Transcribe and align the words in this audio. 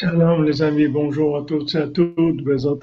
Shalom 0.00 0.44
les 0.44 0.62
amis, 0.62 0.86
bonjour 0.86 1.36
à 1.38 1.44
toutes 1.44 1.74
et 1.74 1.78
à 1.78 1.88
toutes, 1.88 2.44
Bezat. 2.44 2.78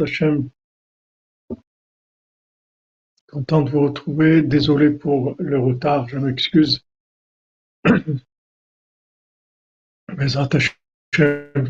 Content 3.29 3.61
de 3.61 3.69
vous 3.69 3.83
retrouver, 3.83 4.41
désolé 4.41 4.89
pour 4.91 5.33
le 5.39 5.57
retard, 5.57 6.09
je 6.09 6.17
m'excuse. 6.17 6.85
Bezat 10.09 10.49
Hashem, 10.51 11.69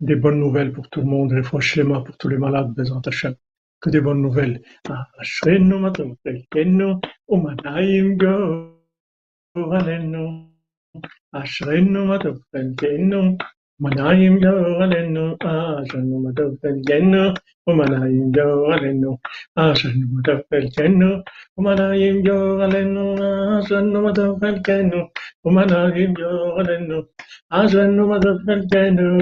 des 0.00 0.16
bonnes 0.16 0.40
nouvelles 0.40 0.72
pour 0.72 0.90
tout 0.90 1.02
le 1.02 1.06
monde, 1.06 1.34
et 1.34 1.44
franchement 1.44 2.02
pour 2.02 2.16
tous 2.18 2.28
les 2.28 2.38
malades, 2.38 2.74
Bezat. 2.74 3.00
Que 3.78 3.90
des 3.90 4.00
bonnes 4.00 4.22
nouvelles. 4.22 4.60
Asche 11.32 11.66
Rennung 11.66 12.10
hat 12.10 12.26
auf 12.26 12.38
Rennbeendigung 12.52 13.38
Manayim 13.78 14.40
yo 14.40 14.52
galeno, 14.80 15.36
asanu 15.44 16.16
matafel 16.24 16.76
geno, 16.88 17.24
o 17.68 17.72
manayim 17.78 18.32
yo 18.34 18.46
galeno, 18.72 19.10
asanu 19.54 20.06
matafel 20.16 20.64
geno, 20.76 21.10
o 21.58 21.60
manayim 21.62 22.24
yo 22.26 22.36
galeno, 22.56 23.04
asanu 23.60 23.98
matafel 24.06 24.56
o 25.44 25.50
manayim 25.56 26.12
yo 26.16 26.56
galeno, 26.56 26.98
asanu 27.52 28.02
matafel 28.10 28.60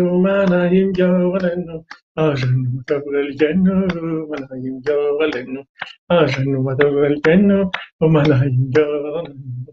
o 0.07 0.19
manayim 0.23 0.91
yo 1.01 1.09
galeno, 1.35 1.77
asanu 2.17 2.71
matafel 2.79 3.27
o 3.27 4.31
manayim 4.31 4.79
yo 4.87 5.19
galeno, 5.19 5.67
asanu 6.15 6.63
o 6.63 8.15
manayim 8.15 8.71
yo 8.71 8.87
galeno, 9.27 9.67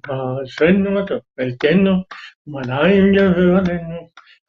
o 2.46 2.50
manayim 2.52 3.14
yo 3.14 3.26
galeno, 3.54 4.00
asanu 4.00 4.11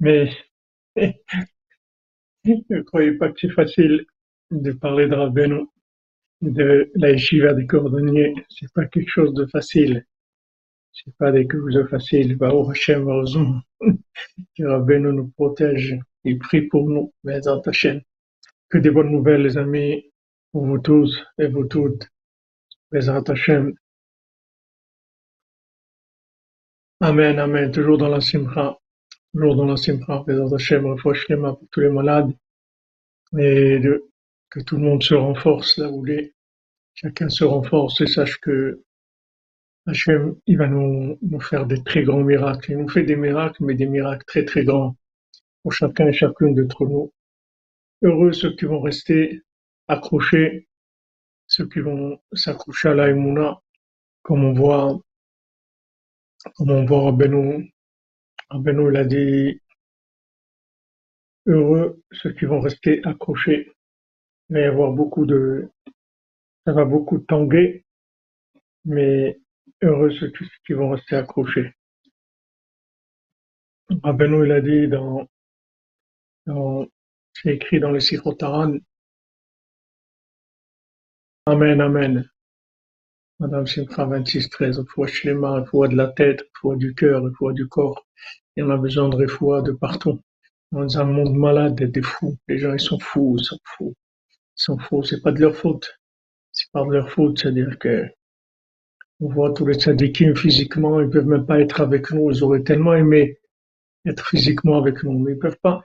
mais 0.00 0.30
ne 2.44 2.80
croyez 2.82 3.12
pas 3.12 3.30
que 3.30 3.38
c'est 3.40 3.52
facile 3.52 4.06
de 4.50 4.72
parler 4.72 5.06
de 5.06 5.14
Rabbeinu, 5.14 5.66
de 6.40 6.90
la 6.94 7.10
yeshiva 7.10 7.54
des 7.54 7.66
cordonniers. 7.66 8.34
C'est 8.48 8.72
pas 8.72 8.86
quelque 8.86 9.10
chose 9.10 9.34
de 9.34 9.46
facile. 9.46 10.06
C'est 10.92 11.14
pas 11.16 11.30
des 11.30 11.46
choses 11.50 11.86
faciles. 11.88 12.36
Baruch 12.36 12.70
Hashem, 12.70 13.08
heureusement 13.08 13.60
que 14.56 14.64
Rabbeinu 14.64 15.12
nous 15.12 15.28
protège. 15.28 15.98
Il 16.24 16.38
prie 16.38 16.62
pour 16.62 16.88
nous. 16.88 17.12
Hashem. 17.26 18.00
Que 18.68 18.78
des 18.78 18.90
bonnes 18.90 19.10
nouvelles, 19.10 19.42
les 19.42 19.58
amis, 19.58 20.10
pour 20.52 20.66
vous 20.66 20.78
tous 20.78 21.22
et 21.38 21.46
vous 21.46 21.66
toutes. 21.66 22.08
Hashem. 22.92 23.74
Amen, 27.00 27.38
Amen. 27.38 27.70
Toujours 27.70 27.98
dans 27.98 28.08
la 28.08 28.20
simcha. 28.20 28.76
Toujours 29.32 29.56
dans 29.56 29.66
la 29.66 29.76
simcha. 29.76 30.24
Bezat 30.26 30.54
Hashem, 30.54 30.96
Lema 31.28 31.52
pour 31.54 31.68
tous 31.70 31.80
les 31.80 31.90
malades. 31.90 32.32
Et 33.38 33.80
que 34.50 34.60
tout 34.60 34.76
le 34.76 34.82
monde 34.82 35.02
se 35.02 35.14
renforce 35.14 35.78
là 35.78 35.90
où 35.90 36.04
il. 36.06 36.32
Chacun 36.94 37.28
se 37.28 37.44
renforce 37.44 38.00
et 38.00 38.06
sache 38.06 38.38
que 38.40 38.82
Hachem, 39.86 40.36
il 40.46 40.58
va 40.58 40.66
nous, 40.66 41.18
nous 41.22 41.40
faire 41.40 41.66
des 41.66 41.82
très 41.82 42.02
grands 42.02 42.24
miracles. 42.24 42.72
Il 42.72 42.78
nous 42.78 42.88
fait 42.88 43.04
des 43.04 43.16
miracles, 43.16 43.64
mais 43.64 43.74
des 43.74 43.86
miracles 43.86 44.24
très 44.26 44.44
très 44.44 44.64
grands 44.64 44.96
pour 45.62 45.72
chacun 45.72 46.08
et 46.08 46.12
chacune 46.12 46.54
d'entre 46.54 46.84
nous. 46.86 47.12
Heureux 48.02 48.32
ceux 48.32 48.54
qui 48.56 48.64
vont 48.64 48.80
rester 48.80 49.42
accrochés, 49.88 50.68
ceux 51.46 51.68
qui 51.68 51.80
vont 51.80 52.18
s'accrocher 52.32 52.88
à 52.88 52.94
la 52.94 53.60
comme 54.22 54.44
on 54.44 54.52
voit 54.52 55.00
comme 56.54 56.70
on 56.70 56.86
voit 56.86 57.04
Rabbeinu, 57.04 57.72
Rabbeinu 58.50 58.90
il 58.90 58.96
a 58.96 59.04
dit 59.04 59.60
heureux 61.46 62.02
ceux 62.12 62.32
qui 62.32 62.44
vont 62.46 62.60
rester 62.60 63.00
accrochés. 63.04 63.72
Il 64.48 64.54
va 64.54 64.60
y 64.60 64.64
avoir 64.64 64.92
beaucoup 64.92 65.26
de, 65.26 65.70
ça 66.66 66.72
va 66.72 66.84
beaucoup 66.84 67.18
tanguer, 67.18 67.84
mais 68.84 69.38
heureux 69.82 70.10
ceux 70.12 70.32
qui 70.66 70.72
vont 70.72 70.90
rester 70.90 71.16
accrochés. 71.16 71.72
Rabbeinu 74.02 74.44
il 74.46 74.52
a 74.52 74.60
dit 74.60 74.88
dans, 74.88 75.28
dans 76.46 76.86
c'est 77.32 77.54
écrit 77.54 77.80
dans 77.80 77.92
le 77.92 78.00
Sichotaran, 78.00 78.78
Amen, 81.46 81.80
Amen. 81.80 82.30
Madame 83.40 83.66
Simcha 83.66 84.04
26, 84.04 84.50
13, 84.50 84.84
foi 84.94 85.08
shlema, 85.08 85.64
foi 85.66 85.88
de 85.88 85.96
la 85.96 86.08
tête, 86.08 86.42
foi 86.60 86.76
du 86.76 86.94
cœur, 86.94 87.22
foi 87.38 87.52
du 87.54 87.66
corps. 87.66 88.06
Et 88.56 88.62
on 88.62 88.70
a 88.70 88.76
besoin 88.76 89.08
de 89.08 89.26
foi 89.26 89.62
de 89.62 89.72
partout. 89.72 90.20
Dans 90.72 90.98
un 90.98 91.04
monde 91.04 91.34
malade, 91.34 91.74
des 91.82 92.02
fous. 92.02 92.36
Les 92.48 92.58
gens, 92.58 92.72
ils 92.72 92.80
sont 92.80 92.98
fous, 92.98 93.36
ils 93.38 93.44
sont 93.44 93.58
fous. 93.64 93.94
Ils 94.30 94.62
sont 94.62 94.78
fous, 94.78 95.02
c'est 95.02 95.20
pas 95.20 95.32
de 95.32 95.40
leur 95.40 95.56
faute. 95.56 95.98
C'est 96.52 96.70
pas 96.72 96.84
de 96.84 96.90
leur 96.92 97.10
faute, 97.10 97.38
c'est-à-dire 97.38 97.78
que 97.78 98.06
on 99.20 99.28
voit 99.28 99.52
tous 99.52 99.66
les 99.66 99.74
tzadikim 99.74 100.34
physiquement, 100.34 101.00
ils 101.00 101.10
peuvent 101.10 101.26
même 101.26 101.46
pas 101.46 101.60
être 101.60 101.80
avec 101.80 102.10
nous. 102.10 102.30
Ils 102.30 102.42
auraient 102.42 102.62
tellement 102.62 102.94
aimé 102.94 103.38
être 104.06 104.26
physiquement 104.26 104.78
avec 104.78 105.02
nous, 105.02 105.18
mais 105.18 105.32
ils 105.32 105.38
peuvent 105.38 105.58
pas. 105.62 105.84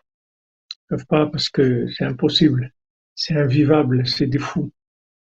Ils 0.72 0.88
peuvent 0.90 1.06
pas 1.08 1.26
parce 1.28 1.50
que 1.50 1.88
c'est 1.90 2.06
impossible. 2.06 2.72
C'est 3.16 3.36
invivable, 3.36 4.08
c'est 4.08 4.28
des 4.28 4.40
fous. 4.40 4.72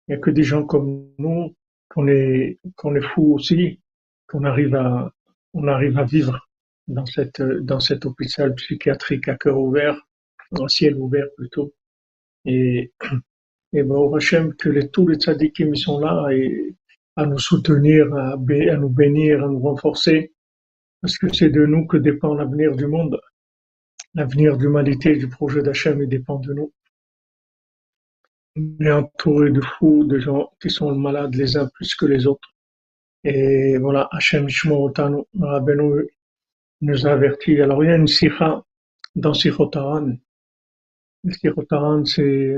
Il 0.06 0.12
y 0.12 0.14
a 0.14 0.18
que 0.18 0.30
des 0.30 0.42
gens 0.44 0.64
comme 0.64 1.08
nous 1.18 1.54
qu'on 1.88 2.08
est 2.08 2.58
qu'on 2.76 2.94
est 2.94 3.00
fou 3.00 3.34
aussi, 3.34 3.80
qu'on 4.28 4.44
arrive 4.44 4.74
à 4.74 5.12
on 5.52 5.66
arrive 5.68 5.98
à 5.98 6.04
vivre 6.04 6.48
dans 6.88 7.06
cette 7.06 7.42
dans 7.42 7.80
cet 7.80 8.04
hôpital 8.06 8.54
psychiatrique 8.54 9.28
à 9.28 9.36
cœur 9.36 9.58
ouvert, 9.58 9.96
en 10.52 10.68
ciel 10.68 10.96
ouvert 10.96 11.26
plutôt. 11.36 11.74
Et 12.44 12.92
et 13.74 13.82
ben, 13.82 13.96
au 13.96 14.14
Hachem 14.16 14.54
que 14.54 14.68
les, 14.68 14.88
tous 14.88 15.06
les 15.08 15.16
tzadikim 15.16 15.74
sont 15.74 15.98
là 15.98 16.28
et 16.30 16.76
à 17.16 17.26
nous 17.26 17.38
soutenir, 17.38 18.12
à, 18.14 18.34
à 18.34 18.76
nous 18.76 18.88
bénir, 18.88 19.44
à 19.44 19.48
nous 19.48 19.58
renforcer, 19.58 20.32
parce 21.00 21.18
que 21.18 21.32
c'est 21.34 21.50
de 21.50 21.66
nous 21.66 21.86
que 21.86 21.96
dépend 21.96 22.34
l'avenir 22.34 22.76
du 22.76 22.86
monde. 22.86 23.20
L'avenir 24.14 24.56
de 24.56 24.62
l'humanité, 24.62 25.16
du 25.16 25.28
projet 25.28 25.60
d'Hachem, 25.60 26.00
il 26.02 26.08
dépend 26.08 26.38
de 26.38 26.54
nous. 26.54 26.72
On 28.56 28.84
est 28.84 28.92
entouré 28.92 29.50
de 29.50 29.60
fous, 29.60 30.04
de 30.04 30.20
gens 30.20 30.52
qui 30.62 30.70
sont 30.70 30.94
malades 30.94 31.34
les 31.34 31.56
uns 31.56 31.68
plus 31.74 31.96
que 31.96 32.06
les 32.06 32.28
autres. 32.28 32.48
Et 33.24 33.76
voilà, 33.78 34.08
Hachem 34.12 34.48
Shmorotanu, 34.48 35.22
Rabbeinu 35.40 36.06
nous 36.84 37.06
a 37.06 37.12
avertis. 37.12 37.60
Alors 37.60 37.82
il 37.84 37.88
y 37.88 37.92
a 37.92 37.96
une 37.96 38.06
sikha 38.06 38.62
dans 39.14 39.34
Sikhotaran. 39.34 40.16
Sikhotaran, 41.30 42.04
c'est 42.04 42.54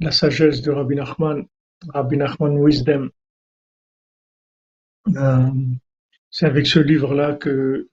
la 0.00 0.10
sagesse 0.10 0.62
de 0.62 0.70
Rabbi 0.70 0.96
Nachman, 0.96 1.46
Rabbi 1.88 2.16
Nachman 2.16 2.58
Wisdom. 2.58 3.10
Euh, 5.16 5.50
c'est 6.30 6.46
avec 6.46 6.66
ce 6.66 6.80
livre-là 6.80 7.34
que 7.34 7.88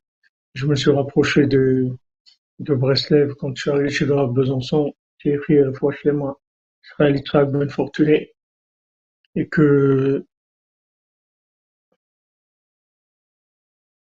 je 0.53 0.65
me 0.65 0.75
suis 0.75 0.91
rapproché 0.91 1.45
de, 1.45 1.89
de 2.59 2.73
Breslev 2.73 3.35
quand 3.35 3.55
je 3.55 3.61
suis 3.61 3.69
arrivé 3.69 3.89
chez 3.89 4.05
le 4.05 4.27
Besançon, 4.27 4.93
qui 5.19 5.29
a 5.29 5.35
écrit 5.35 5.59
la 5.59 5.73
fois 5.73 5.93
chez 5.93 6.11
moi. 6.11 6.39
Israël 6.83 7.15
Yitzhak 7.15 7.51
Ben 7.51 7.69
Fortuné, 7.69 8.33
et 9.35 9.47
que 9.47 10.25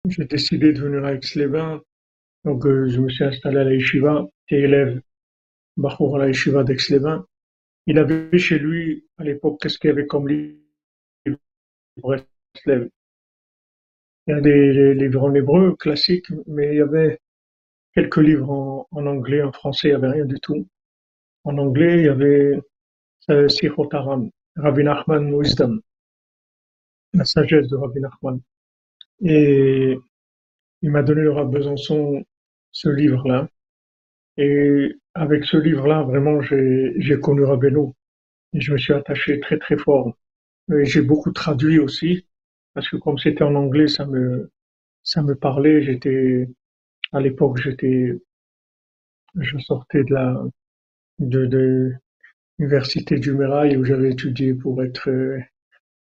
j'ai 0.07 0.25
décidé 0.25 0.73
de 0.73 0.81
venir 0.81 1.05
à 1.05 1.13
Aix-les-Bains. 1.13 1.81
Donc, 2.43 2.65
euh, 2.65 2.87
je 2.89 2.99
me 2.99 3.09
suis 3.09 3.23
installé 3.23 3.57
à 3.57 3.63
la 3.63 3.73
yeshiva, 3.73 4.25
j'étais 4.47 4.63
élève 4.63 5.01
Bachour 5.77 6.15
à 6.15 6.19
la 6.19 6.27
yeshiva 6.27 6.63
d'Aix-les-Bains. 6.63 7.25
Il 7.87 7.99
avait 7.99 8.37
chez 8.37 8.59
lui, 8.59 9.05
à 9.17 9.23
l'époque, 9.23 9.59
qu'est-ce 9.61 9.77
qu'il 9.77 9.89
y 9.89 9.91
avait 9.91 10.07
comme 10.07 10.27
livre 10.27 10.57
Il 12.65 12.89
y 14.27 14.31
a 14.31 14.41
des 14.41 14.93
livres 14.93 15.23
en 15.23 15.33
hébreu 15.33 15.75
classiques, 15.75 16.31
mais 16.47 16.69
il 16.73 16.77
y 16.77 16.81
avait 16.81 17.19
quelques 17.93 18.17
livres 18.17 18.49
en, 18.49 18.87
en 18.91 19.05
anglais, 19.05 19.41
en 19.41 19.51
français, 19.51 19.89
il 19.89 19.91
n'y 19.91 19.95
avait 19.95 20.11
rien 20.13 20.25
du 20.25 20.39
tout. 20.39 20.67
En 21.43 21.57
anglais, 21.57 21.99
il 21.99 22.05
y 22.05 22.09
avait 22.09 22.59
euh, 23.29 23.47
Rabbi 24.55 24.83
Nachman 24.83 25.33
Wisdom, 25.33 25.79
la 27.13 27.25
sagesse 27.25 27.67
de 27.67 27.75
Rabbi 27.75 27.99
Nachman. 27.99 28.41
Et 29.23 29.97
il 30.81 30.91
m'a 30.91 31.03
donné 31.03 31.21
le 31.21 31.45
Besançon 31.45 32.23
ce 32.71 32.89
livre-là. 32.89 33.49
Et 34.37 34.93
avec 35.13 35.45
ce 35.45 35.57
livre-là, 35.57 36.03
vraiment, 36.03 36.41
j'ai 36.41 37.19
connu 37.21 37.43
Rabbeinu. 37.43 37.93
Et 38.53 38.61
je 38.61 38.73
me 38.73 38.77
suis 38.77 38.93
attaché 38.93 39.39
très 39.39 39.59
très 39.59 39.77
fort. 39.77 40.17
Et 40.73 40.85
j'ai 40.85 41.01
beaucoup 41.01 41.31
traduit 41.31 41.79
aussi, 41.79 42.27
parce 42.73 42.89
que 42.89 42.97
comme 42.97 43.17
c'était 43.19 43.43
en 43.43 43.55
anglais, 43.55 43.87
ça 43.87 44.05
me 44.05 44.51
ça 45.03 45.23
me 45.23 45.35
parlait. 45.35 45.83
J'étais 45.83 46.49
à 47.13 47.21
l'époque, 47.21 47.59
j'étais 47.61 48.13
je 49.35 49.57
sortais 49.57 50.05
de 50.05 50.13
la 50.13 50.41
de, 51.19 51.45
de 51.47 51.93
l'université 52.59 53.19
du 53.19 53.33
Mirail 53.33 53.77
où 53.77 53.85
j'avais 53.85 54.11
étudié 54.11 54.53
pour 54.53 54.83
être 54.83 55.09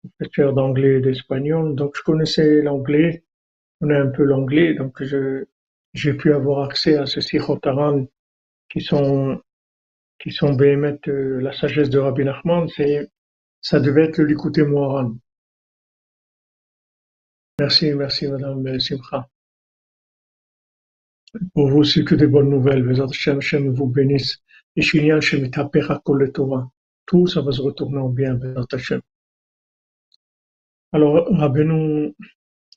euh, 0.06 0.11
professeur 0.19 0.55
d'anglais 0.55 0.97
et 0.97 1.00
d'espagnol. 1.00 1.75
Donc 1.75 1.97
je 1.97 2.03
connaissais 2.03 2.62
l'anglais, 2.62 3.25
on 3.81 3.91
a 3.91 3.99
un 4.00 4.08
peu 4.08 4.25
l'anglais, 4.25 4.75
donc 4.75 5.03
j'ai 5.94 6.14
pu 6.14 6.32
avoir 6.32 6.64
accès 6.64 6.97
à 6.97 7.06
ce 7.06 7.20
sirotaran 7.20 8.06
qui 8.70 8.81
sont 8.81 9.41
qui 10.19 10.31
sont 10.31 10.56
euh, 10.61 11.41
la 11.41 11.53
sagesse 11.53 11.91
de 11.91 11.99
Rabbi 11.99 12.25
Nachman, 12.25 12.69
c'est 12.69 13.11
ça 13.61 13.81
devait 13.81 14.05
être 14.05 14.19
le 14.19 14.26
Likuté 14.26 14.64
Moharan. 14.64 15.17
Merci, 17.59 17.93
merci 17.94 18.29
Madame 18.29 18.79
Simcha. 18.81 19.29
Pour 21.55 21.69
vous, 21.69 21.85
c'est 21.85 22.05
que 22.05 22.14
des 22.14 22.26
bonnes 22.26 22.50
nouvelles. 22.50 22.87
Hashem, 23.00 23.69
vous 23.70 23.87
bénisse. 23.87 24.38
Et 24.76 24.82
Shinyan 24.82 25.20
Shem 25.20 25.50
Kol 26.05 26.32
Torah. 26.32 26.70
Tout 27.06 27.26
ça 27.26 27.41
va 27.41 27.52
se 27.52 27.61
retourner 27.61 27.99
en 27.99 28.09
bien, 28.09 28.38
Hashem. 28.73 29.00
Alors, 30.93 31.29
Rabbeinu, 31.31 32.15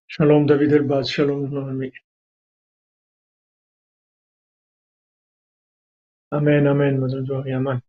Shalom 0.07 0.45
David 0.45 0.73
Elbaz, 0.73 1.09
Shalom 1.09 1.47
mon 1.49 1.67
ami. 1.69 1.91
Amen, 6.31 6.67
amen, 6.67 6.99
Madame 6.99 7.23
Douari, 7.23 7.53
amen. 7.53 7.81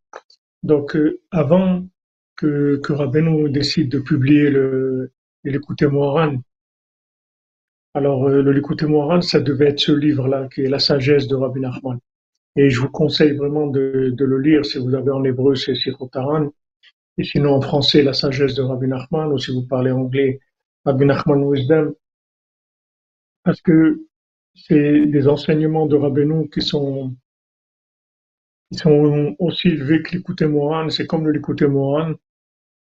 Donc, 0.63 0.97
euh, 0.97 1.21
avant 1.31 1.87
que, 2.37 2.81
que 2.83 3.49
décide 3.49 3.91
de 3.91 3.99
publier 4.01 4.51
le, 4.51 5.13
l'écouter 5.45 5.87
Moharan, 5.87 6.37
alors 7.95 8.29
euh, 8.29 8.43
le 8.43 8.53
l'écouter 8.53 8.87
Moharan, 8.87 9.21
ça 9.21 9.41
devait 9.41 9.69
être 9.69 9.81
ce 9.81 9.93
livre-là, 9.93 10.49
qui 10.49 10.63
est 10.63 10.69
la 10.69 10.79
sagesse 10.79 11.29
de 11.29 11.37
Rabbi 11.37 11.61
Nachman. 11.61 11.99
Et 12.57 12.71
je 12.71 12.81
vous 12.81 12.91
conseille 12.91 13.37
vraiment 13.37 13.67
de, 13.67 14.11
de 14.17 14.25
le 14.25 14.39
lire 14.41 14.65
si 14.67 14.79
vous 14.79 14.95
avez 14.95 15.11
en 15.11 15.25
hébreu, 15.25 15.55
c'est 15.55 15.75
Sirotaran. 15.75 16.51
Et 17.21 17.25
sinon 17.25 17.53
en 17.57 17.61
français, 17.61 18.03
la 18.03 18.15
sagesse 18.15 18.55
de 18.55 18.63
Rabbi 18.63 18.87
Nachman, 18.87 19.31
ou 19.31 19.39
si 19.39 19.51
vous 19.53 19.67
parlez 19.67 19.91
anglais, 19.91 20.41
Rabbi 20.87 21.05
Nachman 21.05 21.45
Wisdom. 21.45 21.93
Parce 23.45 23.61
que 23.61 24.07
c'est 24.55 25.05
des 25.05 25.29
enseignements 25.29 25.85
de 25.85 25.97
Rabbeinu 25.97 26.49
qui 26.49 26.63
sont 26.63 27.15
ils 28.71 28.79
sont 28.79 29.37
aussi 29.39 29.69
élevés 29.69 30.03
que 30.03 30.17
l'écouter 30.17 30.47
Mohan, 30.47 30.89
c'est 30.89 31.07
comme 31.07 31.27
le 31.27 31.33
l'écouter 31.33 31.67
Mohan. 31.67 32.15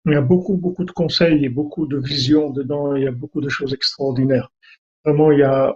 Il 0.05 0.11
y 0.11 0.15
a 0.15 0.21
beaucoup, 0.21 0.57
beaucoup 0.57 0.85
de 0.85 0.91
conseils 0.91 1.43
et 1.43 1.49
beaucoup 1.49 1.87
de 1.87 1.97
visions 1.97 2.51
dedans, 2.51 2.95
il 2.95 3.05
y 3.05 3.07
a 3.07 3.11
beaucoup 3.11 3.41
de 3.41 3.49
choses 3.49 3.73
extraordinaires. 3.73 4.51
Vraiment, 5.05 5.31
il 5.31 5.39
y 5.39 5.43
a, 5.43 5.75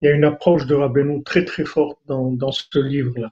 il 0.00 0.08
y 0.08 0.08
a 0.08 0.14
une 0.16 0.24
approche 0.24 0.66
de 0.66 0.74
Rabbeinu 0.74 1.22
très, 1.22 1.44
très 1.44 1.64
forte 1.64 2.00
dans, 2.06 2.32
dans 2.32 2.50
ce 2.50 2.80
livre-là. 2.80 3.30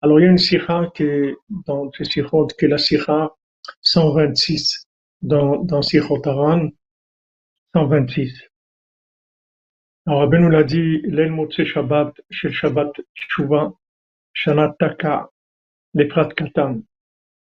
Alors, 0.00 0.18
il 0.18 0.22
y 0.22 0.26
a 0.26 0.30
une 0.30 0.38
sikha 0.38 0.90
qui 0.94 1.02
est 1.02 1.36
dans 1.66 1.90
qui 1.90 2.04
est 2.04 2.68
la 2.68 2.78
sikha 3.66 3.74
126 3.82 4.86
dans, 5.22 5.64
dans 5.64 5.82
Sikhot 5.82 6.22
Aran, 6.26 6.68
126. 7.74 8.32
Alors, 10.06 10.20
Rabbeinu 10.20 10.50
l'a 10.50 10.62
dit, 10.62 11.00
l'el 11.04 11.32
Shabbat, 11.64 12.14
chez 12.30 12.52
Shabbat 12.52 12.92
Shuvah, 13.14 13.72
Shanataka, 14.32 15.30
les 15.94 16.06
Prat 16.06 16.28
Katan. 16.28 16.82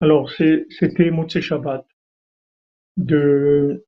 Alors, 0.01 0.31
c'était 0.31 1.11
Motse 1.11 1.39
Shabbat 1.39 1.85
de, 2.97 3.85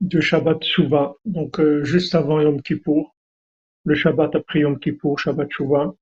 de 0.00 0.20
Shabbat 0.20 0.64
Shuvah, 0.64 1.14
donc 1.24 1.60
euh, 1.60 1.84
juste 1.84 2.14
avant 2.14 2.40
Yom 2.40 2.62
Kippour, 2.62 3.14
le 3.84 3.94
Shabbat 3.94 4.34
après 4.34 4.60
Yom 4.60 4.78
Kippour, 4.78 5.18
Shabbat 5.18 5.50
Shuvah. 5.50 5.94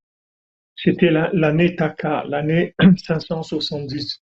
C'était 0.79 1.11
l'année 1.11 1.75
Taka, 1.75 2.25
l'année 2.25 2.75
570. 2.97 4.23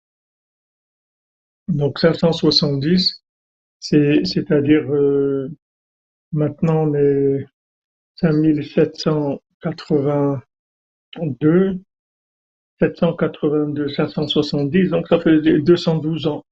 Donc 1.68 2.00
570, 2.00 3.24
c'est-à-dire 3.80 4.92
euh, 4.92 5.50
maintenant 6.32 6.88
on 6.88 6.94
est 6.96 7.46
5780 8.16 10.42
deux, 11.42 11.80
782, 12.80 13.90
570, 13.90 14.90
donc 14.90 15.08
ça 15.08 15.20
fait 15.20 15.42
212 15.42 16.28
ans. 16.28 16.44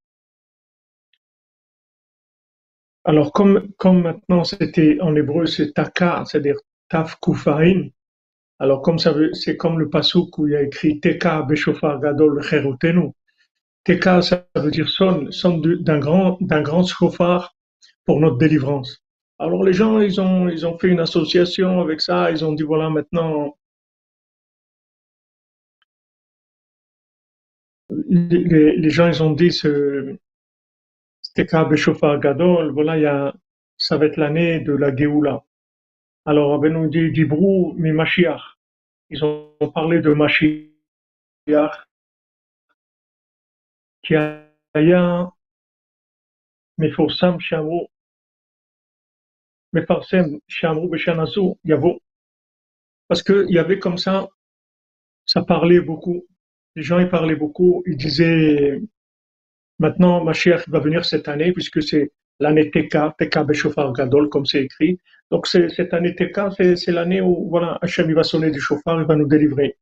Alors 3.03 3.31
comme, 3.31 3.71
comme 3.77 4.01
maintenant 4.01 4.43
c'était 4.43 4.97
en 5.01 5.15
hébreu 5.15 5.45
c'est 5.45 5.73
taka, 5.73 6.23
c'est-à-dire 6.25 6.57
taf 6.89 7.19
kufain, 7.19 7.89
alors 8.59 8.81
comme 8.81 8.99
ça 8.99 9.13
c'est 9.33 9.57
comme 9.57 9.79
le 9.79 9.89
pasouk 9.89 10.37
où 10.39 10.47
il 10.47 10.53
y 10.53 10.55
a 10.55 10.63
écrit 10.63 10.99
teka 10.99 11.43
beshofar 11.43 11.99
gadol 12.01 12.41
cherotenu. 12.41 13.11
Teka 13.85 14.21
ça 14.21 14.47
veut 14.55 14.71
dire 14.71 14.89
sonne, 14.89 15.31
sonne 15.31 15.61
d'un 15.61 15.99
grand 15.99 16.37
d'un 16.41 16.61
grand 16.61 16.85
chauffard 16.85 17.55
pour 18.05 18.19
notre 18.19 18.37
délivrance. 18.37 19.03
Alors 19.39 19.63
les 19.63 19.73
gens 19.73 19.99
ils 19.99 20.19
ont 20.21 20.49
ils 20.49 20.65
ont 20.67 20.77
fait 20.77 20.89
une 20.89 20.99
association 20.99 21.81
avec 21.81 22.01
ça, 22.01 22.31
ils 22.31 22.43
ont 22.45 22.53
dit 22.53 22.63
voilà 22.63 22.89
maintenant 22.89 23.55
les, 28.09 28.89
gens 28.89 29.07
ils 29.07 29.21
ont 29.23 29.31
dit 29.31 29.51
ce 29.51 30.17
Steka 31.21 31.65
Beshofar 31.65 32.19
Gadol, 32.19 32.71
voilà, 32.71 32.97
il 32.97 33.03
y 33.03 33.05
a, 33.05 33.33
ça 33.77 33.97
va 33.97 34.05
être 34.05 34.17
l'année 34.17 34.59
de 34.61 34.73
la 34.73 34.95
Géoula. 34.95 35.43
Alors, 36.25 36.59
ben 36.59 36.73
nous 36.73 36.87
dit 36.89 37.11
Dibrou 37.11 37.73
mi 37.77 37.91
Mashiach. 37.91 38.57
Ils 39.09 39.23
ont 39.23 39.51
parlé 39.73 40.01
de 40.01 40.13
Mashiach 40.13 40.65
qui 44.04 44.14
a 44.16 45.30
מפורסם 46.78 47.40
שאמרו, 47.40 47.86
מפרסם 49.72 50.24
שאמרו 50.48 50.90
בשנה 50.90 51.24
זו 51.24 51.54
יבוא. 51.64 51.98
Parce 53.12 53.22
que 53.22 53.44
il 53.48 53.54
y 53.54 53.58
avait 53.58 53.78
comme 53.78 53.98
ça, 53.98 54.28
ça 55.26 55.42
parlait 55.42 55.80
beaucoup 55.80 56.24
les 56.76 56.82
gens 56.82 57.00
y 57.00 57.06
parlaient 57.06 57.36
beaucoup, 57.36 57.82
ils 57.86 57.96
disaient 57.96 58.80
maintenant 59.78 60.24
Mashiach 60.24 60.68
va 60.68 60.78
venir 60.78 61.04
cette 61.04 61.28
année 61.28 61.52
puisque 61.52 61.82
c'est 61.82 62.12
l'année 62.38 62.70
Teka, 62.70 63.14
Teka 63.18 63.44
Beshofar 63.44 63.92
Gadol 63.92 64.28
comme 64.28 64.46
c'est 64.46 64.62
écrit. 64.62 64.98
Donc 65.30 65.46
cette 65.46 65.92
année 65.94 66.14
Teka, 66.14 66.50
c'est 66.56 66.92
l'année 66.92 67.20
où 67.20 67.48
voilà 67.48 67.78
Hachem 67.82 68.08
il 68.08 68.14
va 68.14 68.24
sonner 68.24 68.50
du 68.50 68.60
chauffard, 68.60 69.00
il 69.00 69.06
va 69.06 69.16
nous 69.16 69.26
délivrer. 69.26 69.76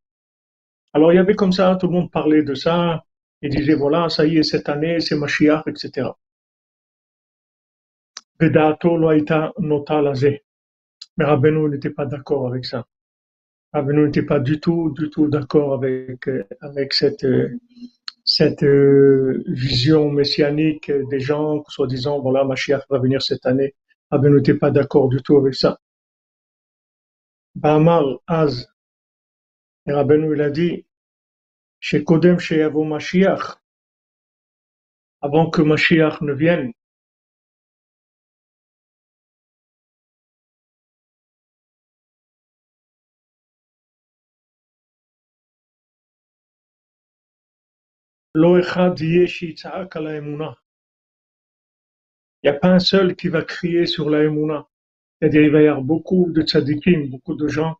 Alors 0.92 1.12
il 1.12 1.16
y 1.16 1.18
avait 1.18 1.34
comme 1.34 1.52
ça, 1.52 1.76
tout 1.80 1.86
le 1.86 1.92
monde 1.92 2.10
parlait 2.10 2.42
de 2.42 2.54
ça, 2.54 3.04
il 3.43 3.49
disait 3.55 3.75
voilà 3.75 4.09
ça 4.09 4.25
y 4.25 4.37
est 4.37 4.43
cette 4.43 4.69
année 4.69 4.99
c'est 4.99 5.15
Mashiach, 5.15 5.63
etc. 5.67 6.09
Mais 11.17 11.25
Rabbeinu 11.25 11.69
n'était 11.69 11.91
pas 11.91 12.05
d'accord 12.05 12.47
avec 12.47 12.65
ça. 12.65 12.85
Avenu 13.73 14.05
n'était 14.05 14.23
pas 14.23 14.39
du 14.39 14.59
tout, 14.59 14.91
du 14.91 15.09
tout 15.09 15.27
d'accord 15.27 15.73
avec, 15.73 16.27
euh, 16.27 16.43
avec 16.61 16.93
cette, 16.93 17.23
euh, 17.23 17.59
cette 18.23 18.63
euh, 18.63 19.43
vision 19.47 20.11
messianique 20.11 20.91
des 21.09 21.19
gens, 21.19 21.63
soi-disant, 21.69 22.19
voilà, 22.21 22.43
Mashiach 22.43 22.83
va 22.89 22.99
venir 22.99 23.21
cette 23.23 23.45
année. 23.47 23.73
Avenu 24.11 24.35
n'était 24.37 24.53
pas 24.53 24.69
d'accord 24.69 25.09
du 25.09 25.21
tout 25.23 25.37
avec 25.37 25.55
ça. 25.55 25.79
Ba'amar 27.55 28.03
Az, 28.27 28.67
et 29.87 29.91
Rabbeinu, 29.91 30.35
il 30.35 30.41
a 30.41 30.51
dit, 30.51 30.85
chez 31.85 32.05
Kodem, 32.05 32.39
chez 32.39 32.59
Yavo 32.59 32.85
Mashiach, 32.85 33.57
avant 35.21 35.49
que 35.49 35.61
Mashiach 35.61 36.21
ne 36.21 36.31
vienne, 36.31 36.71
Il 52.41 52.49
n'y 52.49 52.49
a 52.49 52.53
pas 52.53 52.69
un 52.69 52.79
seul 52.79 53.15
qui 53.17 53.27
va 53.27 53.41
crier 53.41 53.85
sur 53.85 54.09
la 54.09 54.23
Emouna. 54.23 54.67
C'est-à-dire, 55.19 55.41
il 55.41 55.51
va 55.51 55.61
y 55.61 55.67
avoir 55.67 55.83
beaucoup 55.83 56.31
de 56.31 56.41
tzadikim, 56.41 57.09
beaucoup 57.09 57.35
de 57.35 57.47
gens 57.49 57.75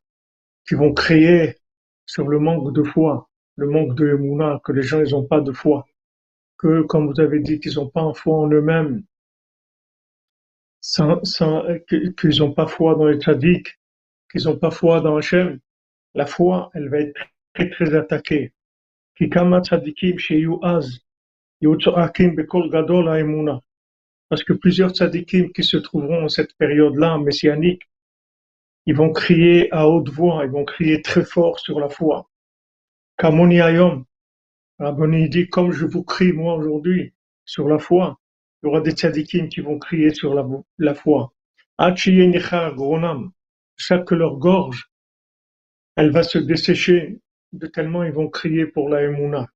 qui 0.68 0.76
vont 0.76 0.94
crier 0.94 1.56
sur 2.06 2.28
le 2.28 2.40
manque 2.40 2.74
de 2.74 2.84
foi, 2.84 3.30
le 3.56 3.68
manque 3.68 3.96
de 3.96 4.08
Emouna, 4.10 4.60
que 4.64 4.72
les 4.72 4.84
gens, 4.84 5.02
ils 5.02 5.12
n'ont 5.12 5.26
pas 5.26 5.42
de 5.42 5.52
foi. 5.52 5.86
Que, 6.58 6.82
comme 6.84 7.08
vous 7.12 7.20
avez 7.20 7.40
dit, 7.40 7.60
qu'ils 7.60 7.76
n'ont 7.76 7.90
pas 7.90 8.12
foi 8.14 8.38
en 8.38 8.50
eux-mêmes. 8.50 9.04
sans, 10.82 11.24
sans, 11.24 11.64
qu'ils 11.88 12.40
n'ont 12.40 12.54
pas 12.54 12.68
foi 12.68 12.96
dans 12.96 13.06
les 13.08 13.18
tzaddik, 13.18 13.80
qu'ils 14.32 14.46
n'ont 14.46 14.58
pas 14.58 14.72
foi 14.72 15.02
dans 15.02 15.18
Hachem, 15.18 15.60
la 16.14 16.26
foi, 16.26 16.70
elle 16.74 16.90
va 16.90 17.00
être 17.00 17.20
très 17.54 17.70
très 17.70 17.96
attaquée. 17.96 18.54
Parce 24.30 24.44
que 24.44 24.54
plusieurs 24.54 24.92
tzadikim 24.92 25.52
qui 25.54 25.64
se 25.64 25.78
trouveront 25.78 26.26
en 26.26 26.30
cette 26.30 26.56
période-là, 26.58 27.18
messianique, 27.18 27.84
ils 28.86 28.96
vont 28.96 29.12
crier 29.14 29.72
à 29.72 29.88
haute 29.88 30.10
voix, 30.10 30.44
ils 30.44 30.52
vont 30.52 30.66
crier 30.66 31.02
très 31.02 31.24
fort 31.24 31.60
sur 31.60 31.80
la 31.80 31.88
foi. 31.88 32.30
Kamoni 33.18 33.62
ayom. 33.62 34.06
Rabbi 34.80 35.30
dit, 35.30 35.50
comme 35.50 35.72
je 35.72 35.86
vous 35.86 36.04
crie 36.04 36.34
moi 36.34 36.56
aujourd'hui 36.56 37.14
sur 37.46 37.68
la 37.68 37.78
foi, 37.78 38.20
il 38.62 38.68
y 38.68 38.70
aura 38.70 38.82
des 38.82 38.92
tzadikim 38.92 39.50
qui 39.50 39.62
vont 39.62 39.78
crier 39.78 40.14
sur 40.14 40.34
la, 40.34 40.46
la 40.80 40.96
foi. 40.96 41.34
Chaque 43.76 44.06
que 44.06 44.16
leur 44.16 44.38
gorge, 44.38 44.92
elle 45.96 46.12
va 46.12 46.24
se 46.24 46.38
dessécher 46.38 47.20
de 47.52 47.68
tellement 47.68 48.04
ils 48.04 48.12
vont 48.12 48.30
crier 48.30 48.66
pour 48.66 48.90
la 48.90 49.04
Emouna. 49.04 49.48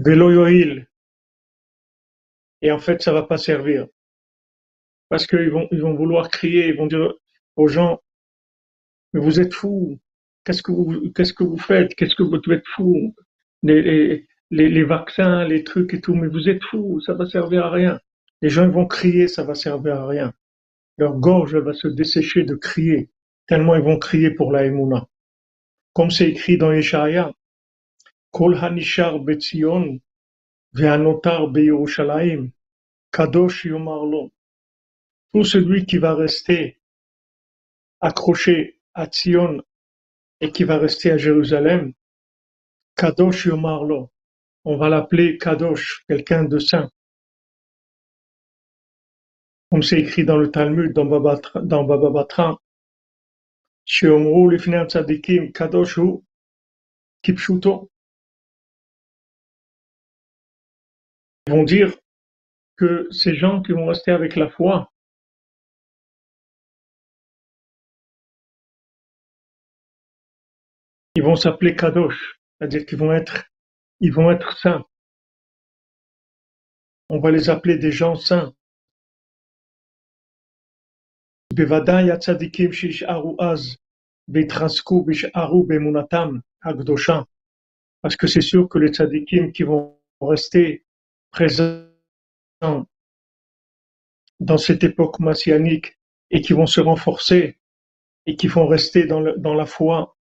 Veloyoil. 0.00 0.88
Et 2.62 2.70
en 2.70 2.78
fait, 2.78 3.02
ça 3.02 3.12
va 3.12 3.22
pas 3.22 3.38
servir. 3.38 3.88
Parce 5.08 5.26
qu'ils 5.26 5.50
vont, 5.50 5.68
ils 5.72 5.80
vont 5.80 5.94
vouloir 5.94 6.30
crier, 6.30 6.68
ils 6.68 6.76
vont 6.76 6.86
dire 6.86 7.14
aux 7.56 7.68
gens, 7.68 8.00
mais 9.12 9.20
vous 9.20 9.40
êtes 9.40 9.54
fous, 9.54 9.98
qu'est-ce 10.48 11.32
que 11.34 11.44
vous, 11.44 11.58
faites, 11.58 11.94
qu'est-ce 11.94 12.14
que 12.14 12.22
vous 12.22 12.40
êtes 12.50 12.66
fous, 12.74 13.14
les, 13.62 14.84
vaccins, 14.84 15.44
les 15.44 15.62
trucs 15.62 15.92
et 15.92 16.00
tout, 16.00 16.14
mais 16.14 16.28
vous 16.28 16.48
êtes 16.48 16.62
fous, 16.64 17.00
ça 17.00 17.12
va 17.12 17.26
servir 17.26 17.66
à 17.66 17.70
rien. 17.70 18.00
Les 18.40 18.48
gens 18.48 18.68
vont 18.70 18.86
crier, 18.86 19.28
ça 19.28 19.44
va 19.44 19.54
servir 19.54 19.96
à 19.96 20.06
rien. 20.06 20.32
Leur 20.96 21.18
gorge 21.18 21.56
va 21.56 21.74
se 21.74 21.88
dessécher 21.88 22.44
de 22.44 22.54
crier, 22.54 23.10
tellement 23.46 23.74
ils 23.74 23.82
vont 23.82 23.98
crier 23.98 24.30
pour 24.30 24.50
la 24.52 24.64
Emouna. 24.64 25.06
Comme 25.92 26.10
c'est 26.10 26.30
écrit 26.30 26.56
dans 26.56 26.72
Yeshaya, 26.72 27.32
Kol 28.30 28.56
hanishar 28.56 29.18
betzion 29.20 30.00
ve'anotar 30.72 31.48
beyerushalayim, 31.48 32.52
kadosh 33.12 33.66
yomarlo. 33.66 34.30
Tout 35.32 35.44
celui 35.44 35.84
qui 35.84 35.98
va 35.98 36.14
rester 36.14 36.78
accroché 38.00 38.80
à 38.94 39.06
Tzion 39.06 39.62
et 40.40 40.52
qui 40.52 40.64
va 40.64 40.78
rester 40.78 41.10
à 41.10 41.18
Jérusalem, 41.18 41.92
Kadosh 42.96 43.46
Yomarlo, 43.46 44.10
on 44.64 44.76
va 44.76 44.88
l'appeler 44.88 45.38
Kadosh, 45.38 46.04
quelqu'un 46.08 46.44
de 46.44 46.58
saint. 46.58 46.90
Comme 49.70 49.82
c'est 49.82 50.00
écrit 50.00 50.24
dans 50.24 50.38
le 50.38 50.50
Talmud, 50.50 50.92
dans 50.92 51.04
Baba, 51.04 52.10
Batra, 52.10 52.58
Lifnei 54.02 55.52
Kadoshu 55.52 56.22
Kipshuto. 57.22 57.90
Ils 61.46 61.52
vont 61.52 61.64
dire 61.64 61.96
que 62.76 63.08
ces 63.10 63.34
gens 63.34 63.62
qui 63.62 63.72
vont 63.72 63.86
rester 63.86 64.10
avec 64.12 64.36
la 64.36 64.48
foi, 64.48 64.90
ils 71.18 71.24
vont 71.24 71.34
s'appeler 71.34 71.74
Kadosh, 71.74 72.38
c'est-à-dire 72.58 72.86
qu'ils 72.86 72.98
vont 72.98 73.12
être, 73.12 73.46
ils 73.98 74.12
vont 74.12 74.30
être 74.30 74.56
saints. 74.56 74.84
On 77.08 77.18
va 77.18 77.32
les 77.32 77.50
appeler 77.50 77.76
des 77.76 77.90
gens 77.90 78.14
saints. 78.14 78.54
Parce 88.00 88.16
que 88.16 88.28
c'est 88.28 88.40
sûr 88.40 88.68
que 88.68 88.78
les 88.78 88.92
tzadikim 88.92 89.50
qui 89.50 89.64
vont 89.64 89.98
rester 90.20 90.86
présents 91.32 91.88
dans 94.38 94.56
cette 94.56 94.84
époque 94.84 95.18
messianique 95.18 95.98
et 96.30 96.42
qui 96.42 96.52
vont 96.52 96.66
se 96.66 96.80
renforcer 96.80 97.58
et 98.26 98.36
qui 98.36 98.46
vont 98.46 98.68
rester 98.68 99.04
dans, 99.06 99.20
la 99.20 99.66
foi 99.66 100.14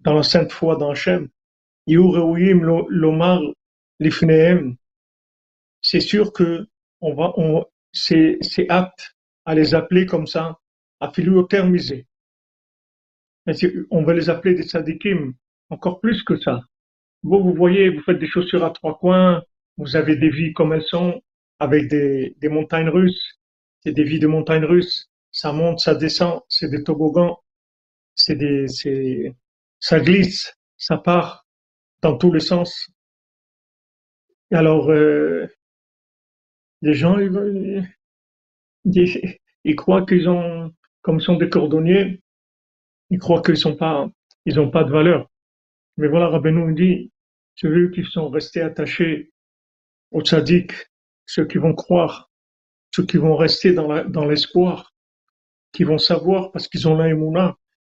dans 0.00 0.14
la 0.14 0.22
sainte 0.22 0.52
foi 0.52 0.76
d'Hachem, 0.76 1.28
lomar 1.86 3.40
c'est 5.80 6.00
sûr 6.00 6.32
que 6.32 6.66
on 7.00 7.14
va, 7.14 7.32
on, 7.36 7.64
c'est, 7.92 8.38
apte 8.68 9.16
à 9.44 9.54
les 9.54 9.74
appeler 9.74 10.06
comme 10.06 10.26
ça, 10.26 10.58
à 11.00 11.10
philothermiser. 11.10 12.06
On 13.90 14.02
va 14.02 14.14
les 14.14 14.28
appeler 14.28 14.54
des 14.54 14.64
sadikim, 14.64 15.32
encore 15.70 16.00
plus 16.00 16.22
que 16.22 16.38
ça. 16.38 16.62
Vous, 17.22 17.42
vous 17.42 17.54
voyez, 17.54 17.88
vous 17.88 18.02
faites 18.02 18.18
des 18.18 18.28
chaussures 18.28 18.64
à 18.64 18.70
trois 18.70 18.98
coins, 18.98 19.42
vous 19.78 19.96
avez 19.96 20.16
des 20.16 20.28
vies 20.28 20.52
comme 20.52 20.72
elles 20.72 20.84
sont, 20.84 21.22
avec 21.58 21.88
des, 21.88 22.36
des 22.38 22.48
montagnes 22.48 22.88
russes. 22.88 23.38
C'est 23.80 23.92
des 23.92 24.04
vies 24.04 24.18
de 24.18 24.26
montagnes 24.26 24.64
russes. 24.64 25.08
Ça 25.30 25.52
monte, 25.52 25.80
ça 25.80 25.94
descend, 25.94 26.40
c'est 26.48 26.68
des 26.68 26.82
toboggans. 26.84 27.38
C'est 28.14 28.34
des, 28.34 28.68
c'est, 28.68 29.34
ça 29.80 30.00
glisse, 30.00 30.54
ça 30.76 30.98
part 30.98 31.46
dans 32.02 32.16
tous 32.16 32.32
les 32.32 32.40
sens. 32.40 32.90
Alors, 34.50 34.90
euh, 34.90 35.46
les 36.82 36.94
gens, 36.94 37.18
ils, 37.18 37.86
ils, 39.64 39.76
croient 39.76 40.06
qu'ils 40.06 40.28
ont, 40.28 40.72
comme 41.02 41.18
ils 41.18 41.24
sont 41.24 41.36
des 41.36 41.50
cordonniers, 41.50 42.22
ils 43.10 43.18
croient 43.18 43.42
qu'ils 43.42 43.56
sont 43.56 43.76
pas, 43.76 44.08
ils 44.46 44.56
n'ont 44.56 44.70
pas 44.70 44.84
de 44.84 44.90
valeur. 44.90 45.28
Mais 45.96 46.08
voilà, 46.08 46.28
Rabbeinu 46.28 46.74
dit, 46.74 47.10
ceux 47.56 47.90
qui 47.90 48.04
sont 48.04 48.28
restés 48.28 48.60
attachés 48.60 49.32
au 50.12 50.22
tzaddik, 50.22 50.72
ceux 51.26 51.46
qui 51.46 51.58
vont 51.58 51.74
croire, 51.74 52.30
ceux 52.94 53.04
qui 53.04 53.16
vont 53.18 53.36
rester 53.36 53.74
dans 53.74 54.24
l'espoir, 54.24 54.94
qui 55.72 55.84
vont 55.84 55.98
savoir 55.98 56.52
parce 56.52 56.68
qu'ils 56.68 56.88
ont 56.88 56.96
la 56.96 57.08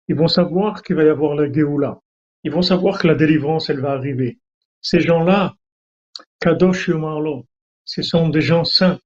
ils 0.08 0.16
vont 0.16 0.28
savoir 0.28 0.82
qu'il 0.82 0.96
va 0.96 1.04
y 1.04 1.08
avoir 1.08 1.34
la 1.34 1.50
Géoula. 1.52 2.00
Ils 2.42 2.52
vont 2.52 2.62
savoir 2.62 2.98
que 2.98 3.06
la 3.06 3.14
délivrance, 3.14 3.70
elle 3.70 3.80
va 3.80 3.92
arriver. 3.92 4.38
Ces 4.82 5.00
gens-là, 5.00 5.54
Kadosh 6.40 6.88
Yomarlo, 6.88 7.46
ce 7.84 8.02
sont 8.02 8.28
des 8.28 8.42
gens 8.42 8.64
saints. 8.64 9.00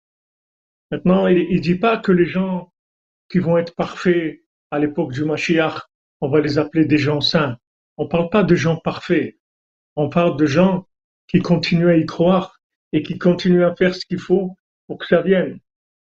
Maintenant, 0.91 1.27
il 1.29 1.55
ne 1.55 1.61
dit 1.61 1.77
pas 1.77 1.99
que 1.99 2.13
les 2.13 2.27
gens 2.27 2.73
qui 3.29 3.39
vont 3.39 3.59
être 3.59 3.75
parfaits 3.75 4.41
à 4.71 4.79
l'époque 4.79 5.13
du 5.13 5.25
Mashiach, 5.25 5.83
on 6.21 6.29
va 6.29 6.41
les 6.41 6.59
appeler 6.59 6.85
des 6.85 6.99
gens 6.99 7.21
saints. 7.21 7.59
On 7.97 8.05
ne 8.05 8.09
parle 8.09 8.31
pas 8.31 8.43
de 8.43 8.55
gens 8.55 8.77
parfaits. 8.77 9.37
On 9.97 10.09
parle 10.09 10.37
de 10.37 10.47
gens 10.47 10.87
qui 11.29 11.41
continuent 11.41 11.91
à 11.91 11.97
y 11.97 12.07
croire 12.07 12.61
et 12.93 13.03
qui 13.03 13.19
continuent 13.19 13.65
à 13.65 13.77
faire 13.77 13.95
ce 13.95 14.05
qu'il 14.07 14.19
faut 14.19 14.57
pour 14.87 14.99
que 14.99 15.07
ça 15.07 15.23
vienne. 15.23 15.61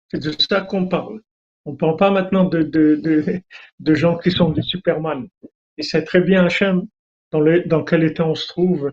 C'est 0.10 0.24
de 0.24 0.32
ça 0.32 0.62
qu'on 0.62 0.88
parle. 0.88 1.22
On 1.66 1.74
ne 1.74 1.78
parle 1.78 1.98
pas 1.98 2.12
maintenant 2.12 2.46
de, 2.46 2.64
de, 2.64 3.00
de, 3.80 3.94
gens 3.94 4.18
qui 4.18 4.32
sont 4.32 4.50
des 4.50 4.64
Superman. 4.64 5.28
Et 5.78 5.84
c'est 5.84 6.04
très 6.04 6.22
bien 6.22 6.46
Hachem 6.46 6.88
dans, 7.32 7.40
le, 7.40 7.62
dans 7.62 7.84
quel 7.84 8.04
état 8.04 8.26
on 8.26 8.36
se 8.36 8.48
trouve 8.48 8.92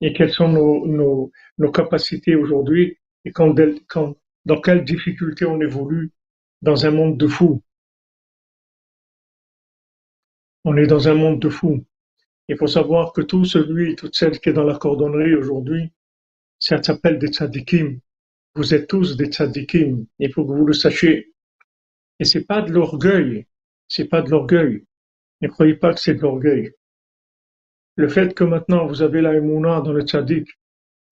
et 0.00 0.12
quelles 0.12 0.32
sont 0.32 0.48
nos, 0.48 1.30
nos, 1.58 1.72
capacités 1.72 2.34
aujourd'hui 2.34 2.98
et 3.24 3.32
quand, 3.32 3.54
dans 4.44 4.60
quelles 4.60 4.84
difficultés 4.84 5.44
on 5.44 5.60
évolue 5.60 6.10
dans 6.62 6.86
un 6.86 6.90
monde 6.90 7.18
de 7.18 7.26
fous. 7.26 7.62
On 10.64 10.76
est 10.76 10.86
dans 10.86 11.08
un 11.08 11.14
monde 11.14 11.40
de 11.40 11.48
fous. 11.48 11.84
Il 12.48 12.56
faut 12.56 12.66
savoir 12.66 13.12
que 13.12 13.20
tout 13.20 13.44
celui, 13.44 13.96
toute 13.96 14.14
celle 14.14 14.38
qui 14.38 14.48
est 14.48 14.52
dans 14.52 14.64
la 14.64 14.78
cordonnerie 14.78 15.34
aujourd'hui, 15.34 15.92
ça 16.58 16.82
s'appelle 16.82 17.18
des 17.18 17.28
tzadikim. 17.28 18.00
Vous 18.54 18.74
êtes 18.74 18.88
tous 18.88 19.16
des 19.16 19.26
tzadikim. 19.26 20.06
Il 20.18 20.32
faut 20.32 20.44
que 20.46 20.52
vous 20.52 20.66
le 20.66 20.72
sachiez. 20.72 21.34
Et 22.18 22.24
c'est 22.24 22.44
pas 22.44 22.62
de 22.62 22.72
l'orgueil. 22.72 23.46
C'est 23.88 24.06
pas 24.06 24.22
de 24.22 24.30
l'orgueil. 24.30 24.84
Ne 25.42 25.48
croyez 25.48 25.74
pas 25.74 25.92
que 25.94 26.00
c'est 26.00 26.14
de 26.14 26.20
l'orgueil. 26.20 26.72
Le 27.96 28.08
fait 28.08 28.34
que 28.34 28.44
maintenant 28.44 28.86
vous 28.86 29.02
avez 29.02 29.22
la 29.22 29.34
Emouna 29.34 29.80
dans 29.80 29.92
le 29.92 30.02
tzaddik, 30.02 30.48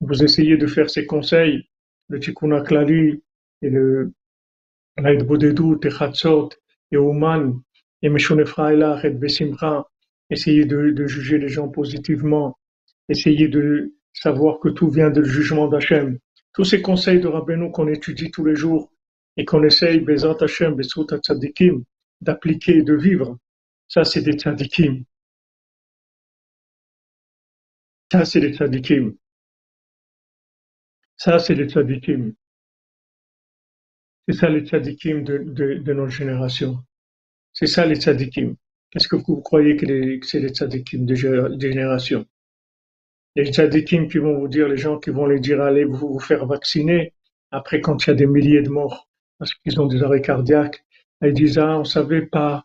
vous 0.01 0.23
essayez 0.23 0.57
de 0.57 0.67
faire 0.67 0.91
ces 0.91 1.07
conseils, 1.07 1.69
le 2.09 2.21
Tikkun 2.21 2.63
Klali 2.63 3.23
et 3.63 3.71
le 3.71 4.13
l'Aïd 4.97 5.25
Bodedut 5.25 5.81
et 5.85 6.93
et 6.93 6.97
Ouman 6.97 7.61
et 8.03 8.09
Meshon 8.09 8.39
et 8.39 9.11
Besimcha, 9.11 9.87
essayez 10.31 10.67
de, 10.67 10.91
de, 10.91 11.07
juger 11.07 11.39
les 11.39 11.49
gens 11.49 11.69
positivement, 11.69 12.59
essayez 13.09 13.49
de 13.49 13.95
savoir 14.13 14.61
que 14.61 14.69
tout 14.69 14.89
vient 14.91 15.11
du 15.11 15.25
jugement 15.25 15.69
d'Hachem. 15.69 16.19
Tous 16.53 16.65
ces 16.65 16.83
conseils 16.83 17.21
de 17.21 17.27
Rabbeinu 17.27 17.71
qu'on 17.73 17.89
étudie 17.89 18.31
tous 18.31 18.45
les 18.45 18.55
jours 18.55 18.93
et 19.37 19.45
qu'on 19.45 19.63
essaye, 19.65 20.05
Hashem, 20.07 20.81
Tzadikim, 20.83 21.85
d'appliquer 22.21 22.79
et 22.79 22.83
de 22.83 22.95
vivre, 22.95 23.39
ça 23.89 24.05
c'est 24.05 24.23
des 24.23 24.33
tzadikim. 24.33 25.05
Ça, 28.13 28.25
c'est 28.25 28.41
les 28.41 28.53
tzadikim. 28.55 29.15
Ça, 31.17 31.39
c'est 31.39 31.55
les 31.55 31.69
tzadikim. 31.69 32.35
C'est 34.27 34.35
ça 34.35 34.49
les 34.49 34.65
tzadikim 34.65 35.25
de, 35.25 35.39
de, 35.39 35.75
de 35.75 35.93
notre 35.93 36.13
génération. 36.13 36.79
C'est 37.53 37.67
ça 37.67 37.87
les 37.87 37.97
tzadikim. 37.97 38.57
Qu'est-ce 38.91 39.09
que 39.09 39.17
vous 39.17 39.41
croyez 39.41 39.77
que, 39.77 39.87
c'est 40.25 40.41
les 40.41 40.51
tzadikim 40.51 41.05
de 41.07 41.15
génération 41.15 42.25
Les 43.35 43.51
tzadikim 43.53 44.09
qui 44.09 44.19
vont 44.19 44.39
vous 44.39 44.49
dire, 44.49 44.69
les 44.69 44.77
gens 44.77 44.99
qui 44.99 45.11
vont 45.11 45.27
les 45.27 45.41
dire, 45.41 45.61
allez 45.61 45.85
vous, 45.85 46.13
vous 46.13 46.21
faire 46.21 46.47
vacciner, 46.47 47.15
après 47.51 47.81
quand 47.81 48.07
il 48.07 48.11
y 48.11 48.13
a 48.13 48.15
des 48.15 48.27
milliers 48.27 48.63
de 48.63 48.71
morts 48.71 49.09
parce 49.45 49.53
qu'ils 49.57 49.79
ont 49.79 49.87
des 49.87 50.03
arrêts 50.03 50.23
cardiaques, 50.23 50.83
ils 51.21 51.35
disent, 51.35 51.59
ah, 51.59 51.79
on 51.79 51.85
savait 51.85 52.25
pas, 52.25 52.65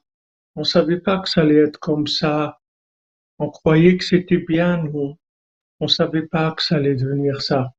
on 0.55 0.63
savait 0.63 1.01
pas 1.01 1.19
que 1.19 1.27
ça 1.29 1.41
allait 1.41 1.57
être 1.57 1.77
comme 1.77 2.07
ça, 2.07 2.61
on 3.37 3.49
croyait 3.49 3.97
que 3.97 4.05
c'était 4.05 4.37
bien, 4.37 4.77
nous, 4.83 5.17
on 5.81 5.89
savait 5.89 6.25
pas 6.25 6.53
que 6.53 6.63
ça 6.63 6.77
allait 6.77 6.95
devenir 6.95 7.41
ça. 7.41 7.73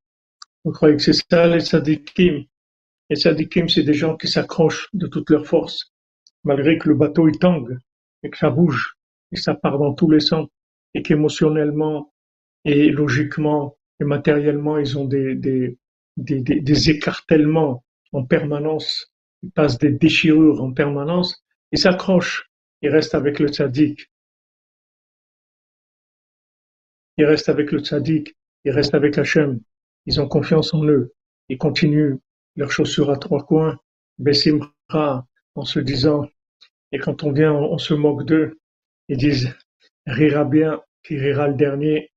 On 0.66 0.70
croyait 0.70 0.96
que 0.96 1.02
c'est 1.02 1.14
ça 1.14 1.46
les 1.46 1.60
tzadikim. 1.60 2.44
Les 3.08 3.16
tzadikim, 3.16 3.70
c'est 3.70 3.84
des 3.84 3.94
gens 3.94 4.18
qui 4.18 4.28
s'accrochent 4.28 4.90
de 4.92 5.06
toute 5.06 5.30
leur 5.30 5.46
force, 5.46 5.94
malgré 6.44 6.76
que 6.76 6.90
le 6.90 6.94
bateau 6.94 7.26
il 7.26 7.38
tangue 7.38 7.78
et 8.22 8.28
que 8.28 8.36
ça 8.36 8.50
bouge 8.50 8.96
et 9.32 9.36
ça 9.36 9.54
part 9.54 9.78
dans 9.78 9.94
tous 9.94 10.10
les 10.10 10.20
sens 10.20 10.46
et 10.92 11.00
qu'émotionnellement 11.00 12.12
et 12.66 12.90
logiquement 12.90 13.78
et 13.98 14.04
matériellement 14.04 14.76
ils 14.76 14.98
ont 14.98 15.06
des, 15.06 15.36
des, 15.36 15.78
des, 16.18 16.90
écartèlements 16.90 17.82
en 18.12 18.24
permanence, 18.24 19.12
ils 19.42 19.50
passent 19.50 19.78
des 19.78 19.90
déchirures 19.90 20.62
en 20.62 20.72
permanence, 20.72 21.42
ils 21.72 21.78
s'accrochent, 21.78 22.50
ils 22.82 22.90
restent 22.90 23.14
avec 23.14 23.38
le 23.38 23.48
tzaddik. 23.48 24.10
Ils 27.16 27.24
restent 27.24 27.48
avec 27.48 27.72
le 27.72 27.80
tzaddik, 27.80 28.36
ils 28.64 28.72
restent 28.72 28.94
avec 28.94 29.18
Hachem, 29.18 29.60
ils 30.06 30.20
ont 30.20 30.28
confiance 30.28 30.74
en 30.74 30.84
eux, 30.84 31.12
ils 31.48 31.58
continuent 31.58 32.16
leurs 32.56 32.72
chaussures 32.72 33.10
à 33.10 33.16
trois 33.16 33.44
coins, 33.44 33.78
Bessimra, 34.18 35.26
en 35.54 35.64
se 35.64 35.80
disant 35.80 36.28
et 36.92 36.98
quand 36.98 37.22
on 37.22 37.32
vient, 37.32 37.52
on, 37.52 37.78
se 37.78 37.94
moque 37.94 38.24
d'eux. 38.24 38.58
Ils 39.08 39.16
disent 39.16 39.54
rira 40.06 40.44
bien, 40.44 40.82
qui 41.04 41.16
rira 41.16 41.48
le 41.48 41.54
dernier? 41.54 42.10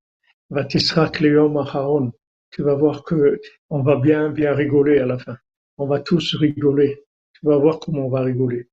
Cléom 1.14 1.58
Acharon. 1.58 2.12
Tu 2.52 2.62
vas 2.64 2.76
voir 2.76 3.04
que 3.04 3.40
on 3.70 3.82
va 3.82 3.96
bien, 3.98 4.30
bien 4.30 4.54
rigoler 4.54 5.00
à 5.00 5.06
la 5.06 5.18
fin. 5.18 5.38
On 5.78 5.88
va 5.88 6.00
tous 6.00 6.36
rigoler. 6.36 7.04
Tu 7.34 7.46
vas 7.46 7.58
voir 7.58 7.80
comment 7.80 8.06
on 8.06 8.10
va 8.10 8.22
rigoler. 8.22 8.70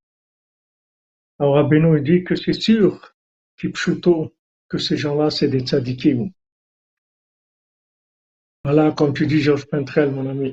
Alors 1.38 1.54
Rabbeinu 1.54 2.00
dit 2.02 2.22
que 2.24 2.34
c'est 2.34 2.52
sûr, 2.52 3.14
Kipchuto, 3.58 4.34
que 4.68 4.78
ces 4.78 4.96
gens-là, 4.96 5.30
c'est 5.30 5.48
des 5.48 5.60
tzadikim. 5.60 6.30
Voilà, 8.64 8.92
comme 8.92 9.14
tu 9.14 9.26
dis, 9.26 9.40
Georges 9.40 9.66
Pentrel, 9.66 10.10
mon 10.10 10.28
ami. 10.28 10.50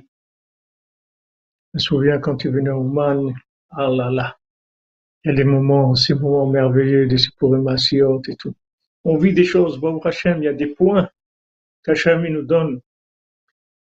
Je 1.74 1.78
me 1.78 1.80
souviens 1.80 2.20
quand 2.20 2.38
tu 2.38 2.50
venais 2.50 2.70
au 2.70 2.84
Man, 2.84 3.34
ah 3.72 3.90
là 3.90 4.10
là, 4.10 4.38
il 5.24 5.32
y 5.32 5.34
a 5.34 5.36
des 5.36 5.44
moments, 5.44 5.94
ces 5.94 6.14
moments 6.14 6.48
merveilleux 6.48 7.06
des 7.08 7.18
Sipurim 7.18 7.68
et 7.68 8.36
tout. 8.38 8.56
On 9.04 9.18
vit 9.18 9.34
des 9.34 9.44
choses, 9.44 9.80
Baruch 9.80 10.06
Hashem, 10.06 10.42
il 10.42 10.46
y 10.46 10.48
a 10.48 10.54
des 10.54 10.68
points 10.68 11.10
qu'Hachem 11.84 12.26
nous 12.28 12.44
donne, 12.44 12.82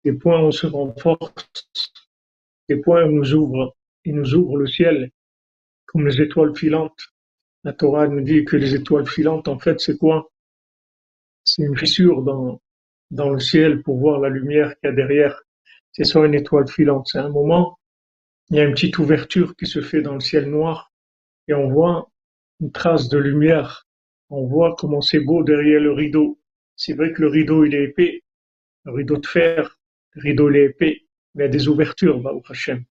des 0.05 0.13
points 0.13 0.41
où 0.41 0.47
on 0.47 0.51
se 0.53 0.67
renforce, 0.67 1.93
des 2.69 2.77
points 2.77 3.07
nous 3.07 3.35
ouvre, 3.35 3.77
il 4.05 4.15
nous 4.15 4.35
ouvre 4.35 4.57
le 4.57 4.67
ciel, 4.67 5.11
comme 5.87 6.07
les 6.07 6.21
étoiles 6.21 6.57
filantes. 6.57 7.01
La 7.65 7.73
Torah 7.73 8.07
nous 8.09 8.21
dit 8.21 8.45
que 8.45 8.57
les 8.57 8.75
étoiles 8.75 9.09
filantes, 9.09 9.49
en 9.49 9.59
fait, 9.59 9.81
c'est 9.81 9.99
quoi? 9.99 10.31
C'est 11.45 11.63
une 11.63 11.77
fissure 11.77 12.23
dans, 12.23 12.61
dans 13.11 13.31
le 13.31 13.41
ciel 13.41 13.83
pour 13.83 13.99
voir 13.99 14.21
la 14.21 14.29
lumière 14.29 14.77
qu'il 14.79 14.91
y 14.91 14.93
a 14.93 14.95
derrière. 14.95 15.43
C'est 15.93 16.05
ça 16.05 16.25
une 16.25 16.35
étoile 16.35 16.69
filante. 16.69 17.09
C'est 17.11 17.19
un 17.19 17.29
moment, 17.29 17.79
il 18.51 18.57
y 18.57 18.61
a 18.61 18.65
une 18.65 18.75
petite 18.75 18.99
ouverture 18.99 19.57
qui 19.57 19.67
se 19.67 19.81
fait 19.81 20.03
dans 20.03 20.15
le 20.15 20.21
ciel 20.21 20.51
noir 20.51 20.93
et 21.49 21.55
on 21.55 21.69
voit 21.69 22.11
une 22.61 22.71
trace 22.71 23.09
de 23.09 23.19
lumière. 23.19 23.87
On 24.29 24.47
voit 24.47 24.75
comment 24.77 25.01
c'est 25.01 25.21
beau 25.21 25.43
derrière 25.43 25.81
le 25.81 25.93
rideau. 25.93 26.39
C'est 26.75 26.95
vrai 26.95 27.13
que 27.13 27.23
le 27.23 27.29
rideau, 27.29 27.65
il 27.65 27.75
est 27.75 27.85
épais, 27.85 28.23
le 28.85 28.93
rideau 28.93 29.17
de 29.17 29.27
fer, 29.27 29.79
le 30.13 30.23
rideau, 30.23 30.51
il 30.51 30.57
est 30.57 30.65
épais, 30.67 31.06
mais 31.37 31.45
il 31.47 31.51
des 31.51 31.69
ouvertures, 31.69 32.21
au 32.33 32.43
Hashem. 32.51 32.85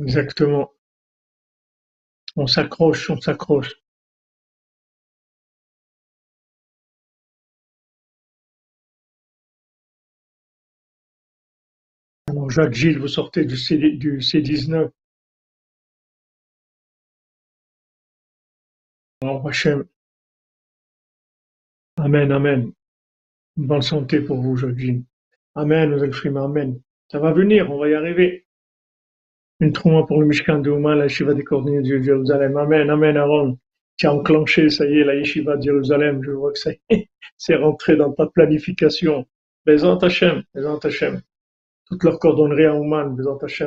Exactement. 0.00 0.70
On 2.36 2.46
s'accroche, 2.46 3.08
on 3.08 3.18
s'accroche. 3.18 3.72
Jacques 12.50 12.74
Gilles, 12.74 12.98
vous 12.98 13.08
sortez 13.08 13.46
du, 13.46 13.56
C, 13.56 13.78
du 13.78 14.20
C19. 14.20 14.90
Amen, 22.04 22.32
amen. 22.32 22.72
bonne 23.56 23.80
santé 23.80 24.20
pour 24.20 24.40
vous, 24.40 24.56
Gilles. 24.56 25.04
Amen, 25.54 25.90
nous 25.90 26.36
amen. 26.36 26.80
Ça 27.08 27.20
va 27.20 27.32
venir, 27.32 27.70
on 27.70 27.78
va 27.78 27.90
y 27.90 27.94
arriver. 27.94 28.44
Une 29.60 29.72
trauma 29.72 30.04
pour 30.04 30.20
le 30.20 30.26
Mishkan 30.26 30.58
de 30.58 30.70
Ouma, 30.70 30.96
la 30.96 31.04
yeshiva 31.04 31.32
des 31.32 31.44
coordonnées 31.44 31.80
de 31.80 32.02
Jérusalem. 32.02 32.56
Amen, 32.56 32.90
amen, 32.90 33.16
Aaron. 33.16 33.56
Tu 33.98 34.08
as 34.08 34.14
enclenché, 34.14 34.68
ça 34.68 34.84
y 34.84 34.98
est, 34.98 35.04
la 35.04 35.14
yeshiva 35.14 35.56
de 35.56 35.62
Jérusalem. 35.62 36.24
Je 36.24 36.32
vois 36.32 36.52
que 36.52 36.58
c'est 37.38 37.54
rentré 37.54 37.94
dans 37.94 38.12
ta 38.12 38.26
planification. 38.26 39.24
Bézant 39.64 39.98
Hachem, 39.98 40.42
Bézant 40.52 40.78
Hachem 40.78 41.22
toute 41.86 42.02
leur 42.02 42.18
cordonnerie 42.18 42.64
à 42.64 42.74
Ouman, 42.74 43.16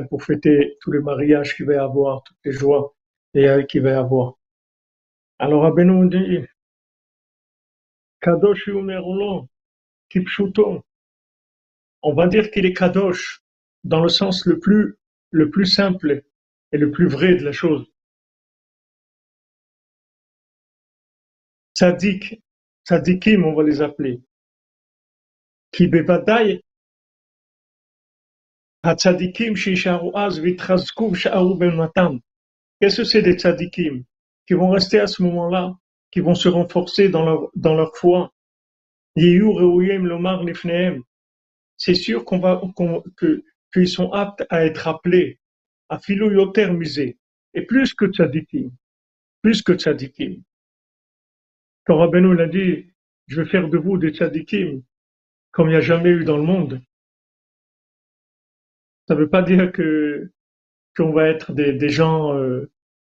pour 0.10 0.24
fêter 0.24 0.78
tous 0.82 0.92
les 0.92 1.00
mariages 1.00 1.56
qu'il 1.56 1.68
va 1.68 1.74
y 1.76 1.78
avoir, 1.78 2.24
toutes 2.24 2.38
les 2.44 2.52
joies 2.52 2.94
qu'il 3.34 3.82
va 3.82 3.92
y 3.92 3.94
avoir. 3.94 4.34
Alors, 5.40 5.66
Abenou 5.66 6.10
dit, 6.10 6.42
Kadosh 8.26 8.66
Yumerulon, 8.66 9.48
Kipshuto. 10.10 10.84
On 12.02 12.16
va 12.16 12.26
dire 12.26 12.50
qu'il 12.50 12.66
est 12.66 12.74
Kadosh 12.74 13.44
dans 13.84 14.02
le 14.02 14.10
sens 14.10 14.48
le 14.48 14.58
plus, 14.60 14.96
le 15.30 15.52
plus 15.52 15.68
simple 15.68 16.24
et 16.72 16.78
le 16.80 16.90
plus 16.90 17.08
vrai 17.08 17.36
de 17.36 17.44
la 17.44 17.52
chose. 17.52 17.86
Tzadik, 21.76 22.42
Tzadikim, 22.88 23.44
on 23.46 23.54
va 23.54 23.62
les 23.62 23.84
appeler. 23.84 24.20
Qui 25.72 25.92
Qu'est-ce 32.82 32.98
que 32.98 33.04
c'est 33.04 33.22
des 33.22 33.34
tzadikim 33.34 34.04
qui 34.48 34.54
vont 34.56 34.72
rester 34.72 35.00
à 35.00 35.06
ce 35.06 35.22
moment-là, 35.22 35.76
qui 36.16 36.22
vont 36.22 36.34
se 36.34 36.48
renforcer 36.48 37.10
dans 37.10 37.26
leur, 37.26 37.52
dans 37.56 37.76
leur 37.76 37.94
foi 37.98 38.34
C'est 41.76 41.94
sûr 41.94 42.24
qu'on 42.24 42.40
va, 42.40 42.62
qu'ils 43.74 43.90
sont 43.90 44.14
aptes 44.14 44.46
à 44.50 44.66
être 44.66 44.88
appelés 44.88 45.42
à 45.90 46.00
misé, 46.72 47.18
et 47.54 47.64
plus 47.64 47.94
que 47.94 48.06
tzadikim, 48.06 48.72
plus 49.42 49.62
que 49.62 49.74
tzadikim. 49.74 50.42
Quand 51.84 51.98
Rabbeinu 51.98 52.34
l'a 52.34 52.48
dit, 52.48 52.94
je 53.28 53.42
vais 53.42 53.50
faire 53.50 53.68
de 53.68 53.78
vous 53.78 53.98
des 53.98 54.14
tzadikim, 54.14 54.84
comme 55.52 55.68
il 55.68 55.72
n'y 55.72 55.76
a 55.76 55.82
jamais 55.82 56.12
eu 56.12 56.24
dans 56.24 56.38
le 56.38 56.44
monde. 56.44 56.82
Ça 59.10 59.16
ne 59.16 59.20
veut 59.20 59.30
pas 59.30 59.42
dire 59.42 59.70
que 59.74 60.32
qu'on 60.96 61.12
va 61.12 61.28
être 61.28 61.52
des, 61.52 61.74
des 61.74 61.90
gens 61.90 62.34
euh, 62.38 62.72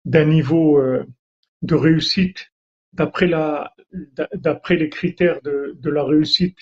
d'un 0.06 0.24
niveau 0.24 0.80
euh, 0.80 1.06
de 1.62 1.76
réussite 1.76 2.54
d'après 2.96 3.28
les 4.78 4.90
critères 4.90 5.42
de, 5.42 5.90
la 5.90 6.04
réussite 6.04 6.58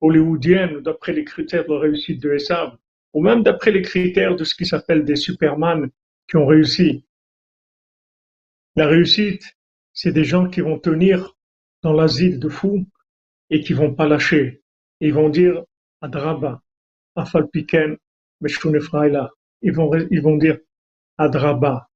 hollywoodienne, 0.00 0.80
d'après 0.80 1.12
les 1.12 1.24
critères 1.24 1.64
de 1.66 1.74
la 1.74 1.80
réussite 1.80 2.22
de 2.22 2.32
Esav, 2.32 2.76
ou 3.12 3.22
même 3.22 3.42
d'après 3.42 3.70
les 3.70 3.82
critères 3.82 4.36
de 4.36 4.44
ce 4.44 4.54
qui 4.54 4.66
s'appelle 4.66 5.04
des 5.04 5.16
superman 5.16 5.90
qui 6.28 6.36
ont 6.36 6.46
réussi. 6.46 7.04
La 8.76 8.86
réussite, 8.86 9.56
c'est 9.92 10.12
des 10.12 10.24
gens 10.24 10.48
qui 10.48 10.60
vont 10.60 10.78
tenir 10.78 11.36
dans 11.82 11.92
l'asile 11.92 12.38
de 12.38 12.48
fous 12.48 12.86
et 13.50 13.60
qui 13.60 13.74
vont 13.74 13.94
pas 13.94 14.08
lâcher. 14.08 14.62
Ils 15.00 15.12
vont 15.12 15.28
dire 15.28 15.62
Adraba, 16.00 16.62
Afalpiken, 17.16 17.96
ils 18.40 19.72
vont, 19.72 19.90
ils 20.10 20.22
vont 20.22 20.36
dire 20.36 20.58
Adraba. 21.18 21.88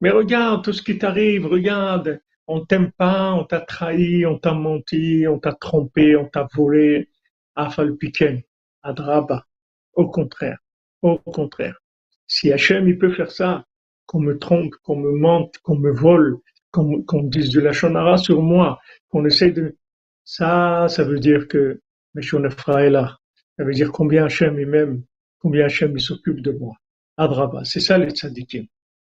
Mais 0.00 0.10
regarde 0.10 0.64
tout 0.64 0.72
ce 0.72 0.82
qui 0.82 0.98
t'arrive, 0.98 1.46
regarde, 1.46 2.20
on 2.46 2.64
t'aime 2.64 2.92
pas, 2.92 3.32
on 3.32 3.44
t'a 3.44 3.60
trahi, 3.60 4.26
on 4.26 4.38
t'a 4.38 4.52
menti, 4.52 5.26
on 5.28 5.38
t'a 5.38 5.52
trompé, 5.52 6.16
on 6.16 6.26
t'a 6.26 6.48
volé. 6.54 7.10
Afalpiken, 7.56 8.42
Adraba. 8.82 9.46
Au 9.94 10.08
contraire, 10.08 10.58
au 11.02 11.18
contraire. 11.18 11.78
Si 12.26 12.52
Hachem, 12.52 12.88
il 12.88 12.98
peut 12.98 13.12
faire 13.12 13.30
ça, 13.30 13.64
qu'on 14.06 14.20
me 14.20 14.38
trompe, 14.38 14.74
qu'on 14.82 14.96
me 14.96 15.12
mente, 15.12 15.58
qu'on 15.58 15.76
me 15.76 15.92
vole, 15.92 16.38
qu'on 16.70 17.22
dise 17.22 17.50
de 17.50 17.60
la 17.60 17.72
shonara 17.72 18.16
sur 18.16 18.42
moi, 18.42 18.80
qu'on 19.08 19.24
essaie 19.24 19.52
de, 19.52 19.76
Ça, 20.24 20.86
ça 20.88 21.04
veut 21.04 21.20
dire 21.20 21.46
que 21.46 21.80
Meshon 22.14 22.44
est 22.44 22.90
là. 22.90 23.18
Ça 23.56 23.64
veut 23.64 23.72
dire 23.72 23.92
combien 23.92 24.24
Hachem 24.24 24.58
il 24.58 24.66
m'aime, 24.66 25.04
combien 25.38 25.66
Hachem 25.66 25.92
il 25.96 26.00
s'occupe 26.00 26.40
de 26.40 26.50
moi. 26.50 26.74
Adraba, 27.16 27.64
c'est 27.64 27.80
ça 27.80 27.98
les 27.98 28.10
tzadikim. 28.10 28.66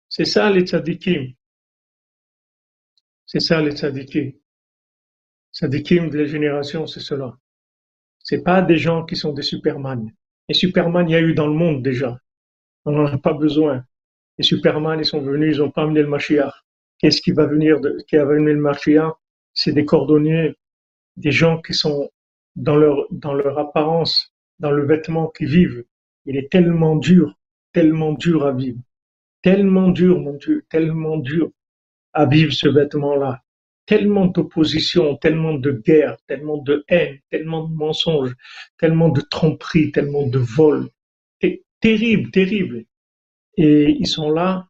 C'est 0.09 0.25
ça 0.25 0.51
les 0.51 0.67
tzadikim. 0.67 1.33
C'est 3.33 3.41
ça 3.41 3.63
les 3.63 3.71
tzadikim. 3.71 4.31
Tzadikim 5.55 6.11
de 6.11 6.19
la 6.19 6.27
génération, 6.27 6.87
c'est 6.87 7.01
cela. 7.01 7.35
C'est 8.19 8.43
pas 8.43 8.61
des 8.61 8.77
gens 8.77 9.07
qui 9.07 9.17
sont 9.17 9.33
des 9.33 9.41
Superman. 9.41 10.13
Et 10.51 10.53
Superman, 10.53 11.09
il 11.09 11.13
y 11.13 11.17
a 11.17 11.21
eu 11.23 11.33
dans 11.33 11.47
le 11.47 11.55
monde 11.55 11.83
déjà. 11.83 12.21
On 12.85 12.93
n'en 12.93 13.07
a 13.07 13.17
pas 13.17 13.33
besoin. 13.33 13.87
Les 14.37 14.45
Superman, 14.45 14.99
ils 14.99 15.07
sont 15.07 15.23
venus, 15.23 15.57
ils 15.57 15.61
n'ont 15.61 15.71
pas 15.71 15.85
amené 15.85 16.03
le 16.03 16.09
Mashiach. 16.09 16.53
Qu'est-ce 16.99 17.23
qui 17.23 17.33
va 17.33 17.47
venir 17.47 17.81
qui 18.07 18.19
a 18.19 18.23
amené 18.25 18.53
le 18.53 18.61
Mashiach? 18.61 19.15
C'est 19.55 19.73
des 19.73 19.87
cordonniers, 19.87 20.55
des 21.17 21.33
gens 21.33 21.59
qui 21.63 21.73
sont 21.73 22.11
dans 22.55 22.77
leur, 22.77 23.07
dans 23.11 23.33
leur 23.33 23.59
apparence, 23.59 24.31
dans 24.59 24.73
le 24.73 24.85
vêtement 24.85 25.29
qui 25.29 25.47
vivent. 25.47 25.87
Il 26.27 26.37
est 26.37 26.53
tellement 26.53 26.97
dur, 26.97 27.35
tellement 27.73 28.13
dur 28.13 28.45
à 28.45 28.53
vivre. 28.53 28.83
Tellement 29.41 29.89
dur, 29.89 30.21
mon 30.21 30.35
Dieu, 30.35 30.67
tellement 30.69 31.17
dur 31.17 31.51
vivre 32.29 32.53
ce 32.53 32.69
vêtement-là. 32.69 33.43
Tellement 33.87 34.27
d'opposition, 34.27 35.17
tellement 35.17 35.55
de 35.55 35.73
guerre, 35.73 36.17
tellement 36.27 36.59
de 36.59 36.85
haine, 36.89 37.19
tellement 37.31 37.67
de 37.67 37.75
mensonges, 37.75 38.35
tellement 38.79 39.09
de 39.09 39.21
tromperies, 39.21 39.91
tellement 39.91 40.27
de 40.27 40.39
vols. 40.39 40.89
Terrible, 41.81 42.31
terrible. 42.31 42.85
Et 43.57 43.91
ils 43.99 44.07
sont 44.07 44.31
là 44.31 44.69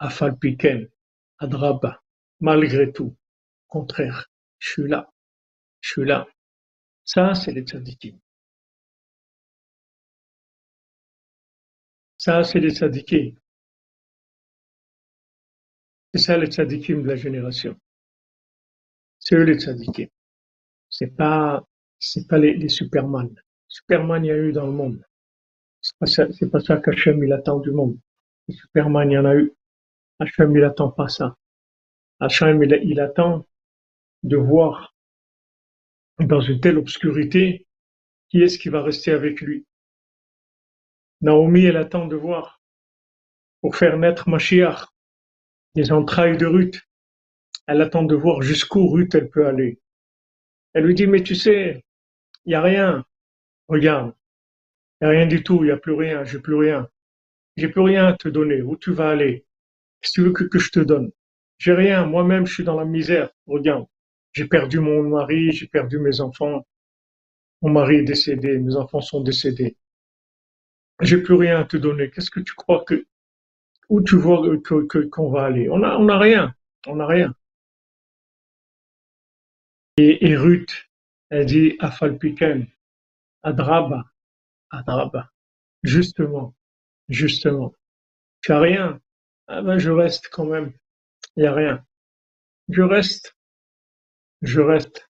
à 0.00 0.10
Falpiken, 0.10 0.88
à 1.38 1.46
Draba, 1.46 2.02
malgré 2.40 2.92
tout. 2.92 3.16
Contraire, 3.68 4.28
je 4.58 4.70
suis 4.72 4.88
là, 4.88 5.12
je 5.80 5.92
suis 5.92 6.04
là. 6.04 6.26
Ça, 7.04 7.34
c'est 7.34 7.52
les 7.52 7.62
tzadikim. 7.62 8.18
Ça, 12.18 12.42
c'est 12.42 12.58
les 12.58 12.74
tzadikim. 12.74 13.36
C'est 16.16 16.22
ça 16.22 16.38
les 16.38 16.46
tzadikim 16.46 17.02
de 17.02 17.08
la 17.08 17.16
génération. 17.16 17.76
C'est 19.18 19.36
eux 19.36 19.42
les 19.42 19.60
tzadikim. 19.60 20.08
C'est 20.88 21.14
pas, 21.14 21.62
c'est 21.98 22.26
pas 22.26 22.38
les, 22.38 22.70
Superman. 22.70 23.28
Superman, 23.68 24.24
il 24.24 24.28
y 24.28 24.30
a 24.30 24.36
eu 24.38 24.50
dans 24.50 24.64
le 24.64 24.72
monde. 24.72 25.04
C'est 25.82 25.98
pas 25.98 26.06
ça, 26.06 26.26
pas 26.50 26.60
ça 26.60 26.78
qu'Hachem, 26.78 27.22
il 27.22 27.30
attend 27.34 27.58
du 27.58 27.70
monde. 27.70 27.98
Superman, 28.48 29.10
il 29.10 29.14
y 29.14 29.18
en 29.18 29.26
a 29.26 29.34
eu. 29.34 29.52
Hachem, 30.18 30.56
il 30.56 30.64
attend 30.64 30.90
pas 30.90 31.08
ça. 31.08 31.36
Hachem, 32.18 32.62
il, 32.62 32.80
il 32.84 32.98
attend 32.98 33.44
de 34.22 34.38
voir 34.38 34.94
dans 36.18 36.40
une 36.40 36.60
telle 36.60 36.78
obscurité 36.78 37.66
qui 38.30 38.40
est-ce 38.40 38.58
qui 38.58 38.70
va 38.70 38.82
rester 38.82 39.10
avec 39.10 39.42
lui. 39.42 39.66
Naomi, 41.20 41.64
elle 41.64 41.76
attend 41.76 42.06
de 42.06 42.16
voir 42.16 42.62
pour 43.60 43.76
faire 43.76 43.98
naître 43.98 44.30
Mashiach 44.30 44.86
les 45.76 45.92
entrailles 45.92 46.38
de 46.38 46.46
Ruth. 46.46 46.82
Elle 47.66 47.82
attend 47.82 48.02
de 48.02 48.16
voir 48.16 48.42
jusqu'où 48.42 48.88
Ruth 48.88 49.14
elle 49.14 49.28
peut 49.28 49.46
aller. 49.46 49.78
Elle 50.72 50.84
lui 50.84 50.94
dit, 50.94 51.06
mais 51.06 51.22
tu 51.22 51.34
sais, 51.34 51.84
il 52.44 52.50
n'y 52.50 52.54
a 52.54 52.62
rien. 52.62 53.04
Regarde, 53.68 54.14
il 55.00 55.04
n'y 55.04 55.08
a 55.08 55.18
rien 55.18 55.26
du 55.26 55.42
tout, 55.42 55.58
il 55.62 55.66
n'y 55.66 55.70
a 55.70 55.76
plus 55.76 55.92
rien, 55.92 56.24
j'ai 56.24 56.40
plus 56.40 56.54
rien. 56.54 56.88
J'ai 57.56 57.68
plus 57.68 57.80
rien 57.82 58.06
à 58.06 58.12
te 58.14 58.28
donner. 58.28 58.62
Où 58.62 58.76
tu 58.76 58.92
vas 58.92 59.10
aller? 59.10 59.44
Qu'est-ce 60.00 60.12
que 60.12 60.20
tu 60.20 60.26
veux 60.26 60.48
que, 60.48 60.58
je 60.58 60.70
te 60.70 60.80
donne? 60.80 61.10
J'ai 61.58 61.72
rien, 61.72 62.06
moi-même 62.06 62.46
je 62.46 62.54
suis 62.54 62.64
dans 62.64 62.78
la 62.78 62.84
misère. 62.84 63.30
Regarde, 63.46 63.86
j'ai 64.32 64.46
perdu 64.46 64.78
mon 64.80 65.02
mari, 65.02 65.52
j'ai 65.52 65.66
perdu 65.66 65.98
mes 65.98 66.20
enfants. 66.20 66.66
Mon 67.62 67.70
mari 67.70 67.96
est 67.96 68.02
décédé, 68.02 68.58
mes 68.58 68.76
enfants 68.76 69.00
sont 69.00 69.22
décédés. 69.22 69.76
J'ai 71.00 71.18
plus 71.22 71.34
rien 71.34 71.60
à 71.60 71.64
te 71.64 71.76
donner. 71.76 72.10
Qu'est-ce 72.10 72.30
que 72.30 72.40
tu 72.40 72.54
crois 72.54 72.84
que 72.84 73.06
où 73.88 74.02
tu 74.02 74.16
vois 74.16 74.56
que 74.58 75.06
qu'on 75.06 75.30
va 75.30 75.44
aller 75.44 75.68
On 75.70 75.82
a 75.82 75.96
on 75.96 76.08
a 76.08 76.18
rien, 76.18 76.54
on 76.86 77.00
a 77.00 77.06
rien. 77.06 77.34
Et, 79.98 80.28
et 80.28 80.36
Ruth, 80.36 80.88
elle 81.30 81.46
dit 81.46 81.76
à 81.80 81.90
Falpiken, 81.90 82.66
à 83.42 83.52
Draba, 83.52 84.04
à 84.70 84.82
Draba, 84.82 85.30
justement, 85.82 86.54
justement. 87.08 87.72
Tu 88.42 88.52
as 88.52 88.60
rien 88.60 89.00
Ah 89.48 89.62
ben 89.62 89.78
je 89.78 89.90
reste 89.90 90.28
quand 90.30 90.44
même. 90.44 90.72
Il 91.36 91.44
y 91.44 91.46
a 91.46 91.54
rien. 91.54 91.84
Je 92.68 92.82
reste, 92.82 93.36
je 94.42 94.60
reste. 94.60 95.08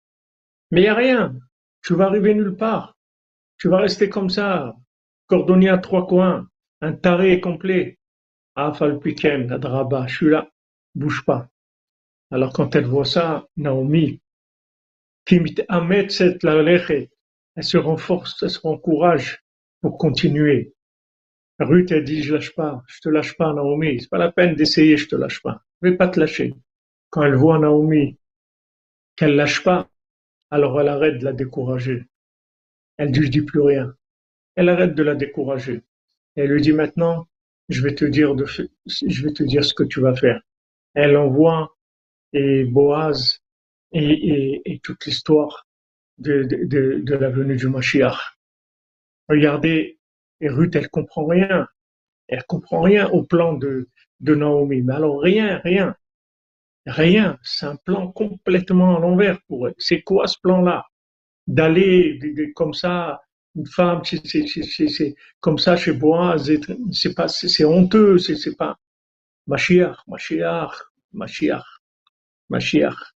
Mais 0.70 0.82
il 0.82 0.84
y 0.84 0.88
a 0.88 0.94
rien. 0.94 1.38
Tu 1.82 1.94
vas 1.94 2.06
arriver 2.06 2.34
nulle 2.34 2.56
part. 2.56 2.96
Tu 3.58 3.68
vas 3.68 3.78
rester 3.78 4.08
comme 4.08 4.30
ça, 4.30 4.74
cordonnier 5.26 5.68
à 5.68 5.78
trois 5.78 6.06
coins, 6.06 6.48
un 6.80 6.92
taré 6.92 7.40
complet. 7.40 7.99
Ah, 8.56 8.72
Falpiken, 8.72 9.52
à 9.52 9.58
Draba, 9.58 10.06
je 10.06 10.16
suis 10.16 10.30
là, 10.30 10.50
bouge 10.94 11.24
pas. 11.24 11.48
Alors 12.30 12.52
quand 12.52 12.74
elle 12.74 12.86
voit 12.86 13.04
ça, 13.04 13.48
Naomi, 13.56 14.20
elle 15.30 15.48
se 17.60 17.76
renforce, 17.76 18.42
elle 18.42 18.50
se 18.50 18.60
rencourage 18.60 19.44
pour 19.80 19.98
continuer. 19.98 20.74
Ruth, 21.58 21.90
elle 21.92 22.04
dit, 22.04 22.22
je 22.22 22.34
lâche 22.34 22.54
pas, 22.54 22.82
je 22.86 23.00
te 23.00 23.08
lâche 23.08 23.36
pas, 23.36 23.52
Naomi, 23.52 24.00
c'est 24.00 24.08
pas 24.08 24.18
la 24.18 24.32
peine 24.32 24.54
d'essayer, 24.54 24.96
je 24.96 25.08
te 25.08 25.16
lâche 25.16 25.42
pas. 25.42 25.62
Je 25.82 25.88
vais 25.88 25.96
pas 25.96 26.08
te 26.08 26.18
lâcher. 26.18 26.54
Quand 27.10 27.22
elle 27.22 27.34
voit 27.34 27.58
Naomi 27.58 28.18
qu'elle 29.16 29.36
lâche 29.36 29.62
pas, 29.62 29.88
alors 30.50 30.80
elle 30.80 30.88
arrête 30.88 31.18
de 31.18 31.24
la 31.24 31.32
décourager. 31.32 32.06
Elle 32.96 33.12
dit, 33.12 33.22
je 33.22 33.28
dis 33.28 33.42
plus 33.42 33.60
rien. 33.60 33.94
Elle 34.56 34.68
arrête 34.68 34.94
de 34.94 35.02
la 35.02 35.14
décourager. 35.14 35.82
Elle 36.36 36.50
lui 36.50 36.60
dit 36.60 36.72
maintenant, 36.72 37.28
je 37.70 37.82
vais 37.82 37.94
te 37.94 38.04
dire 38.04 38.34
de, 38.34 38.44
je 38.86 39.24
vais 39.24 39.32
te 39.32 39.42
dire 39.44 39.64
ce 39.64 39.74
que 39.74 39.84
tu 39.84 40.00
vas 40.00 40.14
faire. 40.14 40.40
Elle 40.94 41.16
envoie 41.16 41.76
et 42.32 42.64
Boaz 42.64 43.40
et, 43.92 44.80
toute 44.82 45.06
l'histoire 45.06 45.66
de, 46.18 46.42
de, 46.42 47.14
la 47.14 47.30
venue 47.30 47.56
du 47.56 47.68
Mashiach. 47.68 48.18
Regardez, 49.28 49.98
et 50.40 50.48
Ruth, 50.48 50.74
elle 50.74 50.90
comprend 50.90 51.26
rien. 51.26 51.68
Elle 52.28 52.44
comprend 52.44 52.82
rien 52.82 53.08
au 53.08 53.22
plan 53.22 53.54
de, 53.54 53.88
de 54.20 54.34
Naomi. 54.34 54.82
Mais 54.82 54.94
alors 54.94 55.20
rien, 55.20 55.58
rien. 55.58 55.94
Rien. 56.86 57.38
C'est 57.42 57.66
un 57.66 57.76
plan 57.76 58.10
complètement 58.10 58.96
à 58.96 59.00
l'envers 59.00 59.40
pour 59.46 59.68
elle. 59.68 59.74
C'est 59.78 60.02
quoi 60.02 60.26
ce 60.26 60.38
plan-là? 60.42 60.86
D'aller 61.46 62.18
comme 62.54 62.74
ça, 62.74 63.20
une 63.56 63.66
femme, 63.66 64.02
c'est 64.04 65.14
comme 65.40 65.58
ça 65.58 65.76
chez 65.76 65.92
Boaz, 65.92 66.50
c'est 66.92 67.14
pas, 67.14 67.28
c'est 67.28 67.64
honteux, 67.64 68.18
c'est 68.18 68.56
pas. 68.56 68.78
Mashiach, 69.46 69.96
Mashiach, 70.06 70.72
Mashiach, 71.12 71.64
Mashiach. 72.48 73.14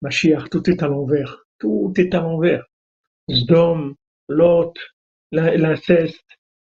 Mashiach, 0.00 0.48
tout 0.50 0.68
est 0.70 0.82
à 0.82 0.88
l'envers. 0.88 1.44
Tout 1.58 1.92
est 1.96 2.14
à 2.14 2.20
l'envers. 2.20 2.64
Zdom, 3.30 3.94
Lot, 4.28 4.74
l'inceste, 5.30 6.24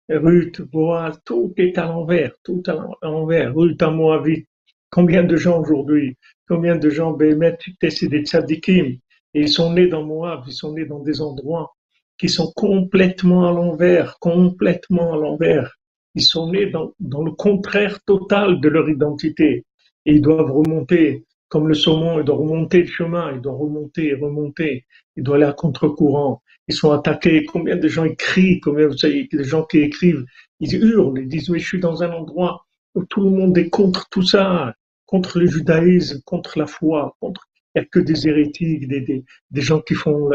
Ruth, 0.08 0.60
Boaz, 0.60 1.18
tout 1.24 1.52
est 1.56 1.78
à 1.78 1.86
l'envers. 1.86 2.32
Tout 2.44 2.62
à 2.66 2.74
l'envers. 3.02 3.54
Ruth 3.54 3.82
à 3.82 3.90
Moabit. 3.90 4.46
Combien 4.90 5.24
de 5.24 5.36
gens 5.36 5.60
aujourd'hui, 5.60 6.16
combien 6.48 6.76
de 6.76 6.88
gens, 6.88 7.12
Bémet, 7.12 7.58
c'est 7.90 8.08
des 8.08 8.24
tzadikim, 8.24 8.86
et 8.86 9.00
ils 9.34 9.48
sont 9.48 9.72
nés 9.72 9.88
dans 9.88 10.04
Moab, 10.04 10.44
ils 10.46 10.52
sont 10.52 10.72
nés 10.72 10.86
dans 10.86 11.00
des 11.00 11.20
endroits 11.20 11.75
qui 12.18 12.28
sont 12.28 12.52
complètement 12.54 13.48
à 13.48 13.52
l'envers, 13.52 14.18
complètement 14.18 15.14
à 15.14 15.16
l'envers. 15.16 15.76
Ils 16.14 16.22
sont 16.22 16.50
nés 16.50 16.66
dans, 16.66 16.94
le 16.98 17.32
contraire 17.32 18.00
total 18.04 18.60
de 18.60 18.68
leur 18.68 18.88
identité. 18.88 19.64
Et 20.06 20.14
ils 20.14 20.22
doivent 20.22 20.50
remonter 20.50 21.24
comme 21.48 21.68
le 21.68 21.74
saumon, 21.74 22.18
il 22.18 22.24
doit 22.24 22.36
remonter 22.36 22.80
le 22.80 22.86
chemin, 22.86 23.32
il 23.32 23.40
doit 23.40 23.52
remonter, 23.52 24.14
remonter, 24.14 24.84
il 25.16 25.22
doit 25.22 25.36
aller 25.36 25.44
à 25.44 25.52
contre-courant. 25.52 26.42
Ils 26.68 26.74
sont 26.74 26.90
attaqués. 26.90 27.44
Combien 27.44 27.76
de 27.76 27.86
gens 27.86 28.04
écrivent, 28.04 28.60
combien 28.60 28.88
vous 28.88 28.96
savez, 28.96 29.28
gens 29.32 29.64
qui 29.64 29.78
écrivent, 29.78 30.24
ils 30.60 30.74
hurlent, 30.74 31.20
ils 31.20 31.28
disent, 31.28 31.50
mais 31.50 31.58
je 31.58 31.66
suis 31.66 31.80
dans 31.80 32.02
un 32.02 32.10
endroit 32.10 32.66
où 32.94 33.04
tout 33.04 33.22
le 33.22 33.30
monde 33.30 33.56
est 33.58 33.68
contre 33.68 34.08
tout 34.10 34.22
ça, 34.22 34.74
contre 35.04 35.38
le 35.38 35.46
judaïsme, 35.46 36.20
contre 36.24 36.58
la 36.58 36.66
foi, 36.66 37.14
contre, 37.20 37.46
il 37.74 37.80
n'y 37.80 37.82
a 37.84 37.88
que 37.88 38.00
des 38.00 38.26
hérétiques, 38.26 38.88
des 38.88 39.60
gens 39.60 39.80
qui 39.80 39.94
font 39.94 40.30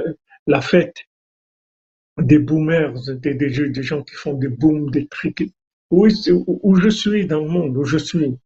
la, 0.48 0.62
fête, 0.62 0.96
des 2.18 2.40
boomers, 2.40 2.94
des, 3.18 3.84
gens 3.84 4.04
qui 4.04 4.16
font 4.16 4.34
des 4.34 4.48
booms, 4.50 4.90
des 4.92 5.08
trucs. 5.08 5.50
Où, 5.92 6.08
je 6.10 6.90
suis 6.90 7.28
dans 7.28 7.42
le 7.42 7.50
monde, 7.50 7.78
où 7.78 7.84
je 7.84 7.98
suis? 7.98 8.38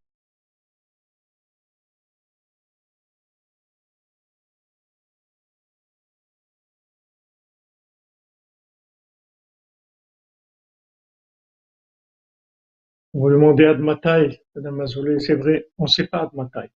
Vous 13.14 13.30
demandez 13.30 13.64
Admatai, 13.64 14.42
Madame 14.54 14.80
Azoulay, 14.82 15.18
c'est 15.20 15.34
vrai, 15.34 15.68
on 15.78 15.84
ne 15.84 15.88
sait 15.88 16.06
pas 16.06 16.18
Admatai. 16.24 16.70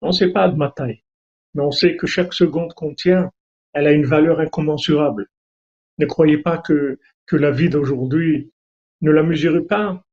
On 0.00 0.08
ne 0.08 0.12
sait 0.12 0.32
pas 0.32 0.44
Admatai. 0.44 1.04
mais 1.54 1.62
on 1.62 1.70
sait 1.70 1.96
que 1.96 2.06
chaque 2.06 2.32
seconde 2.34 2.72
qu'on 2.74 2.94
tient, 2.94 3.30
elle 3.74 3.86
a 3.86 3.92
une 3.92 4.06
valeur 4.06 4.40
incommensurable. 4.40 5.28
Ne 5.98 6.06
croyez 6.06 6.38
pas 6.38 6.58
que, 6.58 6.98
la 7.32 7.50
vie 7.50 7.68
d'aujourd'hui, 7.68 8.52
ne 9.00 9.10
la 9.10 9.22
mesurez 9.22 9.62
pas 9.62 10.04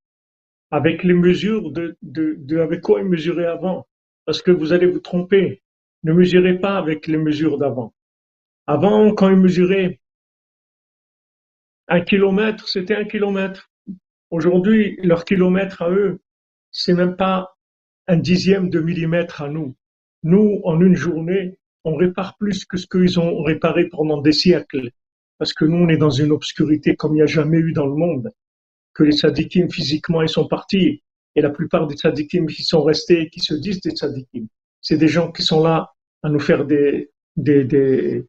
avec 0.71 1.03
les 1.03 1.13
mesures 1.13 1.71
de, 1.71 1.97
de, 2.01 2.35
de 2.39 2.57
avec 2.59 2.81
quoi 2.81 3.01
ils 3.01 3.07
mesuraient 3.07 3.45
avant, 3.45 3.87
parce 4.25 4.41
que 4.41 4.51
vous 4.51 4.73
allez 4.73 4.87
vous 4.87 4.99
tromper. 4.99 5.61
Ne 6.03 6.13
mesurez 6.13 6.59
pas 6.59 6.77
avec 6.77 7.07
les 7.07 7.17
mesures 7.17 7.57
d'avant. 7.57 7.93
Avant, 8.65 9.13
quand 9.13 9.29
ils 9.29 9.37
mesuraient 9.37 9.99
un 11.87 12.01
kilomètre, 12.01 12.67
c'était 12.67 12.95
un 12.95 13.05
kilomètre. 13.05 13.69
Aujourd'hui, 14.31 14.97
leur 15.03 15.25
kilomètre 15.25 15.81
à 15.81 15.91
eux, 15.91 16.21
c'est 16.71 16.93
même 16.93 17.15
pas 17.15 17.55
un 18.07 18.17
dixième 18.17 18.69
de 18.69 18.79
millimètre 18.79 19.41
à 19.41 19.49
nous. 19.49 19.75
Nous, 20.23 20.61
en 20.63 20.81
une 20.81 20.95
journée, 20.95 21.59
on 21.83 21.95
répare 21.95 22.37
plus 22.37 22.65
que 22.65 22.77
ce 22.77 22.87
qu'ils 22.87 23.19
ont 23.19 23.43
réparé 23.43 23.89
pendant 23.89 24.21
des 24.21 24.31
siècles. 24.31 24.91
Parce 25.43 25.51
que 25.51 25.65
nous, 25.65 25.75
on 25.75 25.89
est 25.89 25.97
dans 25.97 26.10
une 26.10 26.32
obscurité 26.32 26.95
comme 26.95 27.12
il 27.12 27.15
n'y 27.15 27.21
a 27.21 27.25
jamais 27.25 27.58
eu 27.58 27.73
dans 27.73 27.86
le 27.86 27.95
monde. 27.95 28.32
Que 28.93 29.03
les 29.03 29.12
sadikim, 29.12 29.69
physiquement, 29.69 30.21
ils 30.21 30.29
sont 30.29 30.47
partis. 30.47 31.03
Et 31.36 31.41
la 31.41 31.49
plupart 31.49 31.86
des 31.86 31.97
sadikim 31.97 32.45
qui 32.45 32.63
sont 32.63 32.82
restés, 32.82 33.29
qui 33.29 33.41
se 33.41 33.53
disent 33.53 33.82
des 33.82 33.93
sadikim, 33.93 34.47
c'est 34.79 34.95
des 34.95 35.10
gens 35.10 35.34
qui 35.34 35.41
sont 35.41 35.62
là 35.62 35.91
à 36.21 36.29
nous 36.29 36.39
faire 36.39 36.63
des, 36.63 37.12
des, 37.36 37.65
des, 37.65 38.25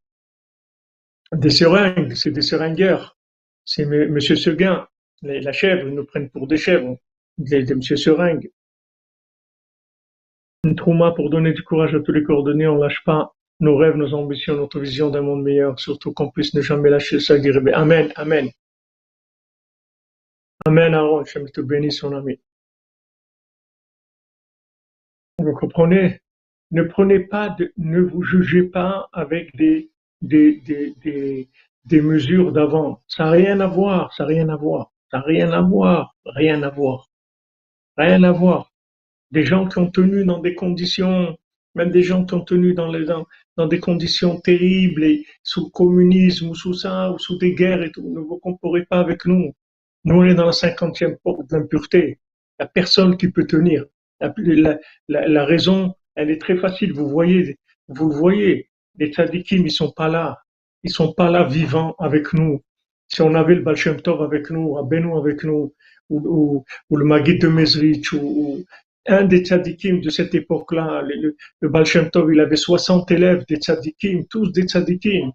seringues, 1.50 2.14
c'est 2.14 2.32
des 2.32 2.42
seringueurs. 2.42 3.16
C'est 3.64 3.84
M. 3.84 4.18
Seguin, 4.18 4.88
la 5.22 5.52
chèvre, 5.52 5.86
ils 5.86 5.94
nous 5.94 6.06
prennent 6.06 6.30
pour 6.30 6.48
des 6.48 6.56
chèvres, 6.56 6.98
des, 7.38 7.62
des 7.62 7.74
M. 7.74 7.80
Seringue. 7.80 8.50
Une 10.64 10.74
trauma 10.74 11.12
pour 11.12 11.30
donner 11.30 11.52
du 11.52 11.62
courage 11.62 11.94
à 11.94 12.00
tous 12.00 12.10
les 12.10 12.24
coordonnées, 12.24 12.66
on 12.66 12.74
lâche 12.74 13.04
pas 13.04 13.36
nos 13.60 13.76
rêves, 13.76 13.96
nos 13.96 14.14
ambitions, 14.14 14.56
notre 14.56 14.80
vision 14.80 15.10
d'un 15.10 15.22
monde 15.22 15.42
meilleur, 15.42 15.78
surtout 15.78 16.12
qu'on 16.12 16.30
puisse 16.30 16.54
ne 16.54 16.60
jamais 16.60 16.90
lâcher 16.90 17.20
ça, 17.20 17.34
Amen, 17.74 18.12
Amen. 18.16 18.50
Amen, 20.66 20.94
Aaron, 20.94 21.24
je 21.24 21.38
te 21.40 21.60
bénis, 21.60 21.92
son 21.92 22.14
ami. 22.14 22.40
Vous 25.38 25.52
comprenez? 25.52 26.20
Ne 26.70 26.82
prenez 26.84 27.20
pas, 27.20 27.56
ne 27.76 28.00
vous 28.00 28.22
jugez 28.22 28.62
pas 28.62 29.08
avec 29.12 29.54
des, 29.56 29.90
des, 30.22 30.60
des, 30.60 30.94
des, 31.02 31.48
des 31.84 32.00
mesures 32.00 32.52
d'avant. 32.52 33.02
Ça 33.08 33.24
n'a 33.24 33.30
rien 33.32 33.60
à 33.60 33.66
voir, 33.66 34.12
ça 34.14 34.24
n'a 34.24 34.28
rien 34.28 34.48
à 34.48 34.56
voir, 34.56 34.92
ça 35.10 35.18
n'a 35.18 35.24
rien 35.24 35.52
à 35.52 35.60
voir, 35.60 36.16
rien 36.24 36.62
à 36.62 36.70
voir, 36.70 37.10
rien 37.96 38.22
à 38.22 38.32
voir. 38.32 38.72
Des 39.30 39.44
gens 39.44 39.68
qui 39.68 39.78
ont 39.78 39.90
tenu 39.90 40.24
dans 40.24 40.38
des 40.38 40.54
conditions, 40.54 41.36
même 41.74 41.90
des 41.90 42.02
gens 42.02 42.24
qui 42.24 42.34
ont 42.34 42.44
tenu 42.44 42.74
dans, 42.74 42.90
les, 42.90 43.04
dans, 43.04 43.66
des 43.66 43.80
conditions 43.80 44.40
terribles, 44.40 45.04
et 45.04 45.26
sous 45.42 45.66
le 45.66 45.70
communisme 45.70 46.50
ou 46.50 46.54
sous 46.54 46.74
ça, 46.74 47.10
ou 47.12 47.18
sous 47.18 47.38
des 47.38 47.54
guerres 47.54 47.82
et 47.82 47.90
tout, 47.90 48.02
ne 48.02 48.20
vous 48.20 48.38
comparez 48.38 48.84
pas 48.84 49.00
avec 49.00 49.24
nous. 49.26 49.52
Nous, 50.04 50.16
on 50.16 50.24
est 50.24 50.34
dans 50.34 50.46
la 50.46 50.52
cinquantième 50.52 51.16
porte 51.22 51.48
d'impureté. 51.48 52.18
Il 52.58 52.62
n'y 52.62 52.64
a 52.64 52.68
personne 52.68 53.16
qui 53.16 53.28
peut 53.28 53.46
tenir. 53.46 53.84
La, 54.20 55.44
raison, 55.44 55.94
elle 56.14 56.30
est 56.30 56.40
très 56.40 56.56
facile. 56.56 56.92
Vous 56.92 57.08
voyez, 57.08 57.56
vous 57.88 58.08
le 58.08 58.14
voyez. 58.14 58.68
Les 58.96 59.12
tzadikim, 59.12 59.66
ils 59.66 59.72
sont 59.72 59.90
pas 59.90 60.08
là. 60.08 60.38
Ils 60.82 60.90
sont 60.90 61.12
pas 61.14 61.30
là 61.30 61.44
vivants 61.44 61.96
avec 61.98 62.32
nous. 62.32 62.62
Si 63.08 63.22
on 63.22 63.34
avait 63.34 63.54
le 63.54 63.62
Baal 63.62 63.76
Tov 64.02 64.22
avec 64.22 64.50
nous, 64.50 64.78
Abenu 64.78 65.16
avec 65.16 65.42
nous, 65.44 65.74
ou, 66.10 66.20
ou, 66.20 66.64
ou 66.90 66.96
le 66.96 67.04
Magid 67.04 67.40
de 67.40 67.48
Mezrich, 67.48 68.12
ou, 68.12 68.18
ou, 68.18 68.64
un 69.06 69.24
des 69.24 69.44
tzadikim 69.44 70.00
de 70.00 70.10
cette 70.10 70.34
époque-là, 70.34 71.02
le, 71.02 71.36
le 71.60 72.10
Tov, 72.10 72.32
il 72.32 72.40
avait 72.40 72.56
60 72.56 73.10
élèves 73.10 73.44
des 73.48 73.56
tzadikim, 73.56 74.24
tous 74.30 74.50
des 74.52 74.62
tzadikim. 74.62 75.32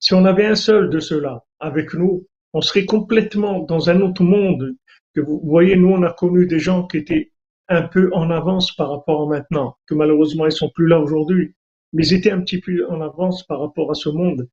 Si 0.00 0.14
on 0.14 0.24
avait 0.24 0.46
un 0.46 0.54
seul 0.54 0.90
de 0.90 1.00
ceux-là 1.00 1.44
avec 1.60 1.94
nous, 1.94 2.26
on 2.52 2.60
serait 2.60 2.84
complètement 2.84 3.60
dans 3.60 3.90
un 3.90 4.00
autre 4.00 4.22
monde. 4.22 4.74
Que 5.14 5.20
vous 5.20 5.40
voyez, 5.44 5.76
nous, 5.76 5.90
on 5.90 6.02
a 6.02 6.12
connu 6.12 6.46
des 6.46 6.58
gens 6.58 6.86
qui 6.86 6.98
étaient 6.98 7.32
un 7.68 7.82
peu 7.82 8.10
en 8.12 8.30
avance 8.30 8.74
par 8.74 8.90
rapport 8.90 9.22
à 9.22 9.26
maintenant, 9.26 9.76
que 9.86 9.94
malheureusement 9.94 10.46
ils 10.46 10.52
sont 10.52 10.70
plus 10.74 10.86
là 10.86 11.00
aujourd'hui, 11.00 11.54
mais 11.92 12.06
ils 12.06 12.14
étaient 12.14 12.30
un 12.30 12.40
petit 12.40 12.60
peu 12.60 12.86
en 12.90 13.00
avance 13.00 13.46
par 13.46 13.60
rapport 13.60 13.90
à 13.90 13.94
ce 13.94 14.08
monde. 14.08 14.48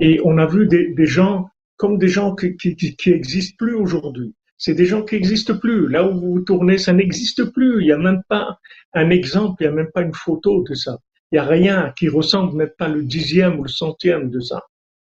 Et 0.00 0.20
on 0.24 0.38
a 0.38 0.46
vu 0.46 0.66
des, 0.66 0.94
des 0.94 1.06
gens 1.06 1.48
comme 1.76 1.98
des 1.98 2.08
gens 2.08 2.34
qui, 2.34 2.56
qui, 2.56 2.74
qui 2.74 3.10
existent 3.10 3.54
plus 3.58 3.74
aujourd'hui. 3.74 4.34
C'est 4.58 4.74
des 4.74 4.86
gens 4.86 5.04
qui 5.04 5.14
n'existent 5.14 5.56
plus. 5.56 5.88
Là 5.88 6.06
où 6.06 6.20
vous 6.20 6.32
vous 6.34 6.40
tournez, 6.40 6.78
ça 6.78 6.92
n'existe 6.92 7.44
plus. 7.44 7.80
Il 7.80 7.86
n'y 7.86 7.92
a 7.92 7.98
même 7.98 8.22
pas 8.28 8.58
un 8.92 9.10
exemple, 9.10 9.62
il 9.62 9.68
n'y 9.68 9.72
a 9.72 9.76
même 9.76 9.92
pas 9.92 10.02
une 10.02 10.14
photo 10.14 10.64
de 10.64 10.74
ça. 10.74 10.98
Il 11.30 11.36
n'y 11.36 11.38
a 11.38 11.44
rien 11.44 11.92
qui 11.96 12.08
ressemble 12.08 12.56
même 12.56 12.72
pas 12.76 12.88
le 12.88 13.04
dixième 13.04 13.60
ou 13.60 13.62
le 13.62 13.68
centième 13.68 14.30
de 14.30 14.40
ça. 14.40 14.62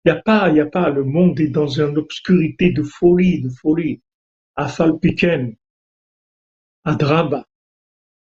Il 0.04 0.12
n'y 0.12 0.18
a 0.18 0.22
pas, 0.22 0.50
il 0.50 0.56
n'y 0.56 0.60
a 0.60 0.66
pas. 0.66 0.90
Le 0.90 1.04
monde 1.04 1.40
est 1.40 1.48
dans 1.48 1.68
une 1.68 1.98
obscurité 1.98 2.72
de 2.72 2.84
folie, 2.84 3.42
de 3.42 3.50
folie. 3.50 4.02
À 4.56 4.68
Falpiken, 4.68 5.56
à 6.84 6.96
Draba, 6.96 7.46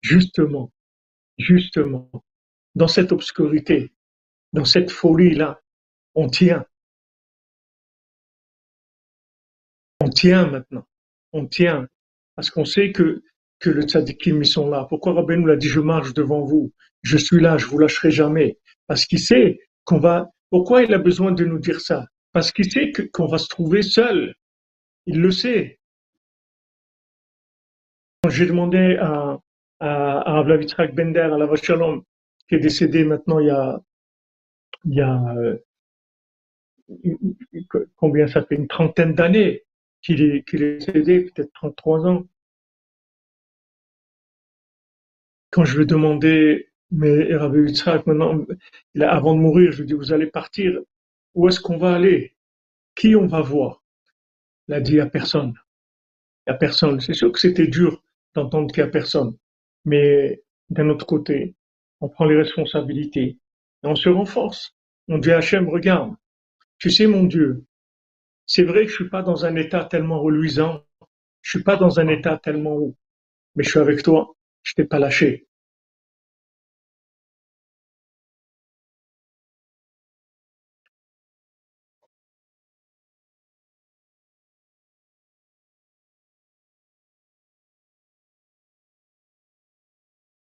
justement, 0.02 0.70
justement, 1.38 2.10
dans 2.74 2.88
cette 2.88 3.10
obscurité, 3.10 3.92
dans 4.52 4.66
cette 4.66 4.90
folie-là, 4.90 5.60
on 6.14 6.28
tient. 6.28 6.66
On 10.00 10.10
tient 10.10 10.46
maintenant. 10.46 10.86
On 11.36 11.46
tient. 11.46 11.86
Parce 12.34 12.48
qu'on 12.50 12.64
sait 12.64 12.92
que, 12.92 13.22
que 13.60 13.70
le 13.70 13.82
tzadikim, 13.82 14.42
ils 14.42 14.46
sont 14.46 14.70
là. 14.70 14.86
Pourquoi 14.88 15.12
Rabbi 15.12 15.36
nous 15.36 15.46
l'a 15.46 15.56
dit, 15.56 15.68
je 15.68 15.80
marche 15.80 16.14
devant 16.14 16.40
vous. 16.40 16.72
Je 17.02 17.18
suis 17.18 17.40
là, 17.40 17.58
je 17.58 17.66
vous 17.66 17.78
lâcherai 17.78 18.10
jamais? 18.10 18.58
Parce 18.86 19.04
qu'il 19.04 19.20
sait 19.20 19.58
qu'on 19.84 19.98
va, 19.98 20.30
pourquoi 20.50 20.82
il 20.82 20.94
a 20.94 20.98
besoin 20.98 21.32
de 21.32 21.44
nous 21.44 21.58
dire 21.58 21.80
ça? 21.80 22.06
Parce 22.32 22.52
qu'il 22.52 22.70
sait 22.72 22.90
qu'on 23.12 23.26
va 23.26 23.38
se 23.38 23.48
trouver 23.48 23.82
seul. 23.82 24.34
Il 25.04 25.20
le 25.20 25.30
sait. 25.30 25.78
J'ai 28.28 28.46
demandé 28.46 28.96
à, 28.98 29.38
à, 29.80 30.40
à 30.40 30.86
Bender, 30.88 31.20
à 31.20 31.38
la 31.38 31.46
Vachalom, 31.46 32.02
qui 32.48 32.54
est 32.54 32.60
décédé 32.60 33.04
maintenant 33.04 33.40
il 33.40 33.48
y 33.48 33.50
a, 33.50 33.78
il 34.84 34.94
y 34.94 35.00
a 35.00 35.34
euh, 35.36 35.58
combien 37.96 38.26
ça 38.26 38.42
fait 38.44 38.54
une 38.56 38.68
trentaine 38.68 39.14
d'années 39.14 39.65
qu'il 40.06 40.22
est, 40.22 40.48
qu'il 40.48 40.62
est 40.62 40.78
décédé, 40.78 41.24
peut-être 41.24 41.52
33 41.54 42.06
ans. 42.06 42.26
Quand 45.50 45.64
je 45.64 45.76
lui 45.76 45.82
ai 45.82 45.86
demandé, 45.86 46.68
mais 46.92 47.34
Rabbi 47.34 47.70
Yitzhak, 47.70 48.04
avant 49.00 49.34
de 49.34 49.40
mourir, 49.40 49.72
je 49.72 49.78
lui 49.78 49.82
ai 49.82 49.86
dit, 49.86 49.94
vous 49.94 50.12
allez 50.12 50.28
partir, 50.28 50.80
où 51.34 51.48
est-ce 51.48 51.60
qu'on 51.60 51.76
va 51.76 51.94
aller? 51.94 52.36
Qui 52.94 53.16
on 53.16 53.26
va 53.26 53.40
voir? 53.40 53.82
Il 54.68 54.74
a 54.74 54.80
dit, 54.80 55.00
a 55.00 55.06
personne. 55.06 55.54
A 56.46 56.54
personne. 56.54 57.00
C'est 57.00 57.14
sûr 57.14 57.32
que 57.32 57.40
c'était 57.40 57.66
dur 57.66 58.04
d'entendre 58.34 58.72
qu'il 58.72 58.84
n'y 58.84 58.88
a 58.88 58.92
personne. 58.92 59.36
Mais 59.84 60.42
d'un 60.70 60.88
autre 60.88 61.06
côté, 61.06 61.56
on 62.00 62.08
prend 62.08 62.26
les 62.26 62.36
responsabilités 62.36 63.38
et 63.82 63.86
on 63.86 63.96
se 63.96 64.08
renforce. 64.08 64.76
On 65.08 65.18
dit 65.18 65.32
à 65.32 65.38
Hachem, 65.38 65.68
regarde, 65.68 66.14
tu 66.78 66.90
sais 66.90 67.06
mon 67.06 67.24
Dieu, 67.24 67.64
c'est 68.46 68.64
vrai 68.64 68.84
que 68.84 68.90
je 68.90 68.96
suis 68.96 69.08
pas 69.10 69.22
dans 69.22 69.44
un 69.44 69.56
état 69.56 69.84
tellement 69.84 70.20
reluisant, 70.20 70.82
je 71.42 71.50
suis 71.50 71.64
pas 71.64 71.76
dans 71.76 72.00
un 72.00 72.08
état 72.08 72.38
tellement 72.42 72.74
haut, 72.74 72.96
mais 73.56 73.64
je 73.64 73.70
suis 73.70 73.80
avec 73.80 74.02
toi, 74.02 74.34
je 74.62 74.74
t'ai 74.74 74.84
pas 74.84 74.98
lâché. 75.00 75.46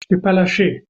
Je 0.02 0.14
t'ai 0.16 0.20
pas 0.20 0.32
lâché. 0.32 0.84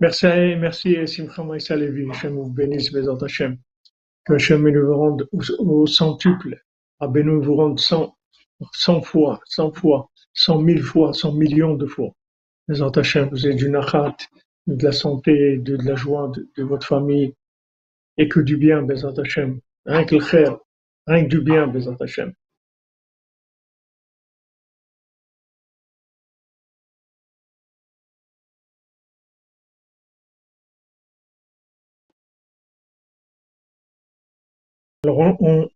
Merci, 0.00 0.26
merci 0.58 1.06
Simcha 1.06 1.44
Maïsa 1.44 1.76
Levi. 1.76 2.08
Hachem 2.10 2.32
vous 2.34 2.50
bénisse, 2.50 2.90
Bézant 2.90 3.18
Hachem. 3.18 3.58
Hachem 4.28 4.68
nous 4.68 4.96
rende 4.96 5.28
au, 5.32 5.86
centuple. 5.86 6.60
Rabbeinu 7.00 7.40
vous 7.40 7.56
rende 7.56 7.78
cent, 7.78 8.16
fois, 9.02 9.40
cent 9.44 9.72
fois, 9.72 10.10
cent 10.34 10.60
mille 10.60 10.82
fois, 10.82 11.12
cent 11.12 11.32
millions 11.32 11.74
de 11.74 11.86
fois. 11.86 12.12
Bézant 12.68 12.90
Hachem, 12.90 13.28
vous 13.30 13.46
êtes 13.46 13.56
du 13.56 13.70
nachat, 13.70 14.16
de 14.66 14.82
la 14.84 14.92
santé, 14.92 15.58
de, 15.58 15.76
la 15.76 15.94
joie 15.94 16.32
de, 16.56 16.62
votre 16.62 16.86
famille. 16.86 17.34
Et 18.18 18.28
que 18.28 18.40
du 18.40 18.56
bien, 18.56 18.82
Bézant 18.82 19.14
Hachem. 19.14 19.60
Rien 19.84 20.04
que 20.04 20.16
le 20.16 20.24
khair, 20.24 20.58
rien 21.06 21.24
que 21.24 21.28
du 21.28 21.40
bien, 21.40 21.66
Bézant 21.68 21.96
Hachem. 22.00 22.32
Alors 35.06 35.40
on, 35.40 35.68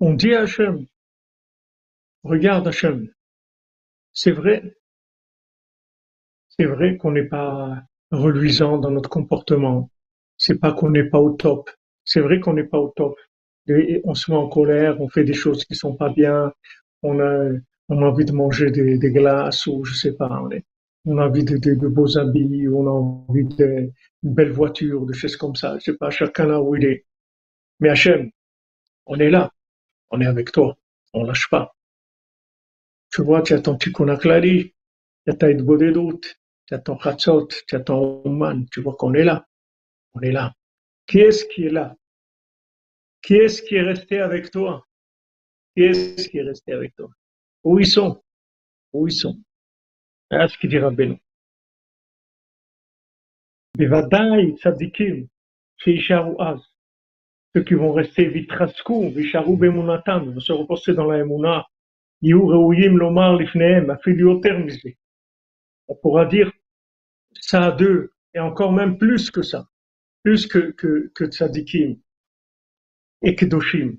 on, 0.00 0.14
dit 0.14 0.32
à 0.32 0.40
Hachem, 0.44 0.86
regarde 2.24 2.66
Hachem, 2.66 3.10
c'est 4.14 4.30
vrai, 4.30 4.78
c'est 6.48 6.64
vrai 6.64 6.96
qu'on 6.96 7.12
n'est 7.12 7.28
pas, 7.28 7.82
reluisant 8.10 8.78
dans 8.78 8.90
notre 8.90 9.10
comportement. 9.10 9.90
C'est 10.38 10.58
pas 10.58 10.72
qu'on 10.72 10.88
n'est 10.88 11.04
pas 11.04 11.18
au 11.18 11.32
top. 11.32 11.68
C'est 12.06 12.20
vrai 12.20 12.40
qu'on 12.40 12.54
n'est 12.54 12.64
pas 12.64 12.78
au 12.78 12.88
top. 12.96 13.18
On 13.68 14.14
se 14.14 14.30
met 14.30 14.38
en 14.38 14.48
colère, 14.48 14.98
on 15.02 15.10
fait 15.10 15.24
des 15.24 15.34
choses 15.34 15.66
qui 15.66 15.74
sont 15.74 15.94
pas 15.94 16.08
bien, 16.08 16.50
on 17.02 17.20
a, 17.20 17.50
on 17.90 18.00
a 18.00 18.06
envie 18.06 18.24
de 18.24 18.32
manger 18.32 18.70
des, 18.70 18.98
glaces 18.98 19.66
ou 19.66 19.84
je 19.84 19.94
sais 19.94 20.14
pas, 20.14 20.42
on, 21.04 21.18
a 21.18 21.26
envie 21.26 21.44
de 21.44 21.88
beaux 21.88 22.16
habits, 22.16 22.68
on 22.68 22.86
a 22.86 22.90
envie 22.90 23.44
d'une 23.44 23.92
belle 24.22 24.52
voiture, 24.52 25.04
de 25.04 25.12
choses 25.12 25.36
comme 25.36 25.56
ça. 25.56 25.76
Je 25.78 25.92
sais 25.92 25.98
pas, 25.98 26.08
chacun 26.08 26.46
là 26.46 26.62
où 26.62 26.74
il 26.74 26.86
est. 26.86 27.04
Mais 27.79 27.89
Hachem, 27.89 28.31
on 29.05 29.19
est 29.19 29.29
là, 29.29 29.51
on 30.09 30.21
est 30.21 30.25
avec 30.25 30.51
toi, 30.51 30.77
on 31.13 31.23
lâche 31.23 31.49
pas. 31.49 31.75
Tu 33.11 33.21
vois, 33.23 33.41
tu 33.41 33.53
as 33.53 33.61
ton 33.61 33.77
tikkun 33.77 34.09
aklali, 34.09 34.73
tu 35.25 35.31
as 35.31 35.35
ta 35.35 35.53
doute, 35.53 36.39
tu 36.65 36.73
as 36.73 36.79
ton 36.79 36.97
chatzot, 36.99 37.47
tu 37.67 37.75
as 37.75 37.81
ton 37.81 38.23
oman, 38.25 38.65
tu 38.71 38.81
vois 38.81 38.95
qu'on 38.95 39.13
est 39.13 39.23
là, 39.23 39.45
on 40.13 40.21
est 40.21 40.31
là. 40.31 40.53
Qui 41.07 41.19
est-ce 41.19 41.45
qui 41.45 41.65
est 41.65 41.69
là 41.69 41.95
Qui 43.21 43.35
est-ce 43.35 43.61
qui 43.61 43.75
est 43.75 43.81
resté 43.81 44.19
avec 44.19 44.51
toi 44.51 44.87
Qui 45.75 45.83
est-ce 45.83 46.27
qui 46.29 46.37
est 46.37 46.43
resté 46.43 46.73
avec 46.73 46.95
toi 46.95 47.09
Où 47.63 47.79
ils 47.79 47.87
sont 47.87 48.23
Où 48.93 49.07
ils 49.07 49.13
sont 49.13 49.37
Voilà 50.29 50.47
ce 50.47 50.57
qu'il 50.57 50.69
dit 50.69 50.79
Rabbeinu. 50.79 51.19
בוודאי 53.77 54.55
צדיקים 54.55 55.25
שישארו 55.77 56.43
אז 56.43 56.59
ceux 57.58 57.64
qui 57.64 57.74
vont 57.74 57.92
rester 57.92 58.28
vitrasku, 58.28 59.10
visharu 59.10 59.56
bemunatam, 59.56 60.32
vont 60.32 60.40
se 60.40 60.52
reposer 60.52 60.94
dans 60.94 61.06
la 61.06 61.18
emuna, 61.18 61.66
yihu 62.22 62.40
reuyim 62.40 62.96
lomar 62.96 63.36
lifneem, 63.36 63.90
afilioter 63.90 64.52
misli. 64.52 64.96
On 65.88 65.96
pourra 65.96 66.26
dire 66.26 66.52
ça 67.32 67.66
à 67.66 67.72
deux, 67.72 68.12
et 68.34 68.38
encore 68.38 68.72
même 68.72 68.96
plus 68.96 69.30
que 69.30 69.42
ça, 69.42 69.66
plus 70.22 70.46
que, 70.46 70.70
que, 70.72 71.10
que 71.14 71.24
tzadikim 71.24 71.96
et 73.22 73.34
kedoshim. 73.34 73.98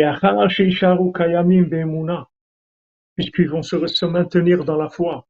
Et 0.00 0.04
achar 0.04 0.50
sheisharu 0.50 1.12
kayamim 1.12 1.62
be'emuna, 1.62 2.28
puisqu'ils 3.14 3.48
vont 3.48 3.62
se, 3.62 3.86
se 3.86 4.04
maintenir 4.04 4.64
dans 4.64 4.76
la 4.76 4.90
foi. 4.90 5.26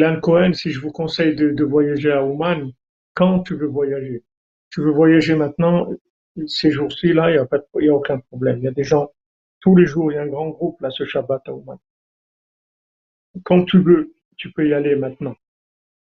Ilan 0.00 0.18
Cohen, 0.18 0.54
si 0.54 0.70
je 0.70 0.80
vous 0.80 0.92
conseille 0.92 1.36
de, 1.36 1.62
voyager 1.62 2.10
à 2.10 2.24
Oman, 2.24 2.72
quand 3.12 3.40
tu 3.40 3.54
veux 3.54 3.66
voyager? 3.66 4.24
Tu 4.70 4.80
veux 4.80 4.92
voyager 4.92 5.34
maintenant, 5.34 5.90
ces 6.46 6.70
jours-ci, 6.70 7.12
là, 7.12 7.30
il 7.30 7.34
n'y 7.82 7.88
a, 7.88 7.94
aucun 7.94 8.18
problème. 8.18 8.58
Il 8.60 8.64
y 8.64 8.68
a 8.68 8.70
des 8.70 8.82
gens, 8.82 9.10
tous 9.60 9.76
les 9.76 9.84
jours, 9.84 10.10
il 10.10 10.14
y 10.14 10.18
a 10.18 10.22
un 10.22 10.26
grand 10.26 10.48
groupe, 10.48 10.80
là, 10.80 10.90
ce 10.90 11.04
Shabbat 11.04 11.42
à 11.48 11.52
Oman. 11.52 11.76
Quand 13.44 13.64
tu 13.66 13.78
veux, 13.78 14.14
tu 14.38 14.50
peux 14.52 14.66
y 14.66 14.72
aller 14.72 14.96
maintenant. 14.96 15.36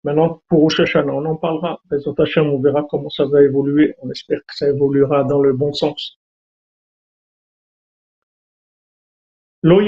Maintenant, 0.03 0.41
pour 0.49 0.59
Rosh 0.63 0.81
on 0.97 1.25
en 1.25 1.37
parlera. 1.37 1.81
On 1.89 2.59
verra 2.59 2.85
comment 2.89 3.09
ça 3.09 3.23
va 3.25 3.41
évoluer. 3.43 3.95
On 4.01 4.11
espère 4.11 4.39
que 4.45 4.55
ça 4.55 4.67
évoluera 4.67 5.23
dans 5.23 5.41
le 5.41 5.53
bon 5.53 5.71
sens. 5.71 6.19
Lo. 9.63 9.79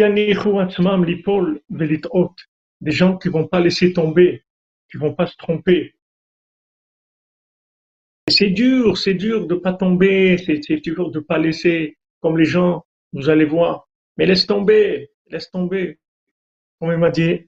Des 2.82 2.92
gens 2.92 3.18
qui 3.18 3.30
vont 3.30 3.48
pas 3.48 3.60
laisser 3.60 3.94
tomber, 3.94 4.44
qui 4.90 4.98
vont 4.98 5.13
pas 5.13 5.28
se 5.28 5.36
tromper. 5.38 5.96
C'est 8.30 8.50
dur, 8.50 8.98
c'est 8.98 9.13
dur 9.13 9.48
de 9.48 9.56
pas 9.56 9.74
tomber, 9.74 10.38
c'est 10.38 10.82
dur 10.82 11.12
de 11.12 11.20
pas 11.20 11.38
laisser, 11.38 11.98
comme 12.20 12.38
les 12.38 12.46
gens, 12.46 12.86
vous 13.13 13.30
allez 13.30 13.46
voir. 13.46 13.88
Mais 14.18 14.26
laisse 14.26 14.46
tomber, 14.46 15.12
laisse 15.28 15.50
tomber. 15.50 15.98
Comme 16.80 16.92
il 16.92 16.98
m'a 16.98 17.10
dit, 17.10 17.48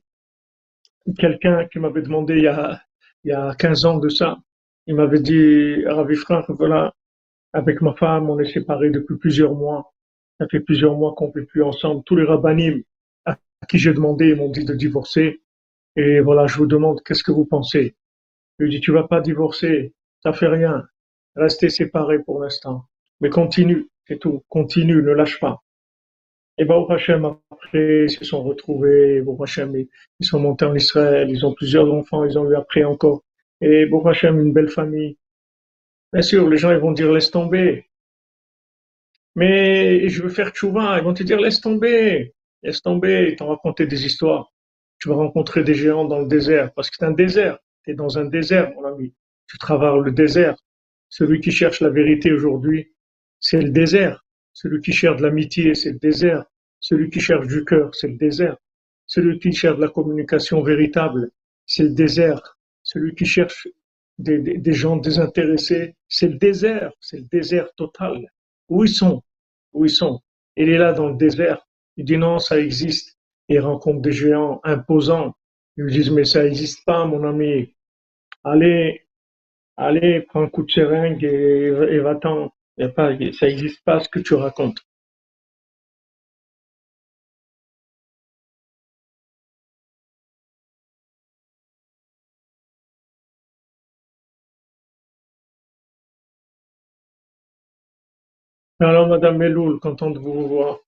quelqu'un 1.18 1.68
qui 1.68 1.80
m'avait 1.80 2.02
demandé 2.02 2.38
il 2.38 2.44
y 2.44 2.48
a, 2.48 2.82
il 3.24 3.30
y 3.30 3.34
a 3.34 3.54
15 3.56 3.86
ans 3.86 3.98
de 3.98 4.10
ça, 4.10 4.38
il 4.88 4.96
m'avait 4.96 5.20
dit, 5.20 5.86
Ravi 5.86 6.15
frère, 6.15 6.46
voilà, 6.50 6.96
avec 7.54 7.82
ma 7.82 7.94
femme, 7.94 8.30
on 8.30 8.39
est 8.39 8.52
séparés 8.52 8.89
depuis 8.89 9.18
plusieurs 9.18 9.54
mois. 9.54 9.94
Ça 10.39 10.48
fait 10.48 10.62
plusieurs 10.62 10.96
mois 10.96 11.13
qu'on 11.15 11.28
ne 11.28 11.34
fait 11.34 11.46
plus 11.46 11.63
ensemble. 11.63 12.04
Tous 12.06 12.15
les 12.15 12.24
rabbinim 12.24 12.82
à 13.62 13.65
qui 13.65 13.78
j'ai 13.78 13.93
demandé, 13.93 14.30
ils 14.30 14.36
m'ont 14.36 14.50
dit 14.50 14.65
de 14.65 14.74
divorcer. 14.74 15.41
Et 15.95 16.19
voilà, 16.22 16.48
je 16.48 16.58
vous 16.58 16.67
demande, 16.67 17.02
qu'est-ce 17.04 17.24
que 17.24 17.32
vous 17.32 17.45
pensez? 17.45 17.95
Je 18.58 18.65
lui 18.65 18.72
dit, 18.72 18.82
tu 18.82 18.91
vas 18.91 19.08
pas 19.08 19.22
divorcer, 19.22 19.93
ça 20.24 20.34
fait 20.34 20.48
rien. 20.48 20.88
Restez 21.36 21.69
séparés 21.69 22.19
pour 22.19 22.41
l'instant. 22.41 22.86
Mais 23.22 23.30
continue, 23.30 23.89
c'est 24.08 24.19
tout. 24.19 24.43
Continue, 24.50 25.02
ne 25.02 25.12
lâche 25.12 25.39
pas. 25.39 25.62
Et 26.58 26.65
Baruch 26.65 26.91
Hashem, 26.91 27.26
après, 27.52 28.04
ils 28.04 28.10
se 28.10 28.26
sont 28.26 28.43
retrouvés. 28.43 29.22
Baruch 29.22 29.41
Hashem, 29.43 29.76
ils 29.76 30.26
sont 30.26 30.39
montés 30.39 30.65
en 30.65 30.76
Israël. 30.76 31.30
Ils 31.30 31.45
ont 31.45 31.54
plusieurs 31.54 31.91
enfants. 31.93 32.26
Ils 32.26 32.38
ont 32.38 32.50
eu 32.50 32.56
après 32.56 32.84
encore. 32.84 33.24
Et 33.62 33.86
Baruch 33.86 34.08
Hashem, 34.08 34.39
une 34.39 34.52
belle 34.52 34.69
famille. 34.69 35.17
Bien 36.12 36.22
sûr, 36.22 36.50
les 36.50 36.58
gens, 36.58 36.72
ils 36.72 36.80
vont 36.80 36.91
dire, 36.91 37.12
laisse 37.12 37.32
tomber. 37.32 37.89
Mais 39.36 40.10
je 40.10 40.24
veux 40.24 40.30
faire 40.30 40.50
tchouva. 40.50 40.98
Ils 40.98 41.04
vont 41.04 41.13
te 41.13 41.24
dire, 41.24 41.39
laisse 41.39 41.62
tomber. 41.62 42.34
Laisse 42.63 42.82
tomber. 42.82 43.30
Ils 43.32 43.36
t'ont 43.36 43.48
raconté 43.48 43.86
des 43.88 44.06
histoires. 44.06 44.52
Tu 45.00 45.10
vas 45.10 45.15
rencontrer 45.15 45.63
des 45.63 45.74
géants 45.74 46.06
dans 46.06 46.19
le 46.19 46.28
désert. 46.28 46.74
Parce 46.74 46.89
que 46.89 46.98
c'est 47.00 47.06
un 47.06 47.12
désert. 47.12 47.58
Tu 47.84 47.91
es 47.91 47.93
dans 47.93 48.17
un 48.17 48.26
désert, 48.26 48.72
mon 48.76 48.86
ami. 48.86 49.13
Tu 49.48 49.58
travailles 49.58 50.02
le 50.04 50.12
désert. 50.12 50.56
Celui 51.10 51.39
qui 51.39 51.52
cherche 51.52 51.80
la 51.82 51.89
vérité 51.89 52.32
aujourd'hui, 52.32 52.93
c'est 53.39 53.62
le 53.62 53.69
désert. 53.69 54.26
Celui 54.54 54.82
qui 54.82 54.91
cherche 54.91 55.17
de 55.17 55.24
l'amitié, 55.24 55.74
c'est 55.74 55.93
le 55.93 56.00
désert. 56.00 56.43
Celui 56.80 57.10
qui 57.10 57.19
cherche 57.19 57.48
du 57.48 57.63
cœur, 57.65 57.93
c'est 57.95 58.10
le 58.10 58.17
désert. 58.17 58.58
Celui 59.08 59.39
qui 59.39 59.52
cherche 59.54 59.78
de 59.78 59.82
la 59.82 59.89
communication 59.89 60.62
véritable, 60.62 61.32
c'est 61.65 61.84
le 61.84 61.91
désert. 61.91 62.58
Celui 62.84 63.15
qui 63.15 63.26
cherche 63.26 63.67
des- 64.17 64.39
des 64.39 64.74
gens 64.74 64.98
désintéressés, 64.98 65.95
c'est 66.08 66.28
le 66.28 66.36
désert. 66.38 66.91
C'est 67.00 67.17
le 67.17 67.28
désert 67.32 67.74
total. 67.76 68.30
Où 68.67 68.84
ils 68.84 68.89
sont? 68.93 69.24
Où 69.74 69.86
ils 69.86 69.89
sont? 69.89 70.19
Il 70.58 70.69
est 70.69 70.78
là 70.78 70.93
dans 70.93 71.10
le 71.10 71.15
désert. 71.15 71.65
Il 72.00 72.06
dit 72.06 72.18
non, 72.18 72.40
ça 72.40 72.58
existe. 72.58 73.20
Il 73.50 73.60
rencontre 73.60 74.02
des 74.02 74.14
géants 74.14 74.62
imposants. 74.64 75.36
Ils 75.76 75.84
lui 75.84 75.92
disent 75.92 76.12
mais 76.12 76.24
ça 76.24 76.44
n'existe 76.44 76.86
pas, 76.86 77.06
mon 77.06 77.28
ami. 77.28 77.76
Allez, 78.46 79.06
allez, 79.78 80.22
prends 80.22 80.44
un 80.44 80.50
coup 80.50 80.64
de 80.64 80.72
seringue 80.72 81.24
et, 81.26 82.00
va-t'en. 82.00 82.54
Ça 82.78 83.48
n'existe 83.48 83.84
pas 83.84 84.00
ce 84.00 84.10
que 84.10 84.20
tu 84.20 84.34
racontes. 84.36 84.80
Alors, 98.82 99.08
Madame 99.08 99.38
Meloul, 99.38 99.80
content 99.80 100.10
de 100.12 100.20
vous 100.20 100.34
revoir. 100.34 100.80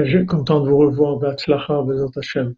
Je 0.00 0.06
suis 0.18 0.26
content 0.26 0.60
de 0.60 0.70
vous 0.70 0.78
revoir. 0.78 1.18
Be'atzlacha, 1.18 1.82
Bezat 1.82 2.18
Hashem. 2.18 2.54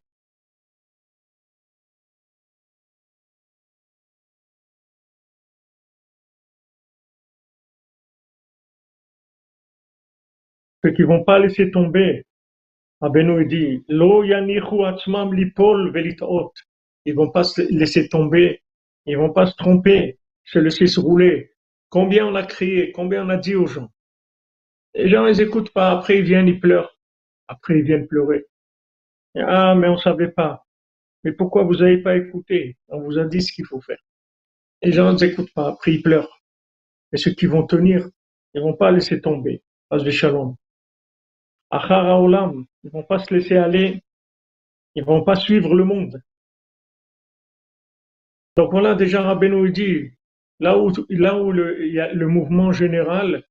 Ceux 10.85 10.92
qui 10.92 11.03
vont 11.03 11.25
pas 11.25 11.38
laisser 11.38 11.70
tomber. 11.70 12.25
Il 13.03 13.47
dit, 13.49 13.85
Lo 13.88 14.23
yanichu 14.25 14.85
atzmam 14.85 15.35
lipol 15.35 15.92
velitaot. 15.92 16.53
Ils 17.05 17.14
vont 17.14 17.31
pas 17.31 17.44
se 17.44 17.62
laisser 17.62 18.09
tomber. 18.09 18.62
Ils 19.07 19.18
vont 19.18 19.33
pas 19.33 19.47
se 19.47 19.57
tromper, 19.57 20.18
se 20.44 20.59
laisser 20.59 20.87
se 20.87 21.00
rouler. 21.00 21.52
Combien 21.90 22.27
on 22.27 22.35
a 22.35 22.44
crié, 22.44 22.92
combien 22.92 23.27
on 23.27 23.29
a 23.29 23.37
dit 23.37 23.54
aux 23.54 23.67
gens. 23.67 23.90
Les 24.94 25.09
gens, 25.09 25.27
ils 25.27 25.40
écoutent 25.40 25.73
pas. 25.73 25.90
Après, 25.90 26.19
ils 26.19 26.25
viennent, 26.25 26.48
ils 26.48 26.61
pleurent. 26.61 26.94
Après, 27.49 27.79
ils 27.79 27.85
viennent 27.85 28.07
pleurer. 28.07 28.47
Ah, 29.37 29.75
mais 29.75 29.88
on 29.88 29.97
savait 29.97 30.31
pas. 30.31 30.65
Mais 31.25 31.33
pourquoi 31.33 31.65
vous 31.65 31.83
avez 31.83 31.99
pas 31.99 32.17
écouté? 32.17 32.77
On 32.88 33.01
vous 33.01 33.19
a 33.19 33.25
dit 33.25 33.42
ce 33.42 33.53
qu'il 33.53 33.67
faut 33.67 33.81
faire. 33.81 34.03
Les 34.83 34.92
gens 34.92 35.13
ne 35.13 35.25
écoutent 35.25 35.53
pas. 35.55 35.69
Après, 35.69 35.95
ils 35.95 36.03
pleurent. 36.03 36.42
Et 37.13 37.17
ceux 37.17 37.33
qui 37.33 37.47
vont 37.47 37.67
tenir, 37.67 38.09
ils 38.55 38.61
vont 38.61 38.77
pas 38.77 38.90
laisser 38.90 39.21
tomber. 39.21 39.63
Pas 39.88 39.99
de 39.99 40.11
shalom. 40.11 40.57
Achar 41.71 42.07
haolam. 42.07 42.67
Ils 42.83 42.90
vont 42.90 43.03
pas 43.05 43.19
se 43.19 43.33
laisser 43.33 43.57
aller. 43.57 44.03
Ils 44.95 45.05
vont 45.05 45.25
pas 45.25 45.37
suivre 45.37 45.75
le 45.75 45.85
monde. 45.85 46.23
Donc 48.57 48.71
voilà, 48.71 48.95
déjà 48.95 49.23
Rabbeinu 49.23 49.73
dit, 49.73 50.13
là 50.61 50.79
où, 50.79 50.92
y 51.11 51.99
a 51.99 52.13
le 52.13 52.29
mouvement 52.29 52.71
général, 52.71 53.45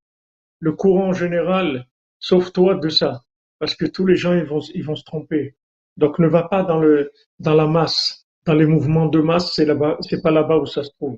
le 0.59 0.71
courant 0.71 1.11
général, 1.11 1.87
sauve-toi 2.19 2.75
de 2.75 2.87
ça. 2.87 3.21
Parce 3.63 3.75
que 3.75 3.85
tous 3.85 4.05
les 4.05 4.17
gens, 4.17 4.33
ils 4.33 4.43
vont, 4.43 4.59
ils 4.73 4.83
vont 4.83 4.97
se 4.97 5.05
tromper. 5.05 5.55
Donc 5.95 6.19
ne 6.19 6.27
va 6.27 6.49
pas 6.49 6.63
dans 6.63 6.81
le, 6.81 7.13
dans 7.39 7.53
la 7.53 7.65
masse. 7.65 8.27
Dans 8.45 8.55
les 8.55 8.65
mouvements 8.65 9.05
de 9.05 9.21
masse, 9.21 9.53
c'est 9.55 9.63
là-bas, 9.63 9.95
c'est 10.01 10.21
pas 10.21 10.31
là-bas 10.31 10.57
où 10.57 10.65
ça 10.65 10.83
se 10.83 10.91
trouve. 10.97 11.17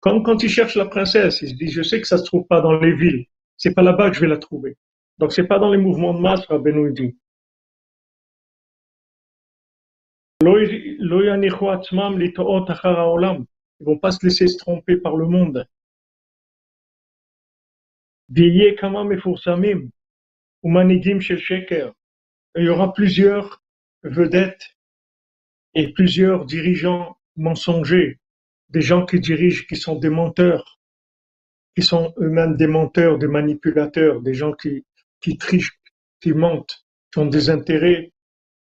Comme 0.00 0.24
quand 0.24 0.42
il 0.42 0.48
cherche 0.48 0.74
la 0.74 0.86
princesse, 0.86 1.40
il 1.40 1.50
se 1.50 1.54
dit, 1.54 1.68
je 1.68 1.82
sais 1.82 2.00
que 2.00 2.08
ça 2.08 2.18
se 2.18 2.24
trouve 2.24 2.48
pas 2.48 2.60
dans 2.60 2.76
les 2.80 2.96
villes. 2.96 3.26
C'est 3.56 3.74
pas 3.74 3.82
là-bas 3.82 4.10
que 4.10 4.16
je 4.16 4.22
vais 4.22 4.26
la 4.26 4.38
trouver. 4.38 4.76
Donc 5.18 5.32
c'est 5.32 5.46
pas 5.46 5.60
dans 5.60 5.70
les 5.70 5.78
mouvements 5.78 6.14
de 6.14 6.18
masse, 6.18 6.44
Rabbeinu 6.46 6.92
dit. 6.92 7.16
Ils 10.42 10.98
vont 13.86 13.98
pas 13.98 14.10
se 14.10 14.26
laisser 14.26 14.48
se 14.48 14.58
tromper 14.58 14.96
par 14.96 15.14
le 15.14 15.28
monde. 15.28 15.64
Il 20.66 21.92
y 22.56 22.68
aura 22.70 22.94
plusieurs 22.94 23.62
vedettes 24.02 24.76
et 25.74 25.92
plusieurs 25.92 26.46
dirigeants 26.46 27.18
mensongers, 27.36 28.18
des 28.70 28.80
gens 28.80 29.04
qui 29.04 29.20
dirigent, 29.20 29.66
qui 29.68 29.76
sont 29.76 29.96
des 29.96 30.08
menteurs, 30.08 30.80
qui 31.76 31.82
sont 31.82 32.14
eux-mêmes 32.18 32.56
des 32.56 32.66
menteurs, 32.66 33.18
des 33.18 33.26
manipulateurs, 33.26 34.22
des 34.22 34.32
gens 34.32 34.54
qui, 34.54 34.84
trichent, 35.38 35.78
qui 36.20 36.32
mentent, 36.32 36.86
qui 37.12 37.18
ont 37.18 37.26
des 37.26 37.50
intérêts. 37.50 38.12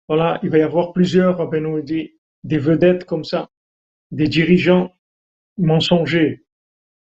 Voilà, 0.07 0.39
il 0.41 0.49
va 0.49 0.57
y 0.57 0.63
avoir 0.63 0.93
plusieurs, 0.93 1.37
Rabbeinu 1.37 1.83
dit, 1.83 2.15
des 2.43 2.57
vedettes 2.57 3.05
comme 3.05 3.23
ça, 3.23 3.51
des 4.09 4.27
dirigeants 4.27 4.91
mensongers. 5.57 6.43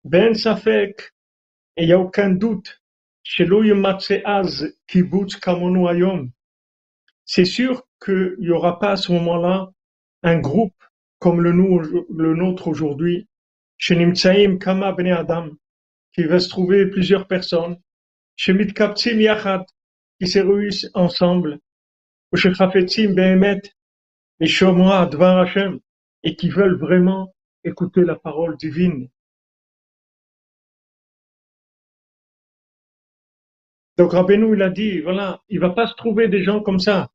Ben 0.03 0.35
Safek, 0.35 1.13
il 1.77 1.87
n'y 1.87 1.93
a 1.93 2.01
aucun 2.01 2.31
doute, 2.31 2.82
chez 3.23 3.47
Az 4.25 4.77
Kibbutz 4.87 5.37
Kamonu 5.37 5.89
Ayom, 5.89 6.31
c'est 7.25 7.45
sûr 7.45 7.87
qu'il 8.05 8.37
n'y 8.39 8.51
aura 8.51 8.79
pas 8.79 8.93
à 8.93 8.97
ce 8.97 9.13
moment-là 9.13 9.71
un 10.23 10.39
groupe 10.39 10.75
comme 11.19 11.41
le, 11.41 11.53
nôtre 12.35 12.67
aujourd'hui, 12.67 13.29
chez 13.79 13.95
Nimtsaim 13.95 14.59
Kama 14.59 14.91
Bnei 14.93 15.13
Adam, 15.13 15.51
qui 16.13 16.25
va 16.25 16.41
se 16.41 16.49
trouver 16.49 16.87
plusieurs 16.87 17.29
personnes, 17.29 17.77
chez 18.35 18.53
Mitkaptsim 18.53 19.21
Yachad, 19.21 19.65
qui 20.19 20.27
se 20.27 20.41
réunissent 20.41 20.91
ensemble, 20.95 21.61
ou 22.33 22.37
chez 22.37 22.53
Chafetzim 22.53 23.15
Behemet, 23.15 23.63
et 24.41 24.47
Shomra 24.47 25.07
Dvar 25.07 25.39
Hashem, 25.39 25.79
et 26.25 26.35
qui 26.35 26.49
veulent 26.49 26.79
vraiment 26.79 27.33
écouter 27.63 28.03
la 28.03 28.17
parole 28.17 28.57
divine. 28.57 29.09
Donc 33.99 34.13
Rabbeinu, 34.13 34.55
il 34.55 34.63
a 34.63 34.71
dit, 34.71 35.01
voilà, 35.01 35.43
il 35.49 35.61
va 35.61 35.71
pas 35.71 35.87
se 35.87 35.95
trouver 35.95 36.29
des 36.29 36.43
gens 36.43 36.61
comme 36.61 36.79
ça. 36.79 37.11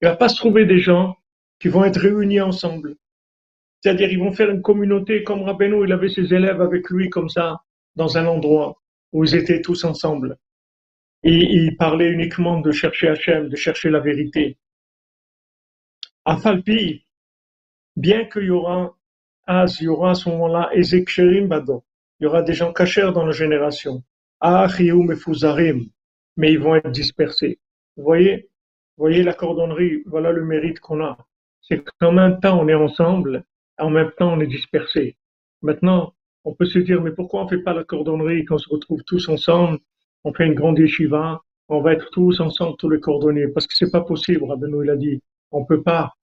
Il 0.00 0.08
va 0.08 0.16
pas 0.16 0.28
se 0.28 0.36
trouver 0.36 0.64
des 0.64 0.80
gens 0.80 1.16
qui 1.58 1.68
vont 1.68 1.84
être 1.84 2.00
réunis 2.00 2.40
ensemble. 2.40 2.96
C'est-à-dire, 3.80 4.10
ils 4.10 4.18
vont 4.18 4.32
faire 4.32 4.50
une 4.50 4.62
communauté 4.62 5.22
comme 5.22 5.42
Rabbeinu, 5.42 5.84
il 5.84 5.92
avait 5.92 6.08
ses 6.08 6.32
élèves 6.34 6.60
avec 6.60 6.88
lui 6.90 7.10
comme 7.10 7.28
ça, 7.28 7.62
dans 7.94 8.16
un 8.16 8.26
endroit 8.26 8.80
où 9.12 9.24
ils 9.24 9.34
étaient 9.34 9.60
tous 9.60 9.84
ensemble. 9.84 10.38
Et 11.22 11.34
ils 11.34 11.76
parlaient 11.76 12.10
uniquement 12.10 12.60
de 12.60 12.70
chercher 12.70 13.08
Hachem, 13.08 13.48
de 13.48 13.56
chercher 13.56 13.90
la 13.90 14.00
vérité. 14.00 14.56
À 16.24 16.36
Falpi, 16.36 17.04
bien 17.96 18.24
qu'il 18.26 18.44
y 18.44 18.50
aura, 18.50 18.96
il 19.48 19.82
y 19.82 19.88
aura 19.88 20.10
à 20.12 20.14
ce 20.14 20.28
moment-là, 20.28 20.70
Ezek 20.74 21.20
Bado, 21.46 21.84
il 22.20 22.24
y 22.24 22.26
aura 22.26 22.42
des 22.42 22.52
gens 22.52 22.72
cachés 22.72 23.10
dans 23.12 23.24
la 23.24 23.32
génération. 23.32 24.02
Achiou 24.40 25.02
Mefuzarim, 25.02 25.88
mais 26.38 26.52
ils 26.52 26.58
vont 26.58 26.76
être 26.76 26.90
dispersés. 26.90 27.58
Vous 27.96 28.04
voyez, 28.04 28.48
voyez 28.96 29.22
la 29.22 29.34
cordonnerie, 29.34 30.02
voilà 30.06 30.32
le 30.32 30.44
mérite 30.44 30.80
qu'on 30.80 31.04
a. 31.04 31.18
C'est 31.60 31.84
qu'en 32.00 32.12
même 32.12 32.40
temps 32.40 32.58
on 32.60 32.68
est 32.68 32.74
ensemble, 32.74 33.44
en 33.78 33.90
même 33.90 34.12
temps 34.16 34.32
on 34.32 34.40
est 34.40 34.46
dispersés. 34.46 35.16
Maintenant, 35.60 36.14
on 36.44 36.54
peut 36.54 36.64
se 36.64 36.78
dire, 36.78 37.02
mais 37.02 37.10
pourquoi 37.10 37.42
on 37.44 37.48
fait 37.48 37.62
pas 37.62 37.74
la 37.74 37.84
cordonnerie 37.84 38.44
quand 38.44 38.54
on 38.54 38.58
se 38.58 38.68
retrouve 38.68 39.02
tous 39.04 39.28
ensemble, 39.28 39.80
on 40.24 40.32
fait 40.32 40.46
une 40.46 40.54
grande 40.54 40.78
yeshiva, 40.78 41.42
on 41.68 41.80
va 41.80 41.92
être 41.92 42.08
tous 42.10 42.40
ensemble, 42.40 42.76
tous 42.78 42.88
les 42.88 43.00
cordonniers, 43.00 43.48
parce 43.48 43.66
que 43.66 43.74
c'est 43.74 43.90
pas 43.90 44.00
possible, 44.00 44.44
Rabbeinu 44.44 44.84
il 44.84 44.90
a 44.90 44.96
dit, 44.96 45.20
on 45.50 45.64
peut 45.64 45.82
pas, 45.82 46.14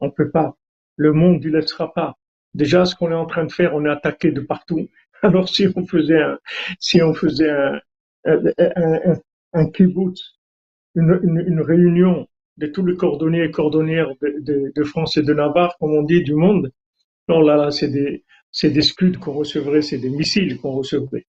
on 0.00 0.10
peut 0.10 0.30
pas. 0.30 0.56
Le 0.96 1.12
monde, 1.12 1.42
il 1.44 1.52
laissera 1.52 1.92
pas. 1.94 2.16
Déjà, 2.54 2.84
ce 2.84 2.94
qu'on 2.96 3.12
est 3.12 3.14
en 3.14 3.26
train 3.26 3.44
de 3.44 3.52
faire, 3.52 3.74
on 3.74 3.84
est 3.84 3.90
attaqué 3.90 4.32
de 4.32 4.40
partout. 4.40 4.88
Alors, 5.22 5.48
si 5.48 5.68
on 5.74 5.86
faisait 5.86 6.20
un, 6.20 6.38
si 6.80 7.00
on 7.02 7.14
faisait 7.14 7.50
un, 7.50 7.80
kibbutz, 9.74 10.38
une, 10.94 11.20
une, 11.22 11.60
réunion 11.60 12.28
de 12.56 12.66
tous 12.66 12.84
les 12.84 12.96
cordonniers 12.96 13.44
et 13.44 13.50
cordonnières 13.50 14.12
de, 14.20 14.72
de, 14.74 14.84
France 14.84 15.16
et 15.16 15.22
de 15.22 15.32
Navarre, 15.32 15.76
comme 15.78 15.92
on 15.92 16.02
dit, 16.02 16.22
du 16.22 16.34
monde, 16.34 16.70
non, 17.28 17.40
là, 17.40 17.56
là, 17.56 17.70
c'est 17.70 17.88
des, 17.88 18.24
c'est 18.50 18.70
des 18.70 18.82
scuds 18.82 19.18
qu'on 19.18 19.32
recevrait, 19.32 19.82
c'est 19.82 19.98
des 19.98 20.10
missiles 20.10 20.58
qu'on 20.58 20.72
recevrait. 20.72 21.26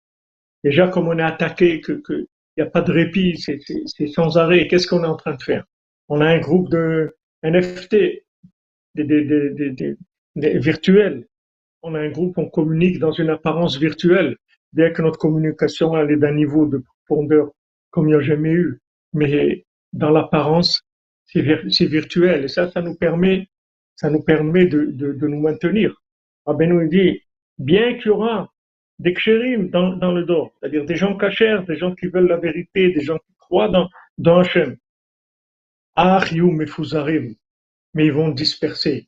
Déjà, 0.63 0.87
comme 0.87 1.07
on 1.07 1.17
est 1.17 1.23
attaqué, 1.23 1.81
que, 1.81 1.93
que 1.93 2.27
y 2.57 2.61
a 2.61 2.65
pas 2.65 2.81
de 2.81 2.91
répit, 2.91 3.37
c'est, 3.37 3.59
c'est, 3.85 4.07
sans 4.07 4.37
arrêt. 4.37 4.67
Qu'est-ce 4.67 4.87
qu'on 4.87 5.03
est 5.03 5.07
en 5.07 5.15
train 5.15 5.35
de 5.35 5.41
faire? 5.41 5.65
On 6.09 6.21
a 6.21 6.25
un 6.25 6.39
groupe 6.39 6.69
de 6.69 7.15
NFT, 7.43 7.95
des, 8.95 9.03
des, 9.03 9.23
des, 9.23 9.95
des, 10.35 10.59
virtuels. 10.59 11.27
On 11.81 11.95
a 11.95 11.99
un 11.99 12.09
groupe, 12.09 12.37
on 12.37 12.49
communique 12.49 12.99
dans 12.99 13.11
une 13.11 13.29
apparence 13.29 13.77
virtuelle, 13.77 14.35
bien 14.73 14.91
que 14.91 15.01
notre 15.01 15.17
communication 15.17 15.97
elle 15.97 16.11
est 16.11 16.17
d'un 16.17 16.33
niveau 16.33 16.65
de 16.65 16.83
profondeur 17.05 17.51
comme 17.91 18.07
il 18.07 18.11
n'y 18.11 18.17
a 18.17 18.21
jamais 18.21 18.51
eu. 18.51 18.79
Mais 19.13 19.65
dans 19.93 20.09
l'apparence, 20.09 20.81
c'est, 21.25 21.41
virtuel. 21.85 22.45
Et 22.45 22.47
ça, 22.47 22.71
ça 22.71 22.81
nous 22.81 22.95
permet, 22.95 23.47
ça 23.95 24.09
nous 24.09 24.21
permet 24.21 24.65
de, 24.65 24.85
de, 24.85 25.13
de 25.13 25.27
nous 25.27 25.39
maintenir. 25.39 26.01
Rabbi 26.45 26.67
nous 26.67 26.87
dit, 26.87 27.21
bien 27.57 27.95
qu'il 27.95 28.07
y 28.07 28.09
aura 28.09 28.51
des 28.99 29.13
kshérim 29.13 29.69
dans, 29.69 29.95
dans 29.95 30.11
le 30.11 30.23
dos, 30.25 30.51
c'est-à-dire 30.59 30.85
des 30.85 30.95
gens 30.95 31.15
cachers, 31.17 31.61
des 31.67 31.77
gens 31.77 31.95
qui 31.95 32.07
veulent 32.07 32.27
la 32.27 32.37
vérité, 32.37 32.91
des 32.91 33.01
gens 33.01 33.17
qui 33.17 33.33
croient 33.37 33.69
dans, 33.69 33.89
dans 34.17 34.39
Hachem. 34.39 34.77
mais 37.93 38.05
ils 38.05 38.13
vont 38.13 38.29
disperser. 38.29 39.07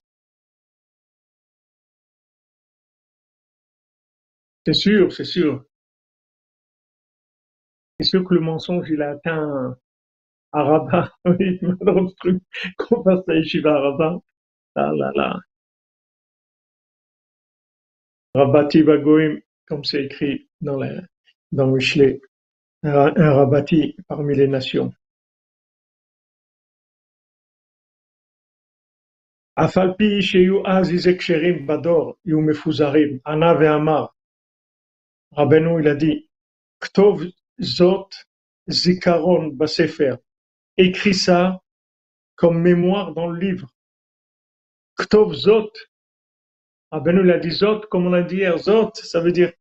C'est 4.66 4.74
sûr, 4.74 5.12
c'est 5.12 5.26
sûr. 5.26 5.66
C'est 8.02 8.08
sûr 8.08 8.28
que 8.28 8.34
le 8.34 8.40
mensonge, 8.40 8.90
il 8.90 9.00
a 9.04 9.12
atteint 9.12 9.78
à 10.52 10.64
Rabat. 10.64 11.12
Oui, 11.26 11.60
le 11.62 12.16
truc 12.16 12.42
qu'on 12.80 13.04
passe 13.04 13.30
à 13.30 13.36
Yeshiva 13.36 13.76
à 13.76 13.80
Rabat. 13.80 14.20
Là, 14.76 14.92
là, 14.96 15.12
là. 15.14 15.40
Rabati 18.34 18.82
Bagoim, 18.82 19.38
comme 19.68 19.84
c'est 19.84 20.06
écrit 20.06 20.50
dans, 20.62 20.78
la, 20.78 21.02
dans 21.52 21.68
Michelet, 21.68 22.22
un, 22.82 23.12
Rabati 23.12 23.96
parmi 24.08 24.36
les 24.36 24.48
nations. 24.48 24.92
Afalpi 29.56 30.24
sheyu 30.24 30.66
az 30.66 30.90
ksherim 30.90 31.68
bador 31.68 32.18
yu 32.26 32.42
mefuzarim, 32.42 33.22
ana 33.26 33.54
ve'amar. 33.54 34.16
Rabbeinu, 35.34 35.82
il 35.82 35.88
a 35.88 35.94
dit, 35.94 36.32
Ktov 36.80 37.32
zot 37.62 38.10
zikaron 38.70 39.48
basefer. 39.50 40.16
Écris 40.78 41.14
ça 41.14 41.62
comme 42.36 42.62
mémoire 42.62 43.14
dans 43.14 43.28
le 43.28 43.40
livre. 43.40 43.70
Ktov 44.96 45.34
zot 45.34 45.72
Rabbeinu 46.92 47.24
l'a 47.24 47.40
dit 47.40 47.52
Zot, 47.52 47.88
comme 47.90 48.08
on 48.08 48.10
l'a 48.10 48.24
dit 48.24 48.38
hier, 48.38 48.58
Zot, 48.58 48.92
ça 48.96 49.22
veut 49.22 49.32
dire 49.32 49.54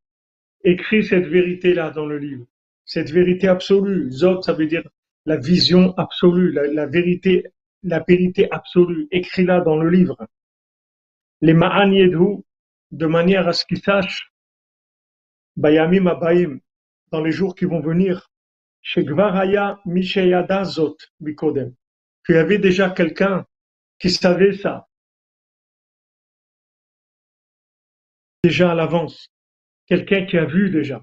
écris 0.64 1.04
cette 1.04 1.26
vérité-là 1.26 1.90
dans 1.90 2.06
le 2.06 2.18
livre. 2.18 2.44
Cette 2.84 3.10
vérité 3.10 3.46
absolue. 3.46 4.10
Zot, 4.10 4.42
ça 4.42 4.52
veut 4.52 4.66
dire 4.66 4.82
la 5.26 5.36
vision 5.36 5.94
absolue, 5.96 6.52
la, 6.52 6.86
vérité, 6.86 7.46
la 7.84 8.00
vérité 8.06 8.50
absolue. 8.50 9.06
Écris-la 9.12 9.60
dans 9.60 9.76
le 9.76 9.88
livre. 9.90 10.16
Les 11.40 11.54
Ma'an 11.54 11.90
de 12.90 13.06
manière 13.06 13.46
à 13.46 13.52
ce 13.52 13.64
qu'ils 13.64 13.80
sachent, 13.80 14.32
Bayamim 15.56 16.06
Abayim, 16.06 16.58
dans 17.10 17.22
les 17.22 17.32
jours 17.32 17.54
qui 17.54 17.64
vont 17.64 17.80
venir, 17.80 18.30
chez 18.82 19.04
Gvaraya 19.04 19.80
qu'il 22.24 22.34
y 22.34 22.38
avait 22.38 22.58
déjà 22.58 22.90
quelqu'un 22.90 23.46
qui 23.98 24.10
savait 24.10 24.56
ça, 24.56 24.88
déjà 28.44 28.72
à 28.72 28.74
l'avance, 28.74 29.28
quelqu'un 29.86 30.24
qui 30.26 30.38
a 30.38 30.44
vu 30.44 30.70
déjà, 30.70 31.02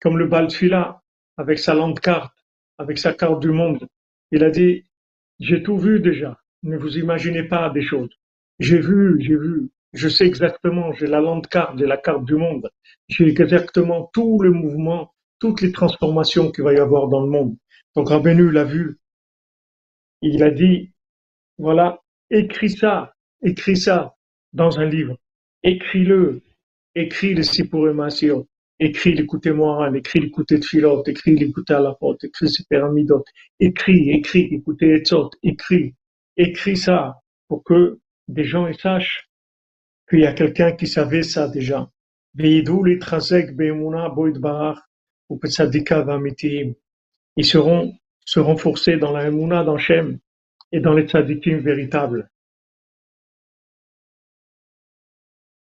comme 0.00 0.18
le 0.18 0.26
Baltfila, 0.26 1.02
avec 1.36 1.58
sa 1.58 1.74
lente 1.74 2.00
carte, 2.00 2.36
avec 2.78 2.98
sa 2.98 3.12
carte 3.12 3.40
du 3.40 3.50
monde. 3.50 3.88
Il 4.30 4.44
a 4.44 4.50
dit, 4.50 4.84
j'ai 5.40 5.62
tout 5.62 5.78
vu 5.78 6.00
déjà, 6.00 6.38
ne 6.62 6.76
vous 6.76 6.98
imaginez 6.98 7.42
pas 7.42 7.70
des 7.70 7.82
choses. 7.82 8.14
J'ai 8.60 8.78
vu, 8.78 9.20
j'ai 9.20 9.36
vu, 9.36 9.70
je 9.92 10.08
sais 10.08 10.26
exactement, 10.26 10.92
j'ai 10.92 11.06
la 11.06 11.20
lente 11.20 11.48
carte, 11.48 11.78
j'ai 11.78 11.86
la 11.86 11.96
carte 11.96 12.24
du 12.24 12.34
monde, 12.34 12.70
j'ai 13.08 13.26
exactement 13.26 14.10
tout 14.12 14.40
le 14.40 14.50
mouvement, 14.50 15.13
toutes 15.44 15.60
les 15.60 15.72
transformations 15.72 16.50
qu'il 16.50 16.64
va 16.64 16.72
y 16.72 16.78
avoir 16.78 17.08
dans 17.08 17.20
le 17.20 17.28
monde. 17.28 17.54
Donc 17.94 18.08
Rabbeinu 18.08 18.50
l'a 18.50 18.64
vu. 18.64 18.98
Il 20.22 20.42
a 20.42 20.50
dit, 20.50 20.90
voilà, 21.58 22.00
écris 22.30 22.70
ça, 22.70 23.12
écris 23.42 23.76
ça 23.76 24.14
dans 24.54 24.80
un 24.80 24.86
livre 24.86 25.18
écris-le, 25.62 26.40
écris 26.94 27.34
le 27.34 27.42
Sipur 27.42 27.92
Masio, 27.92 28.46
écris 28.78 29.14
l'écouter 29.14 29.52
Moran, 29.52 29.92
écris 29.92 30.20
l'écouter 30.20 30.60
Tfilot, 30.60 31.02
écris 31.06 31.36
l'écouter 31.36 31.74
à 31.74 31.80
la 31.80 31.94
porte, 31.94 32.24
écris 32.24 32.46
les 32.46 32.64
pyramides, 32.70 33.12
écris, 33.60 34.10
écris, 34.10 34.48
écoutez 34.52 34.94
Etzot, 34.94 35.30
écris, 35.42 35.94
écris 36.38 36.78
ça 36.78 37.20
pour 37.48 37.62
que 37.64 37.98
des 38.28 38.44
gens 38.44 38.72
sachent 38.74 39.28
qu'il 40.08 40.20
y 40.20 40.26
a 40.26 40.32
quelqu'un 40.32 40.72
qui 40.72 40.86
savait 40.86 41.22
ça 41.22 41.48
déjà. 41.48 41.90
Ils 47.36 47.44
seront 47.44 47.96
se 48.24 48.40
renforcer 48.40 48.96
dans 48.96 49.12
la 49.12 49.26
Emouna, 49.26 49.64
dans 49.64 49.78
Shem 49.78 50.18
et 50.72 50.80
dans 50.80 50.94
les 50.94 51.06
tzadikim 51.06 51.58
véritables. 51.58 52.30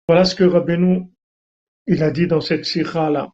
Voilà 0.07 0.25
ce 0.25 0.35
que 0.35 0.43
Rabbeinu 0.43 1.07
il 1.87 2.01
a 2.03 2.11
dit 2.11 2.27
dans 2.27 2.41
cette 2.41 2.65
sira 2.65 3.09
là. 3.09 3.31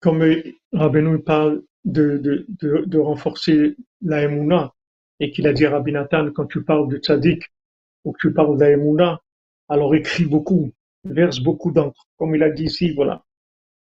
Comme 0.00 0.24
Rabbeinu 0.72 1.22
parle 1.22 1.62
de, 1.84 2.18
de, 2.48 2.98
renforcer 2.98 3.76
la 4.00 4.22
Emouna 4.22 4.72
et 5.20 5.30
qu'il 5.30 5.46
a 5.46 5.52
dit 5.52 5.66
à 5.66 5.82
quand 6.34 6.46
tu 6.46 6.64
parles 6.64 6.88
de 6.88 6.96
tzadik 6.96 7.44
ou 8.04 8.12
que 8.12 8.28
tu 8.28 8.32
parles 8.32 8.56
de 8.56 8.96
la 8.98 9.20
alors 9.68 9.94
écris 9.94 10.24
beaucoup, 10.24 10.72
verse 11.04 11.40
beaucoup 11.40 11.70
d'encre. 11.70 12.06
Comme 12.16 12.34
il 12.34 12.42
a 12.42 12.50
dit 12.50 12.64
ici, 12.64 12.92
voilà. 12.92 13.24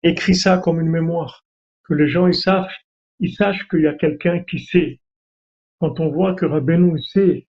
Écris 0.02 0.36
ça 0.36 0.58
comme 0.58 0.80
une 0.80 0.90
mémoire. 0.90 1.44
Que 1.84 1.94
les 1.94 2.08
gens 2.08 2.26
ils 2.26 2.34
sachent, 2.34 2.86
ils 3.20 3.34
sachent 3.34 3.66
qu'il 3.68 3.82
y 3.82 3.86
a 3.86 3.94
quelqu'un 3.94 4.40
qui 4.44 4.60
sait. 4.60 5.00
Quand 5.80 6.00
on 6.00 6.10
voit 6.10 6.34
que 6.34 6.46
Rabbeinu 6.46 6.98
il 6.98 7.02
sait, 7.02 7.48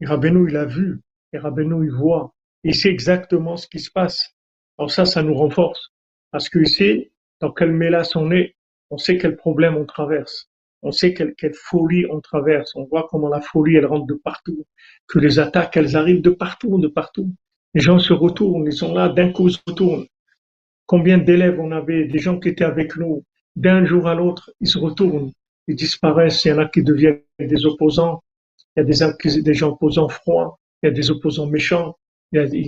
et 0.00 0.06
Rabbeinu 0.06 0.48
il 0.48 0.56
a 0.56 0.64
vu, 0.64 1.00
et 1.32 1.38
Rabbeinu 1.38 1.84
il 1.84 1.92
voit, 1.92 2.34
il 2.64 2.74
sait 2.74 2.90
exactement 2.90 3.56
ce 3.56 3.66
qui 3.66 3.80
se 3.80 3.90
passe. 3.90 4.34
Alors 4.78 4.90
ça, 4.90 5.04
ça 5.04 5.22
nous 5.22 5.34
renforce. 5.34 5.92
Parce 6.30 6.48
qu'il 6.48 6.68
sait 6.68 7.10
dans 7.40 7.52
quelle 7.52 7.72
mélasse 7.72 8.16
on 8.16 8.30
est, 8.30 8.56
on 8.90 8.98
sait 8.98 9.18
quel 9.18 9.36
problème 9.36 9.76
on 9.76 9.84
traverse, 9.84 10.50
on 10.82 10.92
sait 10.92 11.14
quelle, 11.14 11.34
quelle 11.34 11.54
folie 11.54 12.06
on 12.10 12.20
traverse, 12.20 12.74
on 12.76 12.84
voit 12.84 13.06
comment 13.10 13.28
la 13.28 13.40
folie, 13.40 13.76
elle 13.76 13.86
rentre 13.86 14.06
de 14.06 14.14
partout, 14.14 14.66
que 15.08 15.18
les 15.18 15.38
attaques, 15.38 15.76
elles 15.76 15.96
arrivent 15.96 16.22
de 16.22 16.30
partout, 16.30 16.78
de 16.78 16.88
partout. 16.88 17.32
Les 17.74 17.80
gens 17.80 17.98
se 17.98 18.12
retournent, 18.12 18.66
ils 18.66 18.72
sont 18.72 18.94
là, 18.94 19.08
d'un 19.08 19.30
coup, 19.32 19.48
ils 19.48 19.54
se 19.54 19.60
retournent. 19.66 20.06
Combien 20.88 21.18
d'élèves 21.18 21.60
on 21.60 21.70
avait, 21.70 22.06
des 22.06 22.18
gens 22.18 22.40
qui 22.40 22.48
étaient 22.48 22.64
avec 22.64 22.96
nous, 22.96 23.22
d'un 23.56 23.84
jour 23.84 24.08
à 24.08 24.14
l'autre, 24.14 24.50
ils 24.62 24.68
se 24.68 24.78
retournent, 24.78 25.32
ils 25.66 25.76
disparaissent, 25.76 26.46
il 26.46 26.48
y 26.48 26.52
en 26.52 26.58
a 26.58 26.66
qui 26.66 26.82
deviennent 26.82 27.20
des 27.38 27.66
opposants, 27.66 28.22
il 28.74 28.80
y 28.80 29.02
a 29.02 29.12
des, 29.12 29.42
des 29.42 29.54
gens 29.54 29.72
opposants 29.72 30.08
froids, 30.08 30.58
il 30.82 30.86
y 30.86 30.88
a 30.88 30.92
des 30.92 31.10
opposants 31.10 31.46
méchants, 31.46 31.98
il 32.32 32.66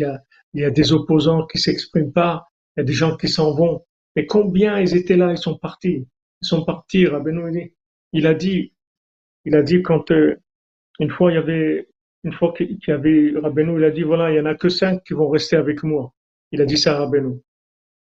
y 0.52 0.64
a, 0.64 0.70
des 0.70 0.92
opposants 0.92 1.46
qui 1.46 1.56
s'expriment 1.56 2.12
pas, 2.12 2.46
il 2.76 2.80
y 2.80 2.82
a 2.82 2.84
des 2.84 2.92
gens 2.92 3.16
qui 3.16 3.26
s'en 3.28 3.54
vont. 3.54 3.86
Mais 4.14 4.26
combien 4.26 4.78
ils 4.78 4.94
étaient 4.94 5.16
là, 5.16 5.30
ils 5.30 5.38
sont 5.38 5.56
partis. 5.56 6.06
Ils 6.42 6.46
sont 6.46 6.62
partis, 6.62 7.06
Rabbeinu, 7.06 7.72
il 8.12 8.26
a 8.26 8.34
dit, 8.34 8.74
il 9.46 9.54
a 9.54 9.62
dit 9.62 9.80
quand 9.80 10.10
euh, 10.10 10.36
une 10.98 11.10
fois 11.10 11.32
il 11.32 11.36
y 11.36 11.38
avait, 11.38 11.88
une 12.24 12.34
fois 12.34 12.52
qu'il 12.52 12.78
y 12.86 12.90
avait 12.90 13.32
Rabbeinu, 13.34 13.78
il 13.78 13.84
a 13.84 13.90
dit 13.90 14.02
voilà, 14.02 14.30
il 14.30 14.36
y 14.36 14.40
en 14.40 14.44
a 14.44 14.54
que 14.54 14.68
cinq 14.68 15.04
qui 15.04 15.14
vont 15.14 15.30
rester 15.30 15.56
avec 15.56 15.82
moi. 15.84 16.12
Il 16.52 16.60
a 16.60 16.66
dit 16.66 16.76
ça 16.76 16.96
à 16.96 16.98
Rabbeinu. 16.98 17.40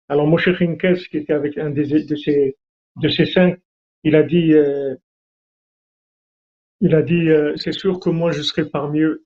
Alors 0.09 0.26
Moshe 0.26 0.52
Chinkes, 0.56 1.09
qui 1.11 1.18
était 1.18 1.32
avec 1.32 1.59
un 1.59 1.70
de 1.70 1.84
ces 1.84 2.56
de 2.96 3.09
ces 3.09 3.26
cinq, 3.26 3.59
il 4.04 4.16
a 4.16 4.22
dit, 4.22 4.52
euh, 4.52 4.94
il 6.80 6.94
a 6.94 7.02
dit, 7.02 7.28
euh, 7.30 7.54
c'est 7.56 7.72
sûr 7.72 8.00
que 8.00 8.11
moi 8.11 8.30
je 8.32 8.42
serai 8.42 8.68
parmi 8.68 9.00
eux. 9.00 9.24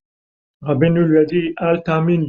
Rabbeinu 0.63 1.05
lui 1.05 1.19
a 1.19 1.25
dit, 1.25 1.53
Al 1.57 1.83
tamin 1.83 2.27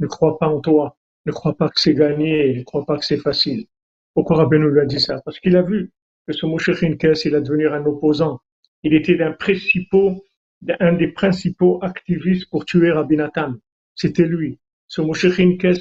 ne 0.00 0.06
crois 0.06 0.38
pas 0.38 0.48
en 0.48 0.60
toi, 0.60 0.96
ne 1.26 1.32
crois 1.32 1.56
pas 1.56 1.68
que 1.68 1.80
c'est 1.80 1.94
gagné, 1.94 2.54
ne 2.56 2.62
crois 2.62 2.84
pas 2.84 2.96
que 2.96 3.04
c'est 3.04 3.18
facile. 3.18 3.66
Pourquoi 4.14 4.36
Rabbeinu 4.38 4.70
lui 4.70 4.80
a 4.80 4.86
dit 4.86 5.00
ça? 5.00 5.20
Parce 5.24 5.40
qu'il 5.40 5.56
a 5.56 5.62
vu 5.62 5.92
que 6.26 6.32
ce 6.32 6.46
Moshe 6.46 6.72
Chinkes, 6.72 7.24
il 7.24 7.34
a 7.34 7.40
devenu 7.40 7.68
un 7.68 7.84
opposant. 7.86 8.40
Il 8.82 8.94
était 8.94 9.20
un, 9.22 9.32
principaux, 9.32 10.24
un 10.80 10.92
des 10.92 11.08
principaux 11.08 11.78
activistes 11.82 12.48
pour 12.50 12.64
tuer 12.64 12.92
Rabbi 12.92 13.16
Nathan. 13.16 13.54
C'était 13.94 14.26
lui. 14.26 14.58
Ce 14.88 15.00
Moshe 15.00 15.30
Chinkes 15.30 15.78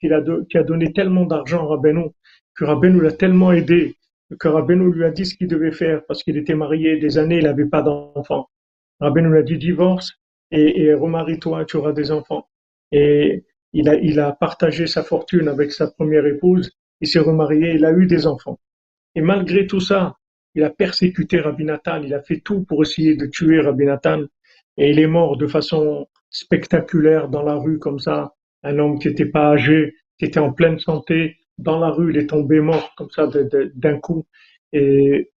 qui 0.00 0.12
a, 0.12 0.22
qui 0.48 0.58
a 0.58 0.62
donné 0.62 0.92
tellement 0.92 1.26
d'argent 1.26 1.64
à 1.64 1.66
Rabbeinu, 1.70 2.10
que 2.54 2.64
Rabbeinu 2.64 3.00
l'a 3.00 3.12
tellement 3.12 3.52
aidé, 3.52 3.96
que 4.38 4.48
Rabbeinu 4.48 4.92
lui 4.92 5.04
a 5.04 5.10
dit 5.10 5.26
ce 5.26 5.34
qu'il 5.36 5.48
devait 5.48 5.72
faire 5.72 6.04
parce 6.06 6.22
qu'il 6.22 6.36
était 6.36 6.54
marié 6.54 6.98
des 6.98 7.18
années, 7.18 7.38
il 7.38 7.44
n'avait 7.44 7.66
pas 7.66 7.82
d'enfants. 7.82 8.48
Rabbeinu 9.00 9.28
lui 9.30 9.38
a 9.38 9.42
dit 9.42 9.58
divorce 9.58 10.12
et, 10.50 10.94
remarie-toi, 10.94 11.64
tu 11.64 11.76
auras 11.76 11.92
des 11.92 12.12
enfants. 12.12 12.48
Et 12.92 13.44
il 13.72 13.88
a, 13.88 13.96
il 13.96 14.20
a 14.20 14.32
partagé 14.32 14.86
sa 14.86 15.02
fortune 15.02 15.48
avec 15.48 15.72
sa 15.72 15.88
première 15.90 16.26
épouse, 16.26 16.70
il 17.00 17.08
s'est 17.08 17.18
remarié, 17.18 17.74
il 17.74 17.84
a 17.84 17.92
eu 17.92 18.06
des 18.06 18.26
enfants. 18.26 18.60
Et 19.16 19.20
malgré 19.20 19.66
tout 19.66 19.80
ça, 19.80 20.16
il 20.54 20.62
a 20.62 20.70
persécuté 20.70 21.40
Rabbi 21.40 21.64
Nathan, 21.64 22.02
il 22.02 22.14
a 22.14 22.22
fait 22.22 22.38
tout 22.38 22.62
pour 22.64 22.82
essayer 22.82 23.16
de 23.16 23.26
tuer 23.26 23.60
Rabbi 23.60 23.84
Nathan, 23.84 24.22
et 24.76 24.90
il 24.90 25.00
est 25.00 25.08
mort 25.08 25.36
de 25.36 25.48
façon 25.48 26.06
spectaculaire 26.30 27.28
dans 27.28 27.42
la 27.42 27.54
rue 27.56 27.78
comme 27.78 27.98
ça, 27.98 28.33
un 28.64 28.78
homme 28.78 28.98
qui 28.98 29.08
n'était 29.08 29.26
pas 29.26 29.50
âgé, 29.52 29.94
qui 30.18 30.24
était 30.24 30.40
en 30.40 30.52
pleine 30.52 30.78
santé, 30.78 31.36
dans 31.58 31.78
la 31.78 31.90
rue, 31.90 32.10
il 32.12 32.18
est 32.18 32.26
tombé 32.26 32.60
mort 32.60 32.94
comme 32.96 33.10
ça 33.10 33.28
d'un 33.74 33.98
coup, 33.98 34.26
et 34.72 35.30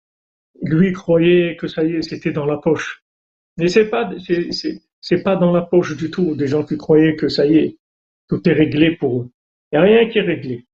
lui 0.62 0.92
croyait 0.92 1.56
que 1.56 1.66
ça 1.66 1.84
y 1.84 1.96
est, 1.96 2.02
c'était 2.02 2.32
dans 2.32 2.46
la 2.46 2.56
poche. 2.56 3.04
Mais 3.58 3.68
c'est 3.68 3.88
pas, 3.88 4.10
c'est, 5.00 5.22
pas 5.22 5.36
dans 5.36 5.52
la 5.52 5.62
poche 5.62 5.96
du 5.96 6.10
tout 6.10 6.34
des 6.34 6.46
gens 6.46 6.64
qui 6.64 6.76
croyaient 6.76 7.16
que 7.16 7.28
ça 7.28 7.46
y 7.46 7.56
est, 7.56 7.78
tout 8.28 8.46
est 8.48 8.52
réglé 8.52 8.96
pour 8.96 9.22
eux. 9.22 9.30
Il 9.72 9.78
n'y 9.78 9.78
a 9.78 9.82
rien 9.82 10.08
qui 10.08 10.18
est 10.18 10.22
réglé. 10.22 10.66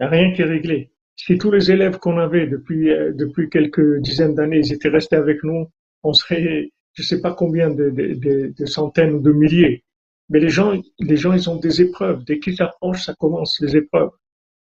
Il 0.00 0.02
n'y 0.02 0.06
a 0.06 0.08
rien 0.08 0.32
qui 0.32 0.42
est 0.42 0.46
réglé. 0.46 0.90
Si 1.16 1.38
tous 1.38 1.50
les 1.50 1.70
élèves 1.70 1.98
qu'on 1.98 2.18
avait 2.18 2.46
depuis, 2.46 2.90
euh, 2.90 3.12
depuis 3.12 3.48
quelques 3.50 4.00
dizaines 4.00 4.34
d'années, 4.34 4.72
étaient 4.72 4.88
restés 4.88 5.16
avec 5.16 5.44
nous, 5.44 5.68
on 6.02 6.12
serait, 6.12 6.72
je 6.94 7.02
sais 7.02 7.20
pas 7.20 7.34
combien 7.34 7.70
de, 7.70 7.90
de, 7.90 8.66
centaines 8.66 9.12
ou 9.14 9.20
de 9.20 9.32
milliers. 9.32 9.84
Mais 10.32 10.40
les 10.40 10.48
gens, 10.48 10.72
les 10.98 11.16
gens, 11.18 11.34
ils 11.34 11.50
ont 11.50 11.56
des 11.56 11.82
épreuves. 11.82 12.24
Dès 12.24 12.38
qu'ils 12.38 12.56
s'approchent, 12.56 13.04
ça 13.04 13.14
commence 13.14 13.60
les 13.60 13.76
épreuves. 13.76 14.12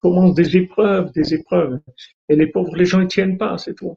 Commence 0.01 0.35
des 0.35 0.59
épreuves, 0.59 1.11
des 1.12 1.33
épreuves. 1.33 1.81
Et 2.29 2.37
les 2.37 2.49
pauvres, 2.49 2.77
les 2.77 2.85
gens, 2.85 3.01
ils 3.01 3.09
tiennent 3.09 3.39
pas, 3.39 3.57
c'est 3.57 3.73
tout. 3.75 3.97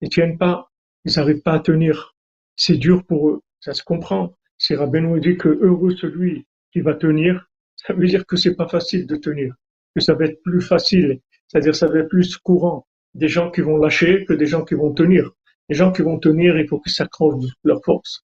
Ils 0.00 0.08
tiennent 0.08 0.36
pas. 0.36 0.72
Ils 1.04 1.12
n'arrivent 1.14 1.42
pas 1.42 1.52
à 1.52 1.60
tenir. 1.60 2.16
C'est 2.56 2.78
dur 2.78 3.04
pour 3.06 3.30
eux. 3.30 3.42
Ça 3.60 3.74
se 3.74 3.84
comprend. 3.84 4.34
Si 4.58 4.74
Rabbeinu 4.74 5.20
dit 5.20 5.36
que 5.36 5.48
heureux 5.48 5.94
celui 5.94 6.48
qui 6.72 6.80
va 6.80 6.94
tenir, 6.94 7.48
ça 7.76 7.92
veut 7.92 8.06
dire 8.06 8.26
que 8.26 8.34
c'est 8.34 8.56
pas 8.56 8.66
facile 8.66 9.06
de 9.06 9.14
tenir, 9.14 9.54
que 9.94 10.00
ça 10.00 10.14
va 10.14 10.24
être 10.24 10.42
plus 10.42 10.60
facile, 10.60 11.20
c'est-à-dire 11.46 11.76
ça 11.76 11.86
va 11.86 12.00
être 12.00 12.08
plus 12.08 12.36
courant 12.38 12.88
des 13.14 13.28
gens 13.28 13.52
qui 13.52 13.60
vont 13.60 13.76
lâcher 13.76 14.24
que 14.24 14.32
des 14.32 14.46
gens 14.46 14.64
qui 14.64 14.74
vont 14.74 14.92
tenir. 14.92 15.30
Les 15.68 15.76
gens 15.76 15.92
qui 15.92 16.02
vont 16.02 16.18
tenir, 16.18 16.58
il 16.58 16.66
faut 16.66 16.80
qu'ils 16.80 16.92
s'accrochent 16.92 17.40
de 17.40 17.48
leur 17.62 17.80
force, 17.84 18.24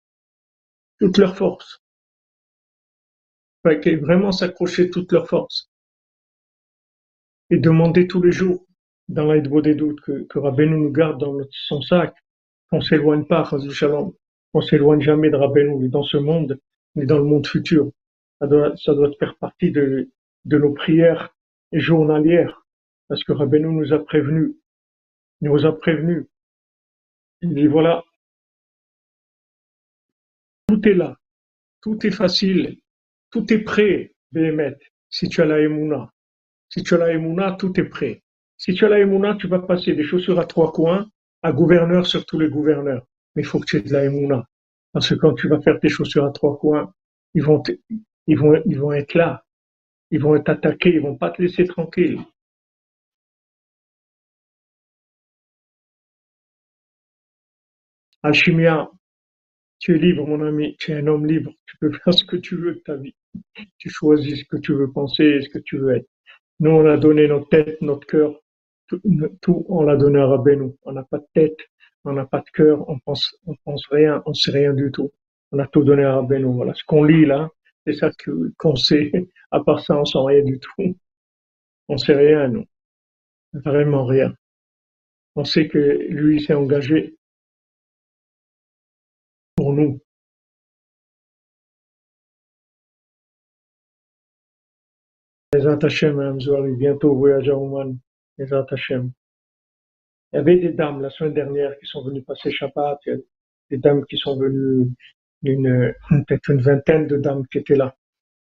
toute 0.99 1.17
leur 1.17 1.35
force. 1.35 1.81
Il 3.65 3.99
faut 3.99 4.05
vraiment 4.05 4.31
s'accrocher 4.31 4.89
toute 4.89 5.11
leur 5.11 5.27
force 5.27 5.71
et 7.49 7.57
demander 7.57 8.07
tous 8.07 8.21
les 8.21 8.31
jours 8.31 8.65
dans 9.07 9.31
l'aide 9.31 9.49
des 9.61 9.75
doutes 9.75 10.01
que, 10.01 10.23
que 10.23 10.39
Rabbeinu 10.39 10.77
nous 10.77 10.91
garde 10.91 11.19
dans 11.19 11.37
son 11.51 11.81
sac, 11.81 12.15
qu'on 12.69 12.81
s'éloigne 12.81 13.25
pas, 13.25 13.49
Shalom 13.71 14.13
on 14.53 14.61
s'éloigne 14.61 15.01
jamais 15.01 15.29
de 15.29 15.35
Rabbeinu, 15.35 15.75
ni 15.75 15.89
dans 15.89 16.03
ce 16.03 16.15
monde, 16.15 16.57
ni 16.95 17.05
dans 17.05 17.17
le 17.17 17.25
monde 17.25 17.45
futur. 17.45 17.91
Ça 18.39 18.47
doit, 18.47 19.11
faire 19.19 19.35
partie 19.35 19.71
de, 19.71 20.09
nos 20.45 20.73
prières 20.73 21.35
journalières, 21.73 22.65
parce 23.09 23.23
que 23.25 23.33
Rabbeinu 23.33 23.67
nous 23.67 23.91
a 23.91 23.99
prévenus, 23.99 24.55
nous 25.41 25.65
a 25.65 25.77
prévenus. 25.77 26.25
Il 27.41 27.53
dit 27.53 27.67
voilà, 27.67 28.05
tout 30.67 30.87
est 30.87 30.93
là, 30.93 31.17
tout 31.81 32.07
est 32.07 32.11
facile, 32.11 32.79
tout 33.35 33.53
est 33.53 33.59
prêt, 33.59 34.13
Béhémet, 34.31 34.77
si 35.09 35.27
tu 35.27 35.41
as 35.41 35.45
la 35.45 35.59
Emouna. 35.59 36.09
Si 36.69 36.83
tu 36.83 36.93
as 36.93 36.97
la 36.97 37.11
Emouna, 37.11 37.55
tout 37.59 37.77
est 37.79 37.89
prêt. 37.89 38.23
Si 38.57 38.73
tu 38.73 38.85
as 38.85 38.89
la 38.89 38.99
Emouna, 38.99 39.35
tu 39.35 39.47
vas 39.47 39.59
passer 39.59 39.93
des 39.93 40.03
chaussures 40.03 40.39
à 40.39 40.45
trois 40.45 40.71
coins 40.71 41.09
à 41.43 41.51
gouverneur 41.51 42.07
sur 42.07 42.25
tous 42.25 42.39
les 42.39 42.49
gouverneurs 42.49 43.05
mais 43.35 43.43
il 43.43 43.45
faut 43.45 43.59
que 43.59 43.65
tu 43.65 43.77
aies 43.77 43.81
de 43.81 43.93
la 43.93 44.05
émouna. 44.05 44.47
Parce 44.93 45.09
que 45.09 45.15
quand 45.15 45.33
tu 45.33 45.47
vas 45.47 45.61
faire 45.61 45.79
tes 45.79 45.89
chaussures 45.89 46.25
à 46.25 46.31
trois 46.31 46.57
coins, 46.57 46.93
ils 47.33 47.43
vont, 47.43 47.61
ils 48.27 48.37
vont, 48.37 48.61
ils 48.65 48.79
vont 48.79 48.93
être 48.93 49.13
là. 49.13 49.43
Ils 50.11 50.21
vont 50.21 50.39
t'attaquer, 50.41 50.93
ils 50.93 51.01
vont 51.01 51.17
pas 51.17 51.31
te 51.31 51.41
laisser 51.41 51.65
tranquille. 51.65 52.19
Alchimia, 58.23 58.89
tu 59.79 59.95
es 59.95 59.97
libre, 59.99 60.25
mon 60.25 60.41
ami, 60.45 60.75
tu 60.79 60.91
es 60.91 60.95
un 60.95 61.07
homme 61.07 61.25
libre, 61.27 61.51
tu 61.65 61.77
peux 61.77 61.91
faire 61.91 62.13
ce 62.13 62.23
que 62.23 62.37
tu 62.37 62.55
veux 62.55 62.75
de 62.75 62.79
ta 62.79 62.95
vie. 62.95 63.15
Tu 63.77 63.89
choisis 63.89 64.39
ce 64.39 64.45
que 64.45 64.57
tu 64.57 64.73
veux 64.73 64.91
penser, 64.91 65.41
ce 65.41 65.49
que 65.49 65.59
tu 65.59 65.77
veux 65.77 65.97
être. 65.97 66.07
Nous, 66.59 66.71
on 66.71 66.85
a 66.85 66.97
donné 66.97 67.27
notre 67.27 67.49
tête, 67.49 67.81
notre 67.81 68.07
cœur, 68.07 68.39
tout, 69.41 69.65
on 69.69 69.83
l'a 69.83 69.95
donné 69.95 70.19
à 70.19 70.27
Rabbeinu. 70.27 70.73
On 70.83 70.91
n'a 70.91 71.03
pas 71.03 71.17
de 71.17 71.27
tête, 71.33 71.57
on 72.03 72.13
n'a 72.13 72.25
pas 72.25 72.39
de 72.39 72.49
cœur, 72.53 72.87
on 72.89 72.99
pense, 72.99 73.35
pense 73.63 73.85
rien, 73.87 74.21
on 74.25 74.33
sait 74.33 74.51
rien 74.51 74.73
du 74.73 74.91
tout. 74.91 75.11
On 75.51 75.59
a 75.59 75.67
tout 75.67 75.83
donné 75.83 76.03
à 76.03 76.15
Rabbeinu. 76.15 76.53
Voilà. 76.53 76.73
Ce 76.73 76.83
qu'on 76.85 77.03
lit 77.03 77.25
là, 77.25 77.49
c'est 77.85 77.93
ça 77.93 78.11
qu'on 78.57 78.75
sait. 78.75 79.11
À 79.51 79.59
part 79.61 79.79
ça, 79.79 79.97
on 79.99 80.05
sait 80.05 80.17
rien 80.19 80.43
du 80.43 80.59
tout. 80.59 80.97
On 81.87 81.97
sait 81.97 82.15
rien, 82.15 82.47
nous. 82.47 82.65
Vraiment 83.53 84.05
rien. 84.05 84.33
On 85.35 85.43
sait 85.43 85.67
que 85.67 85.77
lui 86.09 86.41
s'est 86.41 86.53
engagé 86.53 87.15
pour 89.55 89.73
nous. 89.73 89.99
Bezat 95.55 95.85
Hashem, 95.85 96.37
bientôt 96.77 97.15
voyage 97.15 97.47
à 97.47 97.55
Oman. 97.55 97.97
Bezat 98.37 98.65
Hashem. 98.71 99.11
Il 100.33 100.35
y 100.35 100.39
avait 100.39 100.57
des 100.57 100.73
dames 100.73 101.01
la 101.01 101.09
semaine 101.09 101.33
dernière 101.33 101.79
qui 101.79 101.85
sont 101.85 102.03
venues 102.03 102.23
passer 102.23 102.51
Shabbat. 102.51 102.99
Il 103.05 103.09
y 103.09 103.13
a 103.13 103.17
des 103.69 103.77
dames 103.77 104.03
qui 104.05 104.17
sont 104.17 104.37
venues, 104.37 104.91
une, 105.43 105.93
peut-être 106.27 106.49
une 106.49 106.59
vingtaine 106.59 107.07
de 107.07 107.15
dames 107.15 107.47
qui 107.47 107.59
étaient 107.59 107.77
là, 107.77 107.95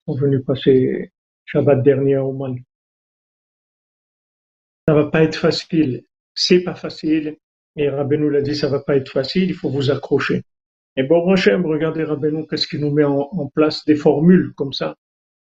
sont 0.09 0.17
venues 0.17 0.43
passer 0.43 1.13
Shabbat 1.45 1.85
dernier 1.85 2.17
à 2.17 2.25
Oman. 2.25 2.57
Ça 4.89 4.95
va 4.95 5.07
pas 5.07 5.23
être 5.23 5.39
facile. 5.39 6.05
C'est 6.35 6.65
pas 6.65 6.75
facile. 6.75 7.37
Et 7.77 7.89
Rabbeinu 7.89 8.29
l'a 8.29 8.43
dit, 8.43 8.57
ça 8.57 8.69
va 8.69 8.81
pas 8.81 8.97
être 8.97 9.13
facile. 9.13 9.51
Il 9.51 9.55
faut 9.55 9.71
vous 9.71 9.93
accrocher. 9.93 10.43
Et 10.97 11.05
bon, 11.05 11.31
Hachem, 11.31 11.65
regardez 11.65 12.03
Rabbeinu, 12.03 12.45
qu'est-ce 12.49 12.67
qu'il 12.67 12.81
nous 12.81 12.91
met 12.91 13.05
en, 13.05 13.49
place 13.55 13.85
des 13.85 13.95
formules 13.95 14.53
comme 14.57 14.73
ça, 14.73 14.97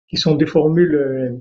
qui 0.08 0.16
sont 0.16 0.36
des 0.36 0.46
formules 0.46 0.94
euh, 0.94 1.38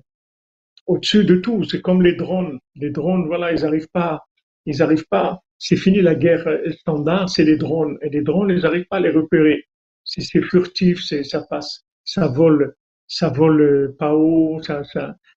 au-dessus 0.89 1.23
de 1.23 1.35
tout. 1.35 1.63
C'est 1.63 1.81
comme 1.81 2.01
les 2.01 2.15
drones. 2.15 2.59
Les 2.75 2.89
drones, 2.89 3.27
voilà, 3.27 3.53
ils 3.53 3.61
n'arrivent 3.61 3.93
pas, 3.93 4.25
ils 4.65 4.77
n'arrivent 4.77 5.07
pas. 5.09 5.39
C'est 5.59 5.75
fini 5.75 6.01
la 6.01 6.15
guerre 6.15 6.45
standard, 6.81 7.29
c'est 7.29 7.43
les 7.43 7.57
drones. 7.57 7.97
Et 8.01 8.09
les 8.09 8.21
drones, 8.21 8.49
ils 8.49 8.63
n'arrivent 8.63 8.87
pas 8.89 8.97
à 8.97 8.99
les 8.99 9.11
repérer. 9.11 9.65
Si 10.03 10.21
c'est 10.21 10.41
furtif, 10.41 10.99
ça 11.01 11.41
passe, 11.49 11.85
ça 12.03 12.27
vole, 12.27 12.73
ça 13.07 13.29
vole 13.29 13.95
pas 13.99 14.15
haut, 14.15 14.61
ça, 14.63 14.81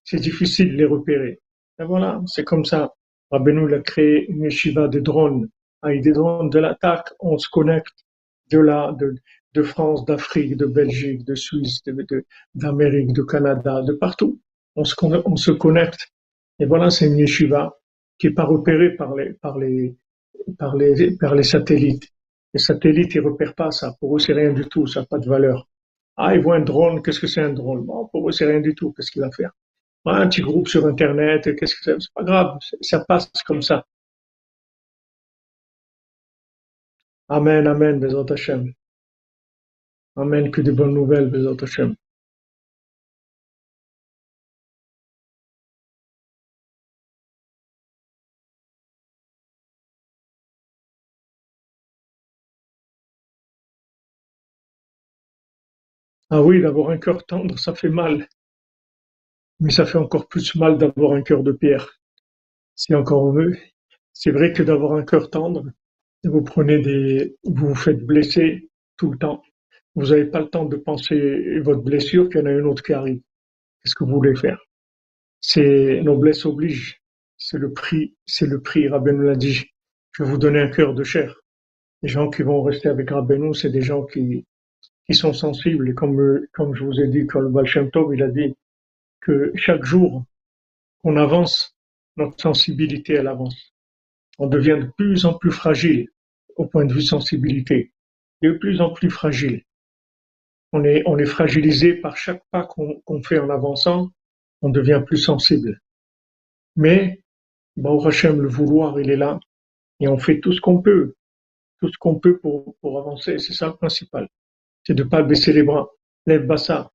c'est 0.03 0.19
difficile 0.19 0.71
de 0.71 0.77
les 0.77 0.85
repérer. 0.85 1.39
Et 1.79 1.83
voilà, 1.83 2.21
c'est 2.25 2.43
comme 2.43 2.65
ça. 2.65 2.91
Rabbeinu 3.29 3.71
a 3.73 3.79
créé 3.79 4.29
une 4.29 4.43
yeshiva 4.43 4.87
de 4.87 4.99
drones. 4.99 5.49
Avec 5.83 6.01
des 6.01 6.13
drones 6.13 6.49
de 6.49 6.59
l'attaque, 6.59 7.09
on 7.19 7.37
se 7.37 7.49
connecte 7.49 8.05
de 8.51 8.59
là, 8.59 8.95
de, 8.99 9.15
de 9.53 9.63
France, 9.63 10.05
d'Afrique, 10.05 10.55
de 10.57 10.65
Belgique, 10.65 11.25
de 11.25 11.35
Suisse, 11.35 11.81
d'Amérique, 12.55 13.09
de, 13.09 13.21
de, 13.21 13.23
Canada, 13.23 13.81
de 13.81 13.93
partout. 13.93 14.39
On 14.75 14.83
se, 14.83 14.95
on 15.25 15.35
se 15.35 15.51
connecte. 15.51 16.07
Et 16.59 16.65
voilà, 16.65 16.89
c'est 16.89 17.07
une 17.07 17.17
yeshiva 17.17 17.77
qui 18.17 18.27
est 18.27 18.31
pas 18.31 18.45
repérée 18.45 18.95
par 18.95 19.15
les, 19.15 19.33
par 19.33 19.57
les, 19.57 19.95
par 20.57 20.75
les, 20.75 21.17
par 21.17 21.35
les 21.35 21.43
satellites. 21.43 22.07
Les 22.53 22.59
satellites, 22.59 23.15
ils 23.15 23.21
repèrent 23.21 23.55
pas 23.55 23.71
ça. 23.71 23.95
Pour 23.99 24.15
eux, 24.15 24.19
c'est 24.19 24.33
rien 24.33 24.53
du 24.53 24.65
tout. 24.65 24.85
Ça 24.87 25.01
n'a 25.01 25.05
pas 25.05 25.19
de 25.19 25.27
valeur. 25.27 25.67
Ah, 26.15 26.35
ils 26.35 26.41
voient 26.41 26.57
un 26.57 26.61
drone. 26.61 27.01
Qu'est-ce 27.01 27.19
que 27.19 27.27
c'est 27.27 27.41
un 27.41 27.53
drone? 27.53 27.83
Bon, 27.85 28.07
pour 28.07 28.29
eux, 28.29 28.31
c'est 28.31 28.45
rien 28.45 28.61
du 28.61 28.75
tout. 28.75 28.91
Qu'est-ce 28.93 29.11
qu'il 29.11 29.21
va 29.21 29.31
faire? 29.31 29.51
Un 30.05 30.27
petit 30.27 30.41
groupe 30.41 30.67
sur 30.67 30.85
Internet. 30.85 31.55
Qu'est-ce 31.55 31.75
que 31.75 31.83
c'est? 31.83 31.99
C'est 31.99 32.13
pas 32.13 32.23
grave. 32.23 32.57
Ça 32.81 33.03
passe 33.05 33.31
comme 33.45 33.61
ça. 33.61 33.85
Amen, 37.29 37.65
Amen, 37.67 37.99
Bezat 37.99 38.31
Hashem. 38.31 38.73
Amen, 40.15 40.51
que 40.51 40.61
des 40.61 40.71
bonnes 40.71 40.93
nouvelles, 40.93 41.29
Bezat 41.29 41.63
Hashem. 41.63 41.95
Ah 56.35 56.41
oui, 56.41 56.63
d'avoir 56.63 56.89
un 56.89 56.97
cœur 56.97 57.23
tendre, 57.27 57.59
ça 57.59 57.75
fait 57.75 57.91
mal. 57.91 58.27
Mais 59.59 59.69
ça 59.69 59.85
fait 59.85 59.99
encore 59.99 60.27
plus 60.27 60.55
mal 60.55 60.79
d'avoir 60.79 61.11
un 61.11 61.21
cœur 61.21 61.43
de 61.43 61.51
pierre. 61.51 62.01
C'est 62.73 62.95
encore 62.95 63.31
mieux. 63.31 63.55
C'est 64.13 64.31
vrai 64.31 64.51
que 64.51 64.63
d'avoir 64.63 64.93
un 64.93 65.03
cœur 65.03 65.29
tendre, 65.29 65.63
vous 66.23 66.41
prenez 66.41 66.79
des, 66.79 67.37
vous 67.43 67.67
vous 67.67 67.75
faites 67.75 68.03
blesser 68.03 68.71
tout 68.97 69.11
le 69.11 69.17
temps. 69.19 69.43
Vous 69.93 70.07
n'avez 70.07 70.25
pas 70.25 70.39
le 70.39 70.49
temps 70.49 70.65
de 70.65 70.75
penser 70.75 71.59
votre 71.59 71.83
blessure 71.83 72.29
qu'il 72.29 72.39
y 72.39 72.43
en 72.43 72.47
a 72.47 72.51
une 72.51 72.65
autre 72.65 72.81
qui 72.81 72.93
arrive. 72.93 73.21
Qu'est-ce 73.83 73.93
que 73.93 74.03
vous 74.03 74.15
voulez 74.15 74.35
faire? 74.35 74.59
C'est 75.39 76.01
noblesse 76.01 76.47
oblige. 76.47 76.99
C'est 77.37 77.59
le 77.59 77.73
prix, 77.73 78.15
c'est 78.25 78.47
le 78.47 78.59
prix. 78.59 78.89
L'a 78.89 79.35
dit. 79.35 79.65
Je 80.13 80.23
vais 80.23 80.29
vous 80.31 80.39
donner 80.39 80.61
un 80.61 80.69
cœur 80.69 80.95
de 80.95 81.03
chair. 81.03 81.39
Les 82.01 82.09
gens 82.09 82.31
qui 82.31 82.41
vont 82.41 82.63
rester 82.63 82.89
avec 82.89 83.11
Rabbeinu, 83.11 83.53
c'est 83.53 83.69
des 83.69 83.81
gens 83.83 84.03
qui 84.03 84.47
qui 85.05 85.13
sont 85.13 85.33
sensibles. 85.33 85.93
Comme 85.93 86.47
comme 86.53 86.75
je 86.75 86.83
vous 86.83 86.99
ai 86.99 87.07
dit, 87.07 87.27
le 87.33 87.49
Baal 87.49 87.67
il 88.13 88.23
a 88.23 88.27
dit 88.27 88.55
que 89.21 89.51
chaque 89.55 89.83
jour 89.83 90.23
qu'on 91.01 91.17
avance, 91.17 91.75
notre 92.17 92.39
sensibilité 92.41 93.13
elle 93.13 93.27
avance. 93.27 93.73
On 94.39 94.47
devient 94.47 94.79
de 94.81 94.91
plus 94.97 95.25
en 95.25 95.33
plus 95.33 95.51
fragile 95.51 96.09
au 96.55 96.65
point 96.65 96.85
de 96.85 96.93
vue 96.93 97.01
sensibilité, 97.01 97.91
de 98.41 98.51
plus 98.51 98.81
en 98.81 98.91
plus 98.91 99.09
fragile. 99.09 99.63
On 100.71 100.83
est, 100.83 101.03
on 101.05 101.17
est 101.17 101.25
fragilisé 101.25 101.93
par 101.93 102.17
chaque 102.17 102.43
pas 102.51 102.65
qu'on 102.65 103.23
fait 103.23 103.37
en 103.37 103.49
avançant, 103.49 104.11
on 104.61 104.69
devient 104.69 105.03
plus 105.05 105.17
sensible. 105.17 105.79
Mais, 106.75 107.23
au 107.77 108.07
Hachem, 108.07 108.41
le 108.41 108.47
vouloir, 108.47 108.99
il 108.99 109.11
est 109.11 109.17
là, 109.17 109.39
et 109.99 110.07
on 110.07 110.17
fait 110.17 110.39
tout 110.39 110.51
ce 110.51 110.61
qu'on 110.61 110.81
peut, 110.81 111.13
tout 111.79 111.89
ce 111.89 111.97
qu'on 111.97 112.15
peut 112.15 112.39
pour, 112.39 112.75
pour 112.81 112.99
avancer, 112.99 113.37
c'est 113.37 113.53
ça 113.53 113.67
le 113.67 113.75
principal. 113.75 114.27
C'est 114.85 114.93
de 114.93 115.03
pas 115.03 115.23
baisser 115.23 115.53
les 115.53 115.63
bras. 115.63 115.89
Lève 116.25 116.45
bassa, 116.45 116.93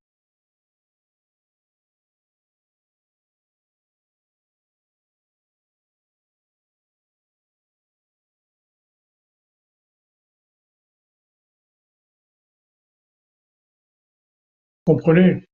Comprenez? 14.89 15.45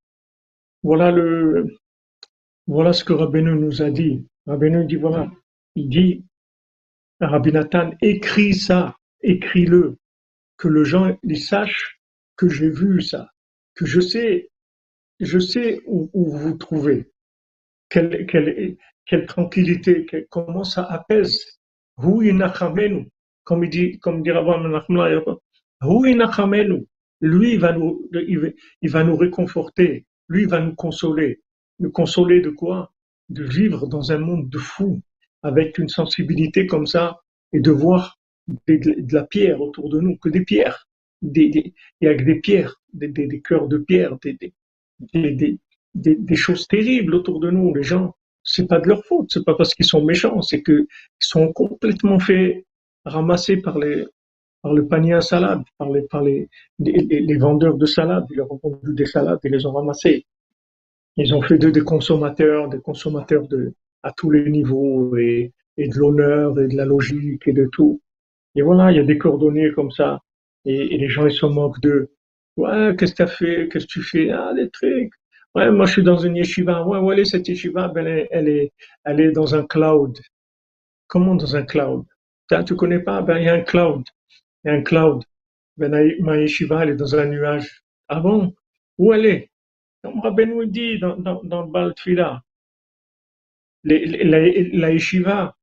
Voilà 0.81 1.11
le, 1.11 1.67
voilà 2.67 2.93
ce 2.93 3.03
que 3.03 3.11
Rabbeinu 3.11 3.53
nous 3.55 3.81
a 3.81 3.89
dit. 3.89 4.25
Rabbeinu 4.47 4.85
dit 4.85 4.95
voilà, 4.95 5.29
il 5.75 5.89
dit 5.89 6.23
Rabbi 7.19 7.51
Nathan, 7.51 7.91
écris 8.01 8.53
ça, 8.53 8.95
écris-le, 9.21 9.97
que 10.55 10.69
le 10.69 10.85
gens 10.85 11.17
les 11.23 11.35
sachent 11.35 11.94
que 12.35 12.49
j'ai 12.49 12.69
vu 12.69 13.01
ça, 13.01 13.29
que 13.75 13.85
je 13.85 13.99
sais, 13.99 14.49
je 15.19 15.39
sais 15.39 15.81
où, 15.85 16.09
où 16.13 16.31
vous 16.31 16.57
trouvez, 16.57 17.11
quelle, 17.89 18.25
quelle, 18.25 18.77
quelle 19.05 19.25
tranquillité, 19.25 20.05
comment 20.29 20.63
ça 20.63 20.83
apaise. 20.83 21.59
Comme 21.97 23.63
il 23.63 23.69
dit, 23.69 23.99
comme 23.99 24.21
dit 24.21 24.31
lui, 27.21 27.53
il 27.53 27.59
va, 27.59 27.71
nous, 27.73 28.09
il 28.11 28.89
va 28.89 29.03
nous 29.03 29.15
réconforter. 29.15 30.05
Lui, 30.27 30.45
va 30.45 30.59
nous 30.59 30.75
consoler. 30.75 31.41
Nous 31.79 31.91
consoler 31.91 32.41
de 32.41 32.49
quoi? 32.49 32.93
De 33.29 33.43
vivre 33.43 33.87
dans 33.87 34.11
un 34.11 34.17
monde 34.17 34.49
de 34.49 34.57
fous, 34.57 35.01
avec 35.41 35.77
une 35.77 35.89
sensibilité 35.89 36.67
comme 36.67 36.85
ça, 36.85 37.19
et 37.53 37.59
de 37.59 37.71
voir 37.71 38.19
de, 38.67 39.13
la 39.13 39.23
pierre 39.23 39.61
autour 39.61 39.89
de 39.89 39.99
nous, 39.99 40.17
que 40.17 40.29
des 40.29 40.43
pierres, 40.43 40.87
des, 41.31 41.49
des, 41.49 41.73
et 42.01 42.07
avec 42.07 42.25
des 42.25 42.35
pierres, 42.35 42.81
des, 42.93 43.41
cœurs 43.41 43.67
de 43.67 43.77
pierre, 43.77 44.17
des, 44.21 45.55
choses 46.35 46.67
terribles 46.67 47.15
autour 47.15 47.39
de 47.39 47.51
nous. 47.51 47.73
Les 47.73 47.83
gens, 47.83 48.15
c'est 48.43 48.67
pas 48.67 48.79
de 48.79 48.87
leur 48.87 49.03
faute, 49.05 49.29
c'est 49.31 49.45
pas 49.45 49.55
parce 49.55 49.73
qu'ils 49.73 49.85
sont 49.85 50.03
méchants, 50.03 50.41
c'est 50.41 50.63
qu'ils 50.63 50.87
sont 51.19 51.51
complètement 51.53 52.19
fait 52.19 52.65
ramasser 53.05 53.57
par 53.57 53.79
les, 53.79 54.05
par 54.61 54.73
le 54.73 54.87
panier 54.87 55.13
à 55.13 55.21
salade, 55.21 55.63
par 55.77 55.91
les, 55.91 56.01
par 56.03 56.23
les, 56.23 56.49
les, 56.79 57.37
vendeurs 57.37 57.77
de 57.77 57.85
salade. 57.85 58.25
Ils 58.31 58.37
leur 58.37 58.51
ont 58.51 58.59
vendu 58.61 58.93
des 58.93 59.05
salades 59.05 59.39
et 59.43 59.49
les 59.49 59.65
ont 59.65 59.73
ramassés. 59.73 60.25
Ils 61.17 61.33
ont 61.33 61.41
fait 61.41 61.57
d'eux 61.57 61.71
des 61.71 61.83
consommateurs, 61.83 62.69
des 62.69 62.79
consommateurs 62.79 63.47
de, 63.47 63.73
à 64.03 64.11
tous 64.11 64.31
les 64.31 64.49
niveaux 64.49 65.15
et, 65.17 65.53
et 65.77 65.87
de 65.87 65.97
l'honneur 65.97 66.59
et 66.59 66.67
de 66.67 66.75
la 66.75 66.85
logique 66.85 67.47
et 67.47 67.53
de 67.53 67.67
tout. 67.71 68.01
Et 68.55 68.61
voilà, 68.61 68.91
il 68.91 68.97
y 68.97 68.99
a 68.99 69.03
des 69.03 69.17
cordonniers 69.17 69.71
comme 69.73 69.91
ça. 69.91 70.21
Et, 70.65 70.97
les 70.97 71.09
gens, 71.09 71.25
ils 71.27 71.33
se 71.33 71.45
moquent 71.45 71.81
d'eux. 71.81 72.11
Ouais, 72.57 72.95
qu'est-ce 72.97 73.11
que 73.13 73.17
tu 73.17 73.23
as 73.23 73.27
fait? 73.27 73.69
Qu'est-ce 73.69 73.85
que 73.85 73.91
tu 73.91 74.03
fais? 74.03 74.31
Ah, 74.31 74.53
des 74.53 74.69
trucs. 74.69 75.13
Ouais, 75.55 75.71
moi, 75.71 75.85
je 75.85 75.93
suis 75.93 76.03
dans 76.03 76.17
une 76.17 76.35
yeshiva. 76.35 76.85
Ouais, 76.85 76.99
où 76.99 77.11
est 77.11 77.25
cette 77.25 77.47
yeshiva? 77.47 77.87
Ben, 77.89 78.05
elle, 78.31 78.49
est, 78.49 78.73
elle 79.05 79.19
est, 79.19 79.31
dans 79.31 79.55
un 79.55 79.65
cloud. 79.65 80.17
Comment 81.07 81.35
dans 81.35 81.55
un 81.55 81.63
cloud? 81.63 82.05
Tu 82.65 82.75
connais 82.75 82.99
pas? 82.99 83.21
Ben, 83.21 83.37
il 83.37 83.45
y 83.45 83.49
a 83.49 83.53
un 83.53 83.61
cloud 83.61 84.03
un 84.65 84.81
cloud. 84.81 85.23
Ben, 85.77 85.91
ma 86.21 86.37
yeshiva, 86.37 86.83
elle 86.83 86.91
est 86.91 86.95
dans 86.95 87.15
un 87.15 87.25
nuage. 87.25 87.83
Ah 88.07 88.19
bon? 88.19 88.53
Où 88.97 89.13
elle 89.13 89.25
est? 89.25 89.51
Comme 90.03 90.19
Rabbeinu 90.21 90.67
dit 90.67 90.99
dans, 90.99 91.17
dans, 91.17 91.43
dans 91.43 91.63
le 91.63 91.71
Baal 91.71 91.93
la, 93.83 93.99
la 94.33 94.91
yeshiva, 94.91 95.55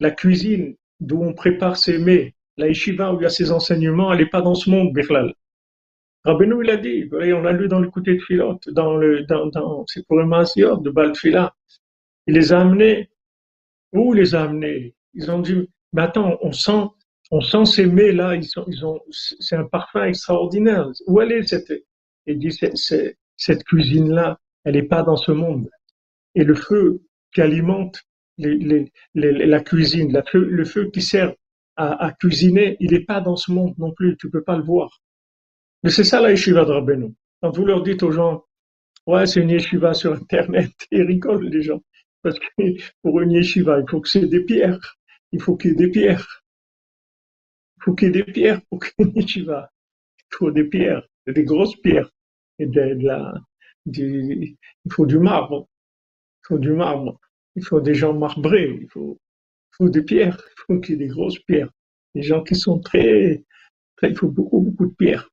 la 0.00 0.10
cuisine 0.10 0.76
d'où 1.00 1.22
on 1.22 1.34
prépare 1.34 1.76
ses 1.76 1.98
mets, 1.98 2.34
la 2.56 2.68
yeshiva 2.68 3.12
où 3.12 3.20
il 3.20 3.24
y 3.24 3.26
a 3.26 3.30
ses 3.30 3.50
enseignements, 3.52 4.12
elle 4.12 4.20
n'est 4.20 4.30
pas 4.30 4.42
dans 4.42 4.54
ce 4.54 4.70
monde, 4.70 4.92
Birlal. 4.92 5.34
Rabbeinu, 6.24 6.64
il 6.64 6.70
a 6.70 6.76
dit, 6.76 7.08
on 7.12 7.44
a 7.44 7.52
lu 7.52 7.68
dans 7.68 7.80
le 7.80 7.90
côté 7.90 8.14
de 8.14 8.20
Philote, 8.20 8.68
dans 8.70 8.96
le, 8.96 9.24
dans, 9.24 9.46
dans, 9.46 9.84
c'est 9.86 10.06
pour 10.06 10.16
le 10.18 10.24
de 10.80 10.90
Balfila. 10.90 11.54
Il 12.26 12.34
les 12.34 12.52
a 12.52 12.60
amenés. 12.60 13.10
Où 13.92 14.14
les 14.14 14.34
a 14.34 14.44
amenés? 14.44 14.94
Ils 15.12 15.30
ont 15.30 15.40
dit, 15.40 15.68
mais 15.92 16.02
attends, 16.02 16.38
on 16.40 16.52
sent, 16.52 16.86
on 17.30 17.40
sent 17.40 17.66
ces 17.66 17.86
mets-là, 17.86 18.36
ils, 18.36 18.48
ils 18.68 18.86
ont, 18.86 19.00
c'est 19.10 19.56
un 19.56 19.64
parfum 19.64 20.04
extraordinaire. 20.04 20.88
Où 21.06 21.20
elle 21.20 21.32
est 21.32 21.42
cette, 21.46 21.72
dit, 22.26 22.58
cette 23.36 23.64
cuisine-là, 23.64 24.40
elle 24.64 24.74
n'est 24.74 24.82
pas 24.82 25.02
dans 25.02 25.16
ce 25.16 25.32
monde. 25.32 25.68
et 26.34 26.44
le 26.44 26.54
feu 26.54 27.02
qui 27.32 27.42
alimente 27.42 28.02
la 28.38 29.60
cuisine, 29.60 30.22
le 30.32 30.64
feu 30.64 30.90
qui 30.90 31.02
sert 31.02 31.34
à, 31.76 32.12
cuisiner, 32.18 32.76
il 32.80 32.92
n'est 32.92 33.04
pas 33.04 33.20
dans 33.20 33.36
ce 33.36 33.50
monde 33.50 33.74
non 33.78 33.92
plus, 33.92 34.16
tu 34.16 34.30
peux 34.30 34.42
pas 34.42 34.56
le 34.56 34.62
voir. 34.62 35.00
Mais 35.82 35.90
c'est 35.90 36.04
ça 36.04 36.20
la 36.20 36.30
yeshiva 36.30 36.64
de 36.64 36.70
Rabbeinu. 36.70 37.14
Quand 37.42 37.50
vous 37.50 37.64
leur 37.64 37.82
dites 37.82 38.02
aux 38.02 38.12
gens, 38.12 38.44
ouais, 39.06 39.26
c'est 39.26 39.40
une 39.40 39.50
yeshiva 39.50 39.92
sur 39.94 40.12
Internet, 40.12 40.72
ils 40.90 41.02
rigolent 41.02 41.48
les 41.48 41.62
gens. 41.62 41.82
Parce 42.22 42.38
que 42.38 42.46
pour 43.02 43.20
une 43.20 43.32
yeshiva, 43.32 43.80
il 43.80 43.84
faut 43.88 44.00
que 44.00 44.08
c'est 44.08 44.26
des 44.26 44.40
pierres. 44.40 44.96
Il 45.32 45.42
faut 45.42 45.56
qu'il 45.56 45.72
y 45.72 45.74
ait 45.74 45.76
des 45.76 45.90
pierres. 45.90 46.42
Il 47.76 47.82
faut 47.82 47.94
qu'il 47.94 48.08
y 48.08 48.10
ait 48.10 48.22
des 48.24 48.32
pierres 48.32 48.62
pour 48.70 48.78
qu'une 48.78 49.12
yeshiva. 49.14 49.70
Il 50.18 50.36
faut 50.36 50.50
des 50.50 50.64
pierres, 50.64 51.06
des 51.26 51.44
grosses 51.44 51.76
pierres. 51.76 52.10
Et 52.58 52.66
de, 52.66 52.80
la, 53.02 53.34
il 53.86 54.56
faut 54.90 55.06
du 55.06 55.18
marbre. 55.18 55.68
Il 56.42 56.46
faut 56.46 56.58
du 56.58 56.72
marbre. 56.72 57.20
Il 57.56 57.64
faut 57.64 57.80
des 57.80 57.94
gens 57.94 58.14
marbrés. 58.14 58.78
Il 58.80 58.88
faut, 58.88 59.18
faut 59.76 59.88
des 59.88 60.02
pierres. 60.02 60.40
Il 60.68 60.74
faut 60.74 60.80
qu'il 60.80 60.92
y 60.92 60.94
ait 60.96 61.06
des 61.06 61.12
grosses 61.12 61.38
pierres. 61.40 61.70
Des 62.14 62.22
gens 62.22 62.42
qui 62.42 62.54
sont 62.54 62.78
très, 62.80 63.42
il 64.02 64.16
faut 64.16 64.28
beaucoup, 64.28 64.60
beaucoup 64.60 64.86
de 64.86 64.94
pierres. 64.94 65.28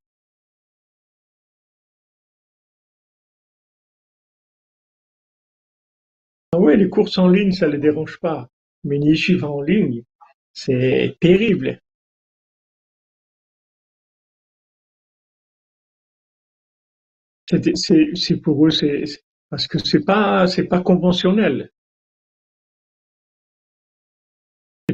Ah 6.52 6.58
ouais, 6.58 6.76
les 6.78 6.88
courses 6.88 7.18
en 7.18 7.28
ligne, 7.28 7.52
ça 7.52 7.68
les 7.68 7.76
dérange 7.76 8.18
pas. 8.18 8.48
Mais 8.84 8.96
une 8.96 9.04
yeshiva 9.04 9.50
en 9.50 9.60
ligne, 9.60 10.02
c'est 10.54 11.16
terrible. 11.20 11.78
C'est 17.74 18.36
pour 18.42 18.66
eux, 18.66 18.70
c'est 18.70 19.04
parce 19.50 19.66
que 19.66 19.78
c'est 19.78 20.04
pas 20.04 20.46
c'est 20.46 20.64
pas 20.64 20.80
conventionnel. 20.80 21.70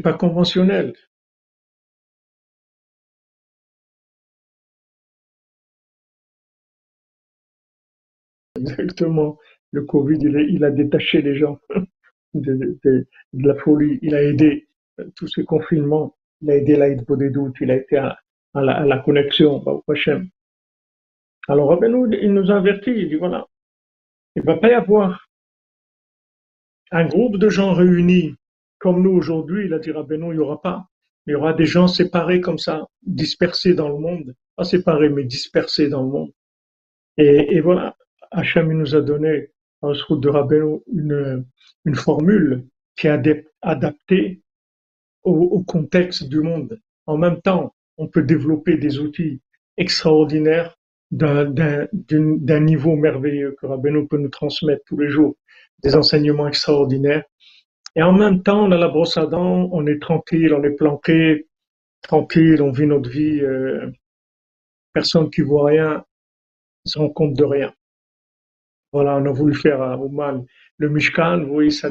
Pas 0.03 0.13
conventionnel. 0.15 0.95
Exactement. 8.59 9.39
Le 9.73 9.83
Covid, 9.85 10.19
il 10.21 10.65
a, 10.65 10.71
détaché 10.71 11.23
les 11.23 11.37
gens 11.37 11.59
de, 12.35 13.07
la 13.35 13.55
folie. 13.57 13.99
Il 14.03 14.15
a 14.15 14.23
aidé 14.23 14.69
euh, 14.99 15.05
tous 15.15 15.29
ces 15.29 15.45
confinements. 15.45 16.17
Il 16.41 16.51
a 16.51 16.57
aidé 16.57 16.77
des 16.77 17.31
doutes. 17.31 17.57
Il 17.61 17.71
a 17.71 17.77
été 17.77 17.97
à, 17.99 18.19
la, 18.55 18.99
connexion 18.99 19.57
au 19.67 19.83
prochain. 19.83 20.27
Alors, 21.49 21.69
Rabbeinu, 21.71 22.17
il 22.21 22.33
nous 22.33 22.51
avertit. 22.51 22.93
Il 22.93 23.09
dit 23.09 23.17
voilà, 23.17 23.47
il 24.37 24.43
ne 24.43 24.47
va 24.47 24.57
pas 24.57 24.69
y 24.69 24.75
avoir 24.75 25.29
un 26.91 27.07
groupe 27.07 27.37
de 27.37 27.49
gens 27.49 27.75
réunis 27.75 28.38
comme 28.79 29.03
nous 29.03 29.11
aujourd'hui. 29.11 29.67
Il 29.67 29.75
a 29.75 29.79
dit 29.79 29.91
Rabbeinu, 29.91 30.27
il 30.31 30.35
n'y 30.35 30.39
aura 30.39 30.61
pas. 30.61 30.89
Il 31.27 31.33
y 31.33 31.35
aura 31.35 31.53
des 31.53 31.67
gens 31.67 31.89
séparés 31.89 32.41
comme 32.41 32.59
ça, 32.59 32.87
dispersés 33.03 33.75
dans 33.75 33.89
le 33.89 33.99
monde. 33.99 34.35
Pas 34.57 34.65
séparés, 34.65 35.11
mais 35.11 35.25
dispersés 35.25 35.89
dans 35.89 36.03
le 36.03 36.09
monde. 36.09 36.33
Et, 37.17 37.61
voilà, 37.61 37.97
Hachem 38.31 38.73
nous 38.73 38.95
a 38.95 39.01
donné 39.01 39.51
en 39.83 39.93
route 40.09 40.21
de 40.21 40.29
Rabbeinu 40.29 40.79
une, 40.93 41.45
une 41.85 41.95
formule 41.95 42.67
qui 42.97 43.09
est 43.09 43.47
adaptée 43.63 44.41
au, 45.25 45.63
contexte 45.63 46.29
du 46.29 46.41
monde. 46.41 46.81
En 47.07 47.17
même 47.17 47.41
temps, 47.41 47.75
on 47.97 48.07
peut 48.07 48.23
développer 48.23 48.77
des 48.77 48.99
outils 48.99 49.41
extraordinaires 49.77 50.77
d'un 51.11 52.61
niveau 52.61 52.97
merveilleux 52.97 53.57
que 53.59 53.67
Rabbeinu 53.67 54.07
peut 54.07 54.19
nous 54.19 54.29
transmettre 54.29 54.83
tous 54.87 54.99
les 54.99 55.09
jours, 55.09 55.37
des 55.83 55.95
enseignements 55.97 56.49
extraordinaires. 56.49 57.25
Et 57.99 58.03
en 58.03 58.13
même 58.13 58.45
temps, 58.45 58.65
on 58.65 58.71
a 58.71 58.79
la 58.79 58.89
brosse 58.89 59.17
à 59.17 59.27
dents, 59.27 59.69
on 59.73 59.85
est 59.89 60.01
tranquille, 60.01 60.55
on 60.55 60.63
est 60.63 60.77
planqué, 60.77 61.49
tranquille, 62.01 62.63
on 62.63 62.71
vit 62.71 62.87
notre 62.87 63.11
vie. 63.11 63.41
Euh, 63.41 63.91
personne 64.93 65.29
qui 65.31 65.43
voit 65.43 65.67
rien 65.67 66.05
ne 66.87 66.91
se 66.91 66.99
rend 66.99 67.11
compte 67.11 67.35
de 67.35 67.45
rien. 67.45 67.73
Voilà, 68.93 69.17
on 69.17 69.27
a 69.27 69.33
voulu 69.33 69.53
faire 69.55 69.83
à 69.83 69.99
Ouman 69.99 70.47
le 70.79 70.89
Mishkan, 70.89 71.41
vous 71.41 71.55
voyez, 71.55 71.71
ça 71.71 71.91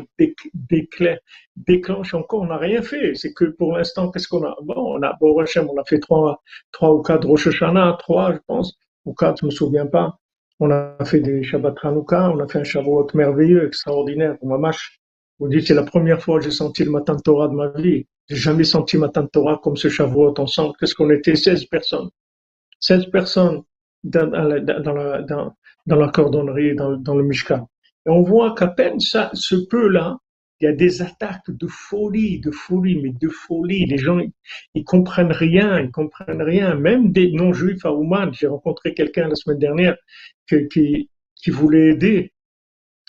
déclenche 1.57 2.13
encore, 2.13 2.41
on 2.41 2.45
n'a 2.45 2.57
rien 2.57 2.81
fait. 2.81 3.13
C'est 3.15 3.33
que 3.33 3.43
pour 3.43 3.77
l'instant, 3.77 4.09
qu'est-ce 4.09 4.29
qu'on 4.29 4.45
a? 4.45 4.55
Bon, 4.63 4.97
on 4.97 5.01
a, 5.03 5.13
bon, 5.19 5.35
on 5.35 5.41
a 5.77 5.83
fait 5.85 5.99
trois, 5.99 6.41
trois 6.71 6.93
ou 6.93 7.01
quatre 7.01 7.27
Rosh 7.27 7.47
Hashanah, 7.47 7.97
trois, 7.99 8.33
je 8.33 8.39
pense, 8.47 8.77
ou 9.03 9.13
quatre, 9.13 9.41
je 9.41 9.47
me 9.47 9.51
souviens 9.51 9.87
pas. 9.87 10.17
On 10.61 10.71
a 10.71 10.95
fait 11.03 11.19
des 11.19 11.43
Shabbat 11.43 11.75
Hanouka, 11.83 12.31
on 12.31 12.39
a 12.39 12.47
fait 12.47 12.59
un 12.59 12.63
Shavuot 12.63 13.07
merveilleux, 13.13 13.67
extraordinaire, 13.67 14.37
pour 14.37 14.47
Mamash. 14.47 14.96
Vous 15.39 15.47
dites, 15.47 15.67
c'est 15.67 15.73
la 15.73 15.83
première 15.83 16.21
fois 16.21 16.39
que 16.39 16.45
j'ai 16.45 16.51
senti 16.51 16.83
le 16.83 16.91
Matan 16.91 17.17
Torah 17.17 17.47
de 17.47 17.53
ma 17.53 17.69
vie. 17.69 18.07
J'ai 18.27 18.35
jamais 18.35 18.63
senti 18.63 18.97
Matan 18.97 19.27
Torah 19.27 19.59
comme 19.63 19.77
ce 19.77 19.87
Shavuot 19.89 20.33
ensemble. 20.39 20.73
Qu'est-ce 20.79 20.95
qu'on 20.95 21.09
était? 21.11 21.35
16 21.35 21.65
personnes. 21.65 22.09
16 22.79 23.07
personnes 23.11 23.61
dans, 24.03 24.27
dans, 24.27 24.93
la, 24.93 25.21
dans, 25.21 25.55
dans 25.85 25.95
la 25.95 26.09
cordonnerie, 26.09 26.75
dans, 26.75 26.97
dans 26.97 27.15
le 27.15 27.23
Mishkan. 27.23 27.67
Et 28.05 28.09
on 28.09 28.23
voit 28.23 28.55
qu'à 28.55 28.67
peine 28.67 28.99
ça, 28.99 29.29
ce 29.33 29.55
peu-là, 29.55 30.17
il 30.59 30.65
y 30.65 30.67
a 30.67 30.73
des 30.73 31.01
attaques 31.01 31.49
de 31.49 31.67
folie, 31.67 32.39
de 32.39 32.51
folie, 32.51 32.99
mais 33.01 33.11
de 33.11 33.29
folie. 33.29 33.85
Les 33.85 33.97
gens, 33.97 34.19
ils, 34.73 34.83
comprennent 34.83 35.31
rien, 35.31 35.79
ils 35.79 35.91
comprennent 35.91 36.41
rien. 36.41 36.73
Même 36.75 37.11
des 37.11 37.31
non-juifs 37.31 37.85
à 37.85 37.93
Ouman, 37.93 38.33
j'ai 38.33 38.47
rencontré 38.47 38.93
quelqu'un 38.93 39.27
la 39.27 39.35
semaine 39.35 39.59
dernière 39.59 39.95
qui, 40.47 41.09
qui, 41.35 41.51
voulait 41.51 41.89
aider 41.89 42.33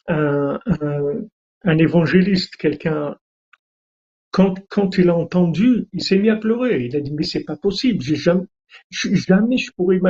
un, 0.09 0.61
un 1.65 1.79
évangéliste, 1.79 2.57
quelqu'un. 2.57 3.17
Quand, 4.31 4.55
quand 4.69 4.99
il 4.99 5.09
a 5.09 5.17
entendu, 5.17 5.87
il 5.93 6.03
s'est 6.03 6.19
mis 6.19 6.31
à 6.31 6.37
pleurer. 6.37 6.85
Il 6.85 6.97
a 6.97 7.01
dit, 7.01 7.13
mais 7.13 7.25
c'est 7.25 7.45
pas 7.45 7.57
possible, 7.57 8.03
j'ai 8.03 8.17
jamais, 8.17 8.47
jamais 8.91 9.57
je 9.57 9.71
pourrais, 9.73 10.01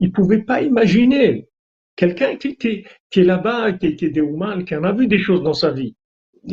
il 0.00 0.12
pouvait 0.12 0.42
pas 0.42 0.62
imaginer 0.62 1.48
Quelqu'un 1.96 2.36
qui, 2.36 2.56
qui, 2.56 2.84
qui, 3.10 3.20
est 3.20 3.24
là-bas, 3.24 3.72
qui, 3.72 3.94
qui 3.94 4.06
est 4.06 4.10
des 4.10 4.20
Ouman, 4.20 4.64
qui 4.64 4.74
en 4.74 4.82
a 4.82 4.92
vu 4.92 5.06
des 5.06 5.18
choses 5.18 5.42
dans 5.42 5.54
sa 5.54 5.70
vie. 5.70 5.94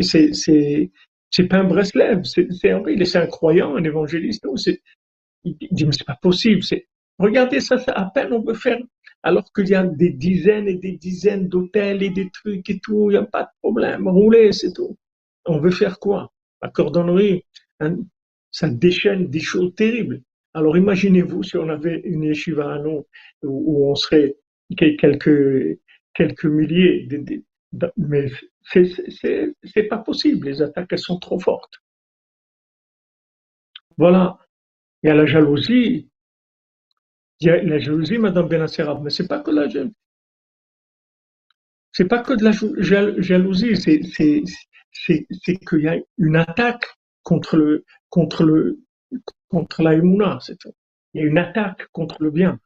C'est, 0.02 0.34
c'est, 0.34 0.92
c'est 1.32 1.48
pas 1.48 1.58
un 1.58 1.64
Breslev, 1.64 2.24
c'est, 2.24 2.48
c'est 2.52 2.72
il 2.90 3.02
est 3.02 3.16
un 3.16 3.26
croyant, 3.26 3.76
un 3.76 3.84
évangéliste. 3.84 4.46
il 5.44 5.56
dit, 5.72 5.86
mais 5.86 5.92
c'est 5.92 6.06
pas 6.06 6.20
possible. 6.22 6.62
Regardez 7.22 7.60
ça, 7.60 7.76
à 7.88 8.06
peine 8.14 8.34
on 8.34 8.44
peut 8.44 8.54
faire, 8.54 8.80
alors 9.24 9.52
qu'il 9.54 9.70
y 9.70 9.76
a 9.76 9.84
des 9.84 10.10
dizaines 10.10 10.68
et 10.68 10.76
des 10.76 10.94
dizaines 10.94 11.48
d'hôtels 11.48 12.04
et 12.04 12.10
des 12.10 12.30
trucs 12.32 12.70
et 12.70 12.80
tout, 12.80 13.10
il 13.10 13.14
n'y 13.14 13.18
a 13.18 13.26
pas 13.26 13.44
de 13.44 13.50
problème, 13.62 14.08
rouler, 14.08 14.52
c'est 14.52 14.74
tout. 14.74 14.98
On 15.46 15.60
veut 15.60 15.72
faire 15.72 16.00
quoi? 16.00 16.32
La 16.62 16.70
cordonnerie, 16.70 17.44
hein, 17.80 17.98
ça 18.52 18.70
déchaîne 18.70 19.28
des 19.28 19.40
choses 19.40 19.74
terribles. 19.76 20.22
Alors 20.54 20.76
imaginez-vous 20.78 21.44
si 21.44 21.58
on 21.58 21.70
avait 21.70 22.02
une 22.04 22.24
yeshiva 22.24 22.74
à 22.74 22.80
nous, 22.80 23.06
où 23.44 23.90
on 23.90 23.96
serait 23.96 24.36
quelques, 24.78 25.80
quelques 26.14 26.46
milliers, 26.46 27.06
de, 27.08 27.18
de, 27.74 27.92
mais 27.98 28.30
c'est 28.64 29.84
pas 29.90 29.98
possible, 29.98 30.48
les 30.48 30.62
attaques 30.62 30.92
elles 30.92 31.00
sont 31.00 31.20
trop 31.20 31.40
fortes. 31.40 31.82
Voilà. 33.98 34.38
Il 35.04 35.08
y 35.08 35.10
a 35.10 35.16
la 35.16 35.26
jalousie. 35.26 36.11
Il 37.42 37.48
y 37.48 37.50
a 37.50 37.62
la 37.64 37.80
jalousie, 37.80 38.20
Madame 38.20 38.48
Benasserab, 38.48 39.02
mais 39.04 39.10
c'est 39.10 39.28
pas 39.28 39.40
que 39.40 39.52
la 39.52 39.68
jalousie. 39.68 39.96
C'est 41.92 42.06
pas 42.08 42.20
que 42.20 42.34
de 42.34 42.44
la 42.44 42.52
jalousie, 43.22 43.76
c'est 43.76 44.00
qu'il 45.68 45.82
y 45.82 45.88
a 45.88 45.98
une 46.18 46.36
attaque 46.36 46.86
contre 47.24 47.58
la 49.80 49.96
tout. 50.60 50.74
Il 51.14 51.22
y 51.22 51.24
a 51.24 51.28
une 51.28 51.38
attaque 51.38 51.88
contre 51.92 52.22
le 52.22 52.32
bien. 52.32 52.60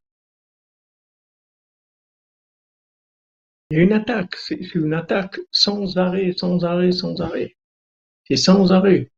Il 3.70 3.78
y 3.78 3.80
a 3.80 3.84
une 3.84 3.94
attaque, 3.94 4.36
c'est 4.36 4.76
une 4.76 4.94
attaque 4.94 5.40
sans 5.52 5.98
arrêt, 5.98 6.34
sans 6.38 6.64
arrêt, 6.66 6.92
sans 6.92 7.22
arrêt. 7.22 7.56
C'est 8.28 8.36
sans 8.38 8.72
arrêt. 8.72 9.10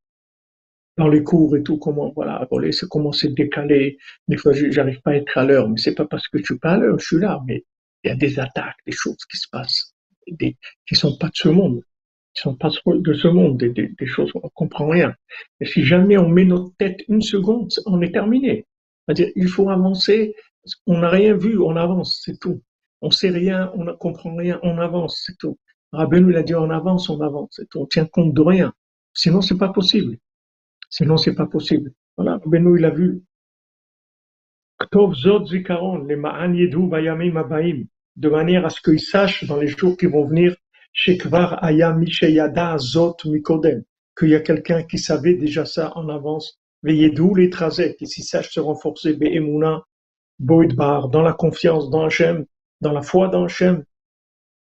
Dans 0.98 1.08
les 1.08 1.24
cours 1.24 1.56
et 1.56 1.64
tout, 1.64 1.78
comment, 1.78 2.12
voilà, 2.16 2.48
c'est 2.72 2.90
comment 2.90 3.12
c'est 3.12 3.34
décalé. 3.34 3.98
Des 4.28 4.38
fois, 4.38 4.52
j'arrive 4.54 5.02
pas 5.02 5.12
à 5.12 5.16
être 5.16 5.38
à 5.38 5.46
l'heure, 5.46 5.70
mais 5.70 5.78
c'est 5.78 5.94
pas 5.96 6.06
parce 6.06 6.28
que 6.28 6.40
je 6.40 6.44
suis 6.44 6.58
pas 6.58 6.72
à 6.72 6.78
l'heure, 6.78 7.00
je 7.00 7.06
suis 7.06 7.20
là, 7.20 7.42
mais 7.46 7.64
il 8.04 8.10
y 8.10 8.12
a 8.12 8.16
des 8.16 8.40
attaques, 8.40 8.78
des 8.86 8.94
choses 8.94 9.18
qui 9.30 9.38
se 9.38 9.48
passent, 9.52 9.94
des, 10.28 10.58
qui 10.88 10.96
sont 10.96 11.18
pas 11.18 11.28
de 11.28 11.36
ce 11.36 11.50
monde, 11.50 11.82
qui 12.34 12.42
sont 12.42 12.56
pas 12.56 12.70
de 12.86 13.14
ce 13.14 13.28
monde, 13.28 13.58
des, 13.58 13.70
des, 13.70 13.90
des 13.90 14.06
choses, 14.08 14.32
on 14.36 14.50
comprend 14.50 14.88
rien. 14.88 15.14
Et 15.60 15.66
si 15.66 15.84
jamais 15.84 16.18
on 16.18 16.30
met 16.30 16.46
notre 16.46 16.76
tête 16.78 17.02
une 17.10 17.22
seconde, 17.22 17.72
on 17.86 18.02
est 18.02 18.12
terminé. 18.12 18.66
C'est-à-dire, 19.06 19.30
il 19.36 19.48
faut 19.48 19.70
avancer, 19.70 20.36
on 20.88 20.98
n'a 21.00 21.10
rien 21.10 21.36
vu, 21.38 21.60
on 21.60 21.76
avance, 21.76 22.22
c'est 22.26 22.40
tout 22.40 22.62
on 23.02 23.12
sait 23.12 23.30
rien, 23.30 23.72
on 23.76 23.84
ne 23.84 23.94
comprend 23.94 24.36
rien, 24.36 24.60
on 24.64 24.78
avance, 24.80 25.24
c'est 25.26 25.38
tout. 25.38 25.58
Rabbeinu, 25.92 26.32
il 26.32 26.38
a 26.38 26.44
dit 26.44 26.56
on 26.56 26.70
avance, 26.70 27.10
on 27.10 27.22
avance, 27.22 27.50
c'est 27.52 27.70
tout. 27.70 27.80
On 27.82 27.86
tient 27.86 28.06
compte 28.06 28.34
de 28.34 28.42
rien. 28.42 28.74
Sinon, 29.14 29.42
c'est 29.42 29.58
pas 29.58 29.70
possible. 29.70 30.18
Sinon, 30.90 31.18
c'est 31.18 31.36
pas 31.36 31.46
possible. 31.46 31.92
Voilà, 32.16 32.38
Rabbeinu, 32.38 32.80
il 32.80 32.86
a 32.86 32.90
vu. 32.92 33.22
de 38.18 38.30
manière 38.30 38.66
à 38.66 38.70
ce 38.70 38.82
qu'ils 38.82 39.00
sachent 39.00 39.44
dans 39.46 39.58
les 39.58 39.68
jours 39.68 39.98
qui 39.98 40.06
vont 40.06 40.26
venir, 40.26 40.56
qu'il 44.18 44.30
y 44.30 44.36
a 44.36 44.40
quelqu'un 44.40 44.84
qui 44.84 44.98
savait 44.98 45.36
déjà 45.36 45.66
ça 45.66 45.96
en 45.96 46.10
avance. 46.10 46.60
Veillez 46.84 47.10
d'où 47.10 47.36
les 47.36 47.50
trazek, 47.50 48.02
et 48.02 48.06
s'ils 48.06 48.24
sachent 48.24 48.52
se 48.52 48.60
renforcer, 48.60 49.18
Boidbar, 50.40 51.10
dans 51.10 51.24
la 51.24 51.34
confiance 51.34 51.90
dans 51.90 52.08
dans 52.82 52.94
la 52.94 53.02
foi 53.02 53.28
dans 53.28 53.46
Hachem, 53.46 53.84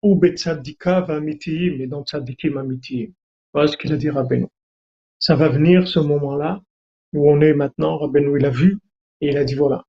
ou 0.02 0.16
Betzadika 0.16 1.02
Vamitiim, 1.02 1.80
et 1.80 1.86
dans 1.86 2.02
Tzadikim 2.04 2.56
Amitiim. 2.56 3.10
Voilà 3.52 3.68
ce 3.68 3.76
qu'il 3.76 3.92
a 3.92 3.96
dit 3.96 4.08
Rabbeinu. 4.08 4.46
Ça 5.26 5.34
va 5.34 5.48
venir 5.48 5.88
ce 5.88 5.98
moment-là, 5.98 6.62
où 7.12 7.28
on 7.28 7.40
est 7.40 7.52
maintenant, 7.52 7.98
Rabbeinu 7.98 8.38
il 8.38 8.46
a 8.46 8.50
vu, 8.50 8.78
et 9.20 9.30
il 9.30 9.36
a 9.36 9.42
dit 9.42 9.56
voilà, 9.56 9.82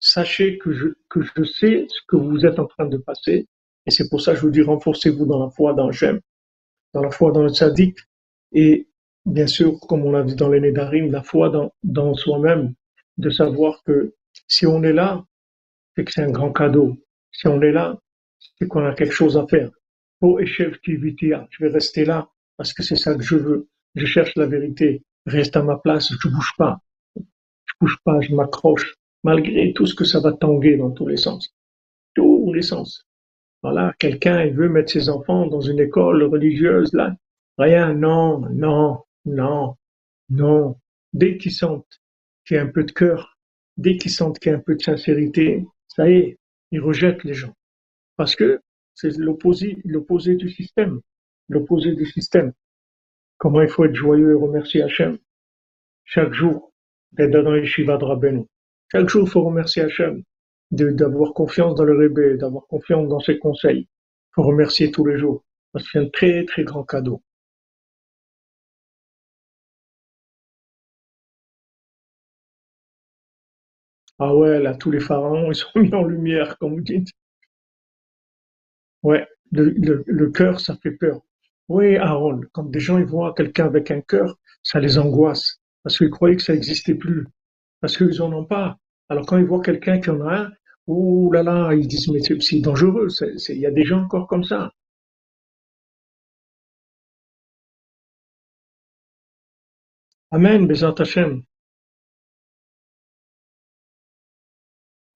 sachez 0.00 0.58
que 0.58 0.72
je, 0.72 0.88
que 1.08 1.20
je 1.22 1.44
sais 1.44 1.86
ce 1.88 2.00
que 2.08 2.16
vous 2.16 2.44
êtes 2.44 2.58
en 2.58 2.66
train 2.66 2.86
de 2.86 2.96
passer, 2.96 3.46
et 3.86 3.90
c'est 3.92 4.08
pour 4.10 4.20
ça 4.20 4.32
que 4.32 4.38
je 4.38 4.42
vous 4.42 4.50
dis 4.50 4.60
renforcez-vous 4.60 5.24
dans 5.24 5.38
la 5.38 5.50
foi 5.50 5.72
dans 5.72 5.86
Hachem, 5.86 6.18
dans 6.94 7.00
la 7.00 7.12
foi 7.12 7.30
dans 7.30 7.44
le 7.44 7.50
Tzadik, 7.50 7.96
et 8.50 8.88
bien 9.24 9.46
sûr, 9.46 9.78
comme 9.78 10.04
on 10.04 10.10
l'a 10.10 10.22
vu 10.22 10.34
dans 10.34 10.48
les 10.48 10.58
Nédarim, 10.58 11.12
la 11.12 11.22
foi 11.22 11.48
dans, 11.48 11.72
dans 11.84 12.14
soi-même, 12.14 12.74
de 13.18 13.30
savoir 13.30 13.84
que 13.84 14.16
si 14.48 14.66
on 14.66 14.82
est 14.82 14.92
là, 14.92 15.24
c'est 15.94 16.04
que 16.04 16.10
c'est 16.10 16.24
un 16.24 16.32
grand 16.32 16.52
cadeau. 16.52 16.96
Si 17.30 17.46
on 17.46 17.62
est 17.62 17.70
là, 17.70 18.00
c'est 18.58 18.66
qu'on 18.66 18.84
a 18.84 18.96
quelque 18.96 19.14
chose 19.14 19.36
à 19.36 19.46
faire. 19.46 19.70
Oh, 20.22 20.40
Kivitia, 20.82 21.46
je 21.50 21.64
vais 21.64 21.70
rester 21.70 22.04
là 22.04 22.28
parce 22.56 22.72
que 22.72 22.82
c'est 22.82 22.96
ça 22.96 23.14
que 23.14 23.22
je 23.22 23.36
veux. 23.36 23.68
Je 23.94 24.06
cherche 24.06 24.34
la 24.36 24.46
vérité. 24.46 25.02
Reste 25.26 25.56
à 25.56 25.62
ma 25.62 25.76
place, 25.76 26.12
je 26.20 26.28
bouge 26.28 26.52
pas. 26.58 26.80
Je 27.16 27.72
bouge 27.80 27.98
pas, 28.04 28.20
je 28.20 28.34
m'accroche, 28.34 28.96
malgré 29.22 29.72
tout 29.72 29.86
ce 29.86 29.94
que 29.94 30.04
ça 30.04 30.20
va 30.20 30.32
tanguer 30.32 30.76
dans 30.76 30.90
tous 30.90 31.06
les 31.06 31.16
sens. 31.16 31.54
Tous 32.14 32.52
les 32.52 32.62
sens. 32.62 33.06
Voilà, 33.62 33.94
quelqu'un, 33.98 34.50
veut 34.50 34.68
mettre 34.68 34.92
ses 34.92 35.08
enfants 35.08 35.46
dans 35.46 35.60
une 35.60 35.78
école 35.78 36.24
religieuse, 36.24 36.92
là. 36.92 37.14
Rien, 37.58 37.94
non, 37.94 38.40
non, 38.50 39.02
non, 39.24 39.76
non. 40.30 40.76
Dès 41.12 41.36
qu'ils 41.36 41.52
sentent 41.52 42.00
qu'il 42.44 42.56
y 42.56 42.58
a 42.58 42.62
un 42.62 42.68
peu 42.68 42.82
de 42.82 42.90
cœur, 42.90 43.38
dès 43.76 43.96
qu'ils 43.96 44.10
sentent 44.10 44.38
qu'il 44.38 44.50
y 44.50 44.54
a 44.54 44.58
un 44.58 44.60
peu 44.60 44.74
de 44.74 44.82
sincérité, 44.82 45.64
ça 45.86 46.08
y 46.08 46.14
est, 46.14 46.38
ils 46.72 46.80
rejettent 46.80 47.22
les 47.24 47.34
gens. 47.34 47.54
Parce 48.16 48.34
que 48.34 48.60
c'est 48.94 49.16
l'opposé 49.16 49.76
du 50.34 50.50
système. 50.50 51.00
L'opposé 51.48 51.94
du 51.94 52.06
système. 52.06 52.52
Comment 53.42 53.62
il 53.62 53.68
faut 53.68 53.84
être 53.84 53.96
joyeux 53.96 54.30
et 54.30 54.34
remercier 54.34 54.82
Hachem 54.82 55.18
chaque 56.04 56.32
jour 56.32 56.72
d'être 57.10 57.32
dans 57.32 57.50
les 57.50 57.66
Shiva. 57.66 57.98
Chaque 58.92 59.08
jour, 59.08 59.26
il 59.26 59.30
faut 59.30 59.42
remercier 59.42 59.82
Hachem 59.82 60.22
d'avoir 60.70 61.32
confiance 61.34 61.74
dans 61.74 61.82
le 61.82 61.96
Rebbe, 61.98 62.38
d'avoir 62.38 62.68
confiance 62.68 63.08
dans 63.08 63.18
ses 63.18 63.40
conseils. 63.40 63.80
Il 63.80 64.32
faut 64.36 64.44
remercier 64.44 64.92
tous 64.92 65.04
les 65.06 65.18
jours. 65.18 65.44
C'est 65.76 65.98
un 65.98 66.08
très, 66.08 66.44
très 66.44 66.62
grand 66.62 66.84
cadeau. 66.84 67.20
Ah 74.20 74.36
ouais, 74.36 74.62
là, 74.62 74.74
tous 74.76 74.92
les 74.92 75.00
pharaons, 75.00 75.50
ils 75.50 75.56
sont 75.56 75.68
mis 75.80 75.92
en 75.92 76.04
lumière, 76.04 76.56
comme 76.58 76.74
vous 76.74 76.80
dites. 76.80 77.08
Ouais, 79.02 79.26
le, 79.52 80.26
cœur, 80.30 80.58
ça 80.60 80.76
fait 80.82 80.90
peur. 80.92 81.20
Oui, 81.72 81.96
Aaron, 81.96 82.42
quand 82.52 82.64
des 82.64 82.80
gens 82.80 82.98
ils 82.98 83.06
voient 83.06 83.32
quelqu'un 83.34 83.64
avec 83.66 83.90
un 83.90 84.02
cœur, 84.02 84.38
ça 84.62 84.78
les 84.78 84.98
angoisse, 84.98 85.58
parce 85.82 85.96
qu'ils 85.96 86.10
croyaient 86.10 86.36
que 86.36 86.42
ça 86.42 86.52
n'existait 86.52 86.94
plus, 86.94 87.26
parce 87.80 87.96
qu'ils 87.96 88.20
en 88.22 88.30
ont 88.32 88.44
pas. 88.44 88.78
Alors 89.08 89.24
quand 89.26 89.38
ils 89.38 89.46
voient 89.46 89.62
quelqu'un 89.62 89.98
qui 90.00 90.10
en 90.10 90.20
a 90.20 90.34
un, 90.42 90.50
ouh 90.86 91.32
là 91.32 91.42
là, 91.42 91.74
ils 91.74 91.88
disent, 91.88 92.08
mais 92.10 92.20
c'est 92.20 92.60
dangereux, 92.60 93.08
il 93.48 93.58
y 93.58 93.66
a 93.66 93.70
des 93.70 93.84
gens 93.84 94.02
encore 94.02 94.26
comme 94.28 94.44
ça. 94.44 94.70
Amen, 100.30 100.66
Bézant 100.66 100.92
Hachem. 100.94 101.42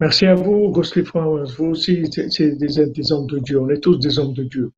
Merci 0.01 0.25
à 0.27 0.35
vous, 0.35 0.71
Ghostly 0.71 1.05
Flowers. 1.05 1.53
Vous 1.59 1.67
aussi, 1.67 2.05
c'est 2.13 2.57
des, 2.57 2.87
des, 2.87 3.13
hommes 3.13 3.27
de 3.27 3.39
Dieu. 3.41 3.61
On 3.61 3.69
est 3.69 3.81
tous 3.81 3.97
des 3.99 4.19
hommes 4.19 4.33
de 4.33 4.45
Dieu. 4.45 4.73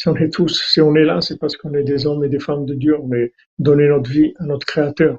Si 0.00 0.08
on 0.08 0.16
est 0.16 0.30
tous, 0.32 0.62
si 0.72 0.80
on 0.80 0.94
est 0.96 1.04
là, 1.04 1.20
c'est 1.20 1.36
parce 1.38 1.58
qu'on 1.58 1.74
est 1.74 1.84
des 1.84 2.06
hommes 2.06 2.24
et 2.24 2.30
des 2.30 2.40
femmes 2.40 2.64
de 2.64 2.74
Dieu. 2.74 2.98
On 2.98 3.12
a 3.12 3.26
donné 3.58 3.86
notre 3.86 4.10
vie 4.10 4.32
à 4.38 4.44
notre 4.46 4.66
Créateur. 4.66 5.18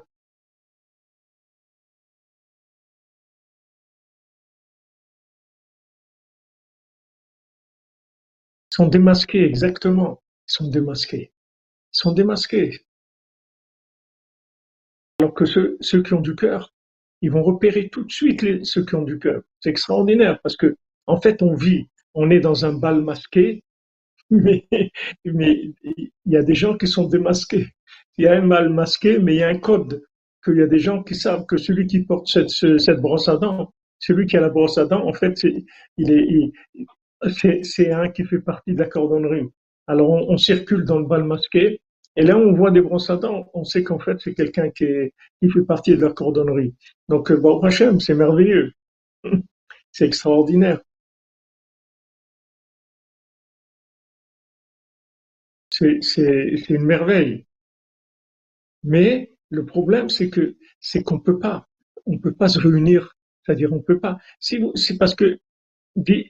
Ils 8.72 8.74
sont 8.74 8.88
démasqués, 8.88 9.44
exactement. 9.44 10.20
Ils 10.48 10.52
sont 10.52 10.68
démasqués. 10.68 11.30
Ils 11.92 11.98
sont 11.98 12.12
démasqués. 12.12 12.84
Alors 15.20 15.32
que 15.34 15.44
ceux, 15.44 15.78
qui 16.02 16.12
ont 16.14 16.20
du 16.20 16.34
cœur, 16.34 16.74
ils 17.20 17.30
vont 17.30 17.44
repérer 17.44 17.88
tout 17.88 18.02
de 18.02 18.10
suite 18.10 18.64
ceux 18.64 18.84
qui 18.84 18.96
ont 18.96 19.02
du 19.04 19.20
cœur. 19.20 19.42
C'est 19.60 19.70
extraordinaire 19.70 20.40
parce 20.42 20.56
que, 20.56 20.76
en 21.06 21.20
fait, 21.20 21.40
on 21.40 21.54
vit, 21.54 21.88
on 22.14 22.30
est 22.30 22.40
dans 22.40 22.64
un 22.64 22.72
bal 22.72 23.00
masqué, 23.00 23.62
mais, 24.32 24.66
il 25.24 26.10
y 26.26 26.36
a 26.36 26.42
des 26.42 26.54
gens 26.54 26.76
qui 26.76 26.86
sont 26.86 27.06
démasqués. 27.06 27.66
Il 28.18 28.24
y 28.24 28.28
a 28.28 28.34
un 28.34 28.42
mal 28.42 28.70
masqué, 28.70 29.18
mais 29.18 29.34
il 29.34 29.38
y 29.38 29.42
a 29.42 29.48
un 29.48 29.58
code. 29.58 30.02
Qu'il 30.44 30.56
y 30.56 30.62
a 30.62 30.66
des 30.66 30.78
gens 30.78 31.02
qui 31.02 31.14
savent 31.14 31.46
que 31.46 31.56
celui 31.56 31.86
qui 31.86 32.00
porte 32.00 32.26
cette, 32.26 32.50
cette 32.50 33.00
brosse 33.00 33.28
à 33.28 33.36
dents, 33.36 33.72
celui 34.00 34.26
qui 34.26 34.36
a 34.36 34.40
la 34.40 34.48
brosse 34.48 34.78
à 34.78 34.86
dents, 34.86 35.06
en 35.06 35.12
fait, 35.12 35.38
c'est, 35.38 35.64
il 35.96 36.12
est, 36.12 36.52
c'est, 37.62 37.92
un 37.92 38.08
qui 38.08 38.24
fait 38.24 38.40
partie 38.40 38.74
de 38.74 38.78
la 38.80 38.86
cordonnerie. 38.86 39.48
Alors, 39.86 40.10
on, 40.10 40.36
circule 40.36 40.84
dans 40.84 40.98
le 40.98 41.06
bal 41.06 41.24
masqué, 41.24 41.80
et 42.16 42.22
là, 42.22 42.36
on 42.36 42.52
voit 42.52 42.70
des 42.70 42.80
brosses 42.80 43.10
à 43.10 43.16
dents, 43.16 43.48
on 43.54 43.64
sait 43.64 43.82
qu'en 43.84 43.98
fait, 43.98 44.18
c'est 44.20 44.34
quelqu'un 44.34 44.70
qui, 44.70 44.86
qui 45.40 45.50
fait 45.50 45.64
partie 45.64 45.96
de 45.96 46.02
la 46.04 46.12
cordonnerie. 46.12 46.74
Donc, 47.08 47.30
euh, 47.30 47.36
bon, 47.36 47.60
Hachem, 47.60 48.00
c'est 48.00 48.14
merveilleux. 48.14 48.72
C'est 49.94 50.06
extraordinaire. 50.06 50.80
C'est 56.00 56.68
une 56.70 56.84
merveille. 56.84 57.46
Mais 58.84 59.32
le 59.50 59.64
problème, 59.64 60.08
c'est 60.08 60.30
que 60.30 60.56
c'est 60.80 61.02
qu'on 61.02 61.20
peut 61.20 61.38
pas, 61.38 61.68
on 62.06 62.18
peut 62.18 62.32
pas 62.32 62.48
se 62.48 62.58
réunir. 62.58 63.16
C'est-à-dire, 63.44 63.72
on 63.72 63.80
peut 63.80 63.98
pas. 63.98 64.18
C'est 64.40 64.98
parce 64.98 65.14
que, 65.14 65.38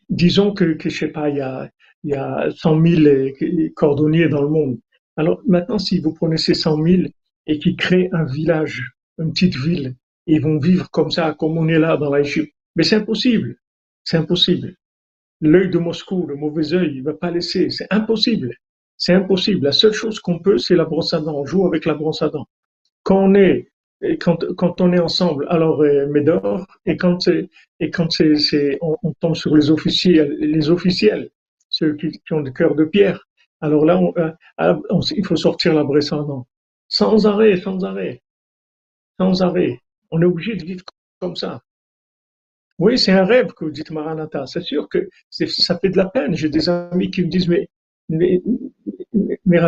disons 0.08 0.52
que, 0.52 0.76
je 0.78 0.88
sais 0.88 1.08
pas, 1.08 1.28
il 1.30 1.36
y 1.36 1.40
a, 1.40 1.70
il 2.04 2.10
y 2.10 2.14
a 2.14 2.50
100 2.50 2.84
000 2.84 3.70
cordonniers 3.74 4.28
dans 4.28 4.42
le 4.42 4.48
monde. 4.48 4.78
Alors 5.16 5.42
maintenant, 5.46 5.78
si 5.78 6.00
vous 6.00 6.12
prenez 6.12 6.36
ces 6.36 6.54
100 6.54 6.82
000 6.82 7.02
et 7.46 7.58
qui 7.58 7.76
créent 7.76 8.08
un 8.12 8.24
village, 8.24 8.92
une 9.18 9.32
petite 9.32 9.56
ville, 9.56 9.94
et 10.26 10.34
ils 10.36 10.40
vont 10.40 10.58
vivre 10.58 10.90
comme 10.90 11.10
ça, 11.10 11.34
comme 11.38 11.58
on 11.58 11.68
est 11.68 11.78
là 11.78 11.96
dans 11.96 12.10
la 12.10 12.22
mais 12.76 12.84
c'est 12.84 12.96
impossible. 12.96 13.56
C'est 14.04 14.16
impossible. 14.16 14.74
L'œil 15.40 15.70
de 15.70 15.78
Moscou, 15.78 16.26
le 16.26 16.36
mauvais 16.36 16.72
œil, 16.72 16.96
il 16.96 17.02
va 17.02 17.14
pas 17.14 17.30
laisser. 17.30 17.70
C'est 17.70 17.86
impossible. 17.90 18.56
C'est 19.04 19.14
impossible. 19.14 19.64
La 19.64 19.72
seule 19.72 19.92
chose 19.92 20.20
qu'on 20.20 20.38
peut, 20.38 20.58
c'est 20.58 20.76
la 20.76 20.84
brosse 20.84 21.12
à 21.12 21.20
dents. 21.20 21.40
On 21.40 21.44
joue 21.44 21.66
avec 21.66 21.86
la 21.86 21.94
brosse 21.94 22.22
à 22.22 22.28
dents. 22.28 22.46
Quand 23.02 23.18
on 23.18 23.34
est, 23.34 23.68
quand, 24.20 24.44
quand 24.54 24.80
on 24.80 24.92
est 24.92 25.00
ensemble, 25.00 25.44
alors 25.50 25.82
euh, 25.82 26.06
Médor, 26.06 26.64
et 26.86 26.96
quand 26.96 27.18
et 27.26 27.90
quand 27.90 28.12
c'est, 28.12 28.36
c'est 28.36 28.78
on, 28.80 28.96
tombe 29.18 29.34
sur 29.34 29.56
les 29.56 29.72
officiels, 29.72 30.36
les 30.38 30.70
officiels, 30.70 31.30
ceux 31.68 31.96
qui, 31.96 32.20
ont 32.30 32.42
le 32.42 32.52
cœur 32.52 32.76
de 32.76 32.84
pierre, 32.84 33.26
alors 33.60 33.84
là, 33.84 34.00
euh, 34.18 34.30
ah, 34.56 34.78
il 35.16 35.26
faut 35.26 35.34
sortir 35.34 35.74
la 35.74 35.82
dents. 35.82 36.46
Sans 36.86 37.26
arrêt, 37.26 37.56
sans 37.60 37.84
arrêt. 37.84 38.22
Sans 39.18 39.42
arrêt. 39.42 39.80
On 40.12 40.22
est 40.22 40.26
obligé 40.26 40.54
de 40.54 40.64
vivre 40.64 40.84
comme 41.18 41.34
ça. 41.34 41.60
Oui, 42.78 42.96
c'est 42.98 43.12
un 43.12 43.24
rêve 43.24 43.52
que 43.52 43.64
vous 43.64 43.72
dites 43.72 43.90
Maranatha. 43.90 44.46
C'est 44.46 44.62
sûr 44.62 44.88
que 44.88 45.08
ça 45.28 45.76
fait 45.80 45.90
de 45.90 45.96
la 45.96 46.06
peine. 46.06 46.36
J'ai 46.36 46.48
des 46.48 46.68
amis 46.68 47.10
qui 47.10 47.22
me 47.22 47.28
disent, 47.28 47.48
mais, 47.48 47.68
mais, 48.08 48.42
mais, 49.44 49.60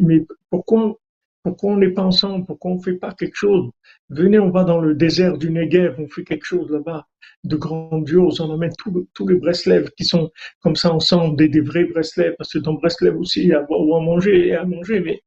mais, 0.00 0.24
pourquoi 0.50 0.98
pourquoi 1.42 1.72
on 1.72 1.76
n'est 1.78 1.90
pas 1.90 2.02
ensemble 2.02 2.44
Pourquoi 2.44 2.72
on 2.72 2.76
ne 2.76 2.82
fait 2.82 2.94
pas 2.94 3.14
quelque 3.14 3.36
chose 3.36 3.70
Venez, 4.10 4.38
on 4.38 4.50
va 4.50 4.64
dans 4.64 4.78
le 4.78 4.94
désert 4.94 5.38
du 5.38 5.50
Negev, 5.50 5.94
on 5.98 6.08
fait 6.08 6.24
quelque 6.24 6.44
chose 6.44 6.70
là-bas 6.70 7.06
de 7.44 7.56
grandiose. 7.56 8.40
On 8.40 8.50
emmène 8.50 8.72
tous 8.76 9.26
les 9.26 9.36
Breslev 9.36 9.90
qui 9.96 10.04
sont 10.04 10.30
comme 10.60 10.76
ça 10.76 10.92
ensemble, 10.92 11.36
des, 11.36 11.48
des 11.48 11.62
vrais 11.62 11.84
Breslev, 11.84 12.34
parce 12.36 12.52
que 12.52 12.58
dans 12.58 12.74
Breslev 12.74 13.18
aussi, 13.18 13.40
il 13.40 13.48
y 13.48 13.52
a 13.54 13.60
à 13.60 13.66
manger 13.68 14.48
et 14.48 14.54
à 14.54 14.64
manger. 14.66 15.00
Mais 15.00 15.22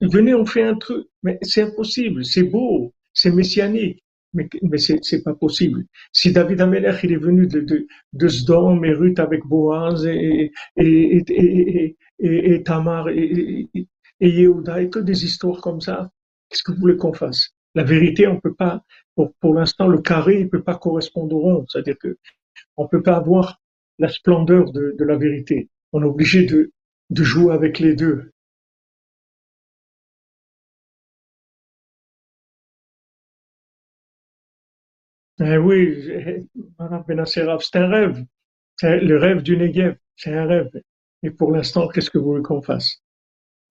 venez, 0.00 0.34
on 0.34 0.46
fait 0.46 0.62
un 0.62 0.76
truc. 0.76 1.06
Mais 1.22 1.38
c'est 1.42 1.62
impossible. 1.62 2.24
C'est 2.24 2.44
beau, 2.44 2.94
c'est 3.12 3.30
messianique. 3.30 4.02
Mais, 4.34 4.46
mais 4.62 4.78
c'est 4.78 5.22
pas 5.22 5.34
possible. 5.34 5.84
Si 6.12 6.32
David 6.32 6.60
Ameler, 6.60 6.92
il 7.02 7.12
est 7.12 7.16
venu 7.16 7.46
de, 7.46 7.60
de, 7.60 7.86
de 8.12 8.86
et 8.86 8.92
Ruth 8.92 9.18
avec 9.20 9.42
Boaz 9.46 10.04
et, 10.06 10.52
et, 10.76 11.24
et, 11.28 11.96
et, 12.18 12.54
et 12.54 12.62
Tamar 12.62 13.08
et, 13.08 13.68
et 14.20 14.28
Yehuda 14.28 14.82
et 14.82 14.90
que 14.90 14.98
des 14.98 15.24
histoires 15.24 15.60
comme 15.62 15.80
ça. 15.80 16.10
Qu'est-ce 16.48 16.62
que 16.62 16.72
vous 16.72 16.80
voulez 16.80 16.96
qu'on 16.96 17.14
fasse? 17.14 17.54
La 17.74 17.84
vérité, 17.84 18.26
on 18.26 18.38
peut 18.38 18.54
pas, 18.54 18.84
pour, 19.14 19.32
pour 19.40 19.54
l'instant, 19.54 19.88
le 19.88 19.98
carré, 19.98 20.40
il 20.40 20.48
peut 20.50 20.62
pas 20.62 20.76
correspondre 20.76 21.36
au 21.36 21.40
rond. 21.40 21.64
C'est-à-dire 21.68 21.98
que 21.98 22.18
on 22.76 22.86
peut 22.86 23.02
pas 23.02 23.16
avoir 23.16 23.60
la 23.98 24.08
splendeur 24.08 24.72
de, 24.72 24.94
de 24.98 25.04
la 25.04 25.16
vérité. 25.16 25.68
On 25.92 26.02
est 26.02 26.06
obligé 26.06 26.44
de, 26.44 26.72
de 27.10 27.22
jouer 27.22 27.54
avec 27.54 27.78
les 27.78 27.94
deux. 27.94 28.32
Eh 35.40 35.56
oui, 35.56 36.46
Madame 36.78 37.04
Benacerraf, 37.06 37.62
c'est 37.62 37.78
un 37.78 37.88
rêve. 37.88 38.24
C'est 38.76 39.00
le 39.00 39.18
rêve 39.18 39.42
du 39.42 39.56
Negev, 39.56 39.96
c'est 40.16 40.34
un 40.34 40.46
rêve. 40.46 40.70
Et 41.22 41.30
pour 41.30 41.52
l'instant, 41.52 41.88
qu'est-ce 41.88 42.10
que 42.10 42.18
vous 42.18 42.32
voulez 42.32 42.42
qu'on 42.42 42.62
fasse? 42.62 43.02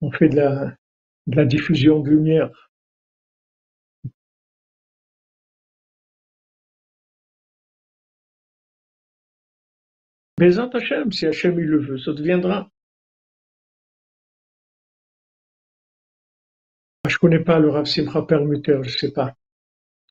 On 0.00 0.10
fait 0.10 0.28
de 0.28 0.36
la, 0.36 0.76
de 1.26 1.36
la 1.36 1.44
diffusion 1.44 2.00
de 2.00 2.10
lumière. 2.10 2.50
Bézant 10.38 10.70
Hachem, 10.70 11.12
si 11.12 11.26
Hachem 11.26 11.58
il 11.58 11.66
le 11.66 11.78
veut, 11.80 11.98
ça 11.98 12.12
deviendra. 12.12 12.70
Je 17.08 17.18
connais 17.18 17.40
pas 17.40 17.58
le 17.58 17.70
Rav 17.70 17.86
Simcha 17.86 18.22
permuteur, 18.22 18.84
je 18.84 18.96
sais 18.96 19.12
pas. 19.12 19.34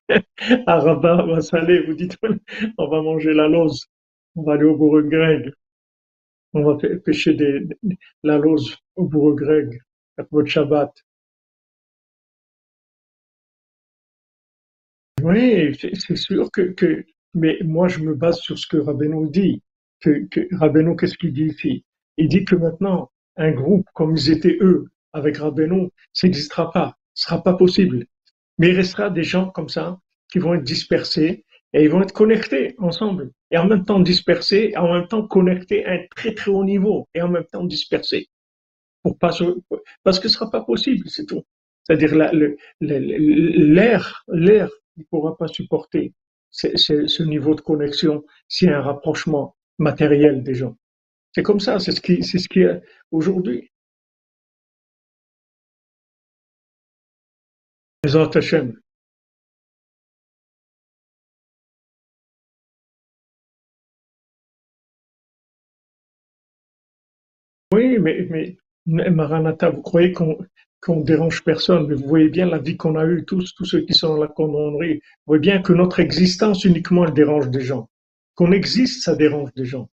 À 0.08 0.78
Rabat, 0.80 1.26
va 1.26 1.40
saler, 1.40 1.82
vous 1.86 1.94
dites, 1.94 2.16
on 2.78 2.88
va 2.88 3.02
manger 3.02 3.34
la 3.34 3.48
lose, 3.48 3.86
on 4.36 4.42
va 4.42 4.54
aller 4.54 4.64
au 4.64 4.76
bourg 4.76 5.02
grec, 5.02 5.52
on 6.54 6.62
va 6.64 6.78
pêcher 7.04 7.36
la 8.22 8.38
lose 8.38 8.76
au 8.96 9.04
bourg 9.04 9.34
grec, 9.36 9.68
avec 10.16 10.30
votre 10.30 10.48
Shabbat. 10.48 10.92
Oui, 15.22 15.76
c'est 15.78 16.16
sûr 16.16 16.50
que, 16.50 17.04
mais 17.34 17.58
moi 17.64 17.88
je 17.88 17.98
me 18.00 18.14
base 18.14 18.38
sur 18.38 18.58
ce 18.58 18.66
que 18.66 18.78
Rabbeinu 18.78 19.28
dit. 19.30 19.62
Que, 20.00 20.28
qu'est-ce 20.96 21.18
qu'il 21.18 21.32
dit 21.32 21.46
ici? 21.46 21.84
Il 22.16 22.28
dit 22.28 22.44
que 22.44 22.54
maintenant, 22.54 23.10
un 23.36 23.50
groupe 23.50 23.86
comme 23.94 24.16
ils 24.16 24.30
étaient 24.30 24.56
eux, 24.60 24.86
avec 25.12 25.38
Rabbeinu, 25.38 25.90
ça 26.12 26.28
n'existera 26.28 26.70
pas, 26.70 26.96
ce 27.14 27.24
sera 27.24 27.42
pas 27.42 27.54
possible. 27.54 28.06
Mais 28.58 28.70
il 28.70 28.76
restera 28.76 29.10
des 29.10 29.22
gens 29.22 29.50
comme 29.50 29.68
ça 29.68 29.98
qui 30.30 30.38
vont 30.38 30.54
être 30.54 30.64
dispersés 30.64 31.44
et 31.72 31.84
ils 31.84 31.90
vont 31.90 32.02
être 32.02 32.12
connectés 32.12 32.74
ensemble. 32.78 33.30
Et 33.50 33.58
en 33.58 33.66
même 33.66 33.84
temps 33.84 34.00
dispersés, 34.00 34.70
et 34.72 34.76
en 34.76 34.92
même 34.92 35.08
temps 35.08 35.26
connectés 35.26 35.84
à 35.86 35.92
un 35.92 36.00
très 36.14 36.34
très 36.34 36.50
haut 36.50 36.64
niveau, 36.64 37.08
et 37.14 37.22
en 37.22 37.28
même 37.28 37.44
temps 37.44 37.64
dispersés. 37.64 38.28
Pour 39.02 39.18
pas, 39.18 39.30
parce 40.02 40.20
que 40.20 40.28
ce 40.28 40.34
sera 40.34 40.50
pas 40.50 40.62
possible, 40.62 41.08
c'est 41.08 41.26
tout. 41.26 41.42
C'est-à-dire 41.84 42.14
l'air, 42.80 44.24
l'air 44.28 44.70
ne 44.96 45.04
pourra 45.04 45.36
pas 45.36 45.48
supporter 45.48 46.12
ce 46.50 47.22
niveau 47.22 47.54
de 47.54 47.60
connexion 47.60 48.24
s'il 48.48 48.68
y 48.68 48.70
a 48.70 48.78
un 48.78 48.82
rapprochement 48.82 49.56
matériel 49.78 50.42
des 50.42 50.54
gens. 50.54 50.76
C'est 51.32 51.42
comme 51.42 51.60
ça, 51.60 51.78
c'est 51.78 51.92
ce 51.92 52.00
qui, 52.00 52.22
c'est 52.22 52.38
ce 52.38 52.48
qui 52.48 52.60
est 52.60 52.80
Oui, 67.72 67.98
mais, 67.98 68.26
mais 68.30 69.10
Maranatha, 69.10 69.70
vous 69.70 69.82
croyez 69.82 70.12
qu'on 70.12 70.38
qu'on 70.80 71.00
dérange 71.00 71.42
personne, 71.42 71.88
mais 71.88 71.96
vous 71.96 72.06
voyez 72.06 72.28
bien 72.28 72.46
la 72.46 72.58
vie 72.58 72.76
qu'on 72.76 72.94
a 72.94 73.04
eue, 73.04 73.24
tous, 73.24 73.52
tous 73.56 73.64
ceux 73.64 73.80
qui 73.80 73.94
sont 73.94 74.10
dans 74.10 74.22
la 74.22 74.28
commanderie, 74.28 74.94
vous 74.94 75.24
voyez 75.26 75.40
bien 75.40 75.60
que 75.60 75.72
notre 75.72 75.98
existence 75.98 76.64
uniquement, 76.64 77.04
elle 77.04 77.14
dérange 77.14 77.50
des 77.50 77.62
gens. 77.62 77.88
Qu'on 78.36 78.52
existe, 78.52 79.02
ça 79.02 79.16
dérange 79.16 79.52
des 79.56 79.64
gens. 79.64 79.90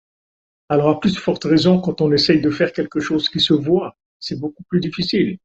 Alors, 0.69 0.89
à 0.89 0.99
plus 0.99 1.17
forte 1.17 1.45
raison, 1.45 1.81
quand 1.81 2.01
on 2.01 2.11
essaye 2.13 2.41
de 2.41 2.49
faire 2.49 2.73
quelque 2.73 2.99
chose 3.01 3.29
qui 3.29 3.41
se 3.41 3.53
voit, 3.53 3.97
c'est 4.19 4.39
beaucoup 4.39 4.63
plus 4.69 4.79
difficile. 4.79 5.37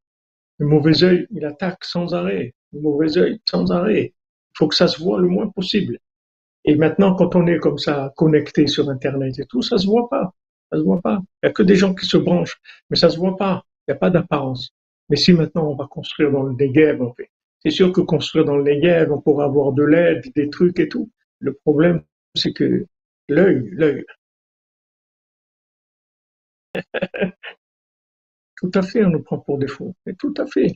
Le 0.58 0.66
mauvais 0.66 1.02
œil, 1.02 1.26
il 1.30 1.44
attaque 1.44 1.84
sans 1.84 2.14
arrêt. 2.14 2.54
Le 2.72 2.80
mauvais 2.80 3.18
œil, 3.18 3.40
sans 3.48 3.70
arrêt. 3.72 4.14
Il 4.14 4.58
faut 4.58 4.68
que 4.68 4.74
ça 4.74 4.88
se 4.88 5.02
voit 5.02 5.20
le 5.20 5.28
moins 5.28 5.48
possible. 5.48 5.98
Et 6.64 6.76
maintenant, 6.76 7.14
quand 7.14 7.34
on 7.36 7.46
est 7.46 7.58
comme 7.58 7.78
ça, 7.78 8.12
connecté 8.16 8.66
sur 8.66 8.88
Internet 8.88 9.38
et 9.38 9.46
tout, 9.46 9.62
ça 9.62 9.78
se 9.78 9.86
voit 9.86 10.08
pas. 10.08 10.34
Ça 10.70 10.78
se 10.78 10.82
voit 10.82 11.00
pas. 11.00 11.20
Il 11.42 11.46
y 11.46 11.48
a 11.48 11.52
que 11.52 11.62
des 11.62 11.76
gens 11.76 11.94
qui 11.94 12.06
se 12.06 12.16
branchent, 12.16 12.60
mais 12.90 12.96
ça 12.96 13.10
se 13.10 13.18
voit 13.18 13.36
pas. 13.36 13.64
Il 13.86 13.92
n'y 13.92 13.96
a 13.96 13.98
pas 13.98 14.10
d'apparence. 14.10 14.70
Mais 15.08 15.16
si 15.16 15.32
maintenant 15.32 15.70
on 15.70 15.76
va 15.76 15.86
construire 15.86 16.30
dans 16.30 16.42
le 16.42 16.54
Negev, 16.54 17.02
en 17.02 17.12
fait, 17.14 17.30
c'est 17.62 17.70
sûr 17.70 17.92
que 17.92 18.00
construire 18.00 18.44
dans 18.44 18.56
le 18.56 18.64
Negev, 18.64 19.12
on 19.12 19.20
pourra 19.20 19.44
avoir 19.44 19.72
de 19.72 19.82
l'aide, 19.82 20.24
des 20.34 20.48
trucs 20.50 20.78
et 20.80 20.88
tout. 20.88 21.10
Le 21.40 21.52
problème, 21.52 22.02
c'est 22.34 22.52
que 22.52 22.86
l'œil, 23.28 23.68
l'œil. 23.72 24.04
tout 28.64 28.78
à 28.78 28.82
fait, 28.82 29.04
on 29.04 29.10
nous 29.10 29.22
prend 29.22 29.38
pour 29.38 29.58
défaut. 29.58 29.94
Mais 30.06 30.14
tout 30.14 30.32
à 30.38 30.46
fait. 30.46 30.74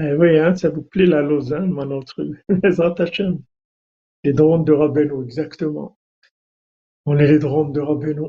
Eh 0.00 0.12
oui, 0.14 0.38
hein, 0.38 0.54
ça 0.54 0.68
vous 0.68 0.82
plaît 0.82 1.06
la 1.06 1.22
Lausanne, 1.22 1.70
mon 1.70 1.90
autre. 1.90 2.22
Les 2.62 2.80
Hachem. 2.80 3.38
Les 4.22 4.32
drones 4.34 4.64
de 4.64 4.72
Rabbeinu, 4.72 5.24
exactement. 5.24 5.98
On 7.06 7.16
est 7.18 7.26
les 7.26 7.38
drones 7.38 7.72
de 7.72 7.80
Rabbeinu. 7.80 8.28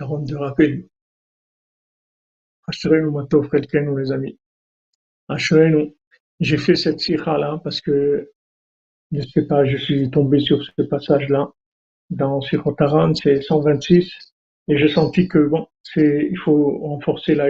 Drones 0.00 0.24
de 0.24 0.34
Rabbeinu. 0.36 0.88
Ashrenu 2.66 3.10
Matov 3.12 3.48
nous 3.74 3.96
les 3.96 4.10
amis. 4.12 4.38
Ashrenu. 5.28 5.94
J'ai 6.40 6.56
fait 6.56 6.74
cette 6.74 6.98
sikha 6.98 7.38
là 7.38 7.60
parce 7.62 7.80
que, 7.80 8.32
je 9.12 9.22
sais 9.22 9.46
pas, 9.46 9.64
je 9.64 9.76
suis 9.76 10.10
tombé 10.10 10.40
sur 10.40 10.62
ce 10.62 10.82
passage-là. 10.82 11.50
Dans 12.10 12.40
Sikhotaran, 12.40 13.14
c'est 13.14 13.42
126. 13.42 14.10
Et 14.68 14.78
j'ai 14.78 14.88
senti 14.88 15.28
que, 15.28 15.38
bon, 15.38 15.66
c'est, 15.82 16.28
il 16.30 16.38
faut 16.38 16.78
renforcer 16.78 17.34
la 17.34 17.46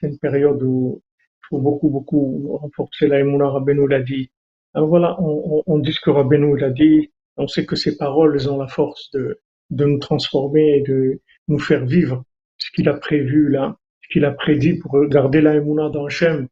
C'est 0.00 0.08
une 0.08 0.18
période 0.18 0.62
où 0.62 1.02
faut 1.48 1.58
beaucoup, 1.58 1.88
beaucoup 1.88 2.58
renforcer 2.58 3.08
la 3.08 3.20
Emouna, 3.20 3.48
Rabbeinu 3.48 3.88
l'a 3.88 4.00
dit. 4.00 4.30
Alors 4.74 4.88
voilà, 4.88 5.16
on, 5.20 5.62
on, 5.66 5.78
dit 5.78 5.92
ce 5.92 6.00
que 6.00 6.10
Rabbeinu 6.10 6.56
l'a 6.58 6.70
dit, 6.70 7.10
on 7.36 7.46
sait 7.46 7.64
que 7.64 7.76
ces 7.76 7.96
paroles 7.96 8.38
ont 8.48 8.58
la 8.58 8.68
force 8.68 9.10
de, 9.12 9.40
de 9.70 9.84
nous 9.84 9.98
transformer 9.98 10.78
et 10.78 10.82
de 10.82 11.20
nous 11.48 11.58
faire 11.58 11.84
vivre 11.86 12.24
ce 12.58 12.70
qu'il 12.72 12.88
a 12.88 12.94
prévu 12.94 13.48
là, 13.48 13.76
ce 14.02 14.08
qu'il 14.12 14.24
a 14.24 14.32
prédit 14.32 14.74
pour 14.78 15.04
garder 15.06 15.40
la 15.40 15.54
Emouna 15.54 15.88
dans 15.88 16.06
Hachem, 16.06 16.48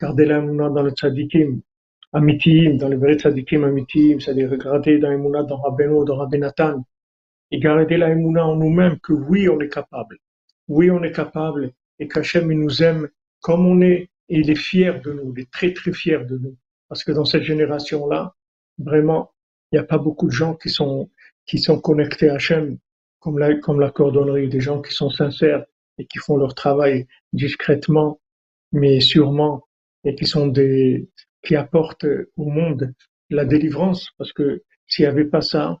garder 0.00 0.26
la 0.26 0.38
Emouna 0.38 0.68
dans 0.68 0.82
le 0.82 0.90
Tzadikim, 0.90 1.60
Amitim, 2.14 2.76
dans 2.76 2.88
le 2.88 2.96
vrai 2.96 3.14
Tzadikim 3.18 3.64
Amitim, 3.64 4.20
c'est-à-dire 4.20 4.56
garder 4.56 4.98
la 4.98 5.12
Emouna 5.12 5.42
dans 5.42 5.56
Rabbeinu, 5.56 6.04
dans 6.04 6.16
Rabbenatan, 6.16 6.84
et 7.50 7.58
garder 7.58 7.96
la 7.96 8.10
Emouna 8.10 8.46
en 8.46 8.54
nous-mêmes 8.54 9.00
que 9.00 9.12
oui, 9.12 9.48
on 9.48 9.60
est 9.60 9.68
capable. 9.68 10.18
Oui, 10.68 10.92
on 10.92 11.02
est 11.02 11.10
capable 11.10 11.72
et 11.98 12.06
qu'Hachem 12.06 12.52
nous 12.52 12.82
aime 12.84 13.08
comme 13.40 13.66
on 13.66 13.80
est 13.82 14.10
et 14.28 14.38
il 14.38 14.48
est 14.48 14.54
fier 14.54 15.02
de 15.02 15.12
nous, 15.12 15.34
il 15.36 15.42
est 15.42 15.50
très 15.50 15.72
très 15.72 15.92
fier 15.92 16.24
de 16.24 16.38
nous. 16.38 16.56
Parce 16.88 17.02
que 17.02 17.10
dans 17.10 17.24
cette 17.24 17.42
génération-là, 17.42 18.34
vraiment, 18.78 19.32
il 19.72 19.76
n'y 19.76 19.80
a 19.80 19.84
pas 19.84 19.98
beaucoup 19.98 20.26
de 20.26 20.32
gens 20.32 20.54
qui 20.54 20.68
sont, 20.68 21.10
qui 21.46 21.58
sont 21.58 21.80
connectés 21.80 22.28
à 22.30 22.34
Hachem, 22.34 22.78
comme 23.18 23.40
la, 23.40 23.56
comme 23.56 23.80
la 23.80 23.90
cordonnerie, 23.90 24.48
des 24.48 24.60
gens 24.60 24.80
qui 24.80 24.94
sont 24.94 25.10
sincères 25.10 25.64
et 25.98 26.06
qui 26.06 26.18
font 26.18 26.36
leur 26.36 26.54
travail 26.54 27.06
discrètement, 27.32 28.20
mais 28.72 29.00
sûrement, 29.00 29.64
et 30.04 30.14
qui 30.14 30.26
sont 30.26 30.46
des, 30.46 31.08
qui 31.44 31.56
apportent 31.56 32.06
au 32.36 32.46
monde 32.46 32.92
la 33.30 33.44
délivrance, 33.44 34.10
parce 34.18 34.32
que 34.32 34.62
s'il 34.86 35.04
n'y 35.04 35.10
avait 35.10 35.24
pas 35.24 35.40
ça, 35.40 35.78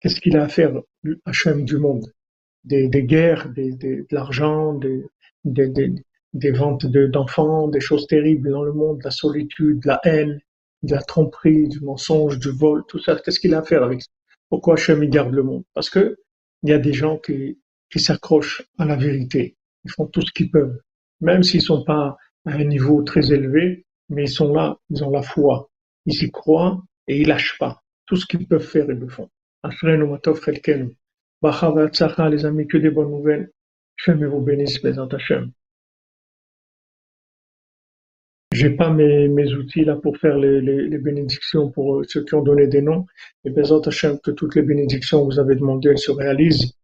qu'est-ce 0.00 0.20
qu'il 0.20 0.36
a 0.36 0.44
à 0.44 0.48
faire, 0.48 0.72
Hachem 1.24 1.64
du 1.64 1.78
monde? 1.78 2.12
Des, 2.64 2.88
des 2.88 3.04
guerres, 3.04 3.50
des, 3.50 3.72
des, 3.72 3.96
de 3.98 4.06
l'argent, 4.10 4.74
des, 4.74 5.04
des, 5.44 5.92
des, 6.34 6.50
ventes 6.50 6.86
d'enfants, 6.86 7.68
des 7.68 7.80
choses 7.80 8.06
terribles 8.06 8.50
dans 8.50 8.64
le 8.64 8.72
monde, 8.72 9.00
la 9.04 9.10
solitude, 9.10 9.84
la 9.84 10.00
haine, 10.04 10.40
de 10.82 10.94
la 10.94 11.02
tromperie, 11.02 11.68
du 11.68 11.80
mensonge, 11.80 12.38
du 12.38 12.50
vol, 12.50 12.82
tout 12.88 12.98
ça. 12.98 13.16
Qu'est-ce 13.16 13.40
qu'il 13.40 13.54
a 13.54 13.60
à 13.60 13.62
faire 13.62 13.82
avec 13.82 14.02
ça? 14.02 14.08
Pourquoi 14.48 14.74
Hachem 14.74 15.04
garde 15.08 15.34
le 15.34 15.42
monde? 15.42 15.64
Parce 15.74 15.90
que 15.90 16.16
il 16.62 16.70
y 16.70 16.72
a 16.72 16.78
des 16.78 16.92
gens 16.92 17.18
qui, 17.18 17.58
qui 17.90 18.00
s'accrochent 18.00 18.62
à 18.78 18.84
la 18.84 18.96
vérité. 18.96 19.56
Ils 19.84 19.90
font 19.90 20.06
tout 20.06 20.22
ce 20.22 20.32
qu'ils 20.32 20.50
peuvent, 20.50 20.78
même 21.20 21.42
s'ils 21.42 21.62
sont 21.62 21.84
pas 21.84 22.16
à 22.44 22.52
un 22.52 22.64
niveau 22.64 23.02
très 23.02 23.32
élevé, 23.32 23.86
mais 24.08 24.24
ils 24.24 24.30
sont 24.30 24.52
là, 24.52 24.78
ils 24.90 25.04
ont 25.04 25.10
la 25.10 25.22
foi, 25.22 25.68
ils 26.06 26.22
y 26.22 26.30
croient 26.30 26.82
et 27.06 27.20
ils 27.20 27.28
lâchent 27.28 27.58
pas. 27.58 27.82
Tout 28.06 28.16
ce 28.16 28.26
qu'ils 28.26 28.46
peuvent 28.46 28.66
faire, 28.66 28.86
ils 28.88 28.98
le 28.98 29.08
font. 29.08 29.28
les 32.30 32.46
amis, 32.46 32.66
que 32.66 32.78
des 32.78 32.90
bonnes 32.90 33.10
nouvelles. 33.10 33.50
Je 33.96 34.12
vous 34.12 34.40
bénisse, 34.40 34.82
mes 34.84 34.98
Hachem. 34.98 35.52
J'ai 38.52 38.70
pas 38.70 38.90
mes, 38.90 39.28
mes 39.28 39.52
outils 39.52 39.84
là 39.84 39.96
pour 39.96 40.16
faire 40.16 40.38
les, 40.38 40.60
les, 40.60 40.98
bénédictions 40.98 41.70
pour 41.70 41.96
euh, 41.96 42.04
ceux 42.08 42.24
qui 42.24 42.34
ont 42.34 42.42
donné 42.42 42.66
des 42.66 42.80
noms. 42.80 43.04
Et 43.44 43.50
Bezat 43.50 43.82
Hashem, 43.86 44.18
que 44.20 44.30
toutes 44.30 44.54
les 44.54 44.62
bénédictions 44.62 45.20
que 45.20 45.32
vous 45.32 45.38
avez 45.38 45.54
demandées, 45.54 45.90
elles 45.90 45.98
se 45.98 46.12
réalisent. 46.12 46.74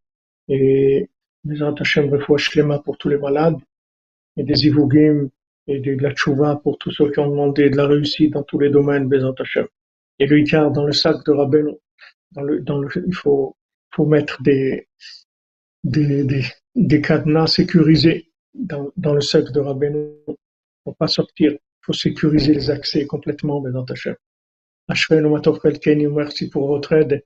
Et 0.48 1.08
Bezat 1.42 1.74
Hashem, 1.80 2.10
Shlema 2.36 2.80
pour 2.80 2.98
tous 2.98 3.08
les 3.08 3.16
malades. 3.16 3.56
Et 4.36 4.42
des 4.42 4.66
Ivugim 4.66 5.30
et 5.66 5.80
de 5.80 6.02
la 6.02 6.12
Tchouva 6.12 6.56
pour 6.62 6.78
tous 6.78 6.90
ceux 6.90 7.10
qui 7.10 7.18
ont 7.20 7.30
demandé 7.30 7.70
de 7.70 7.76
la 7.76 7.86
réussite 7.86 8.32
dans 8.32 8.42
tous 8.42 8.58
les 8.58 8.70
domaines, 8.70 9.08
Bezat 9.08 9.34
Hashem. 9.38 9.66
et 10.18 10.26
le 10.26 10.38
Icar 10.40 10.70
dans 10.70 10.84
le 10.84 10.92
sac 10.92 11.24
de 11.24 11.32
Rabbeinu. 11.32 11.74
Dans 12.32 12.42
le, 12.42 12.60
dans 12.60 12.78
le, 12.78 12.88
il 13.06 13.14
faut, 13.14 13.56
faut 13.94 14.06
mettre 14.06 14.42
des, 14.42 14.88
des, 15.84 16.24
des, 16.24 16.44
des 16.74 17.00
cadenas 17.00 17.46
sécurisés 17.46 18.32
dans, 18.54 18.90
dans 18.96 19.14
le 19.14 19.20
sac 19.20 19.50
de 19.52 19.60
Rabbeinu 19.60 20.08
pour 20.84 20.96
pas 20.96 21.06
sortir. 21.06 21.52
Il 21.52 21.86
faut 21.86 21.92
sécuriser 21.92 22.54
les 22.54 22.70
accès 22.70 23.06
complètement, 23.06 23.60
Bézant 23.60 23.84
Hachem. 23.84 24.16
Ashreinu 24.88 25.28
Matov 25.28 25.60
Kelkeni, 25.60 26.06
merci 26.08 26.50
pour 26.50 26.66
votre 26.66 26.92
aide. 26.92 27.24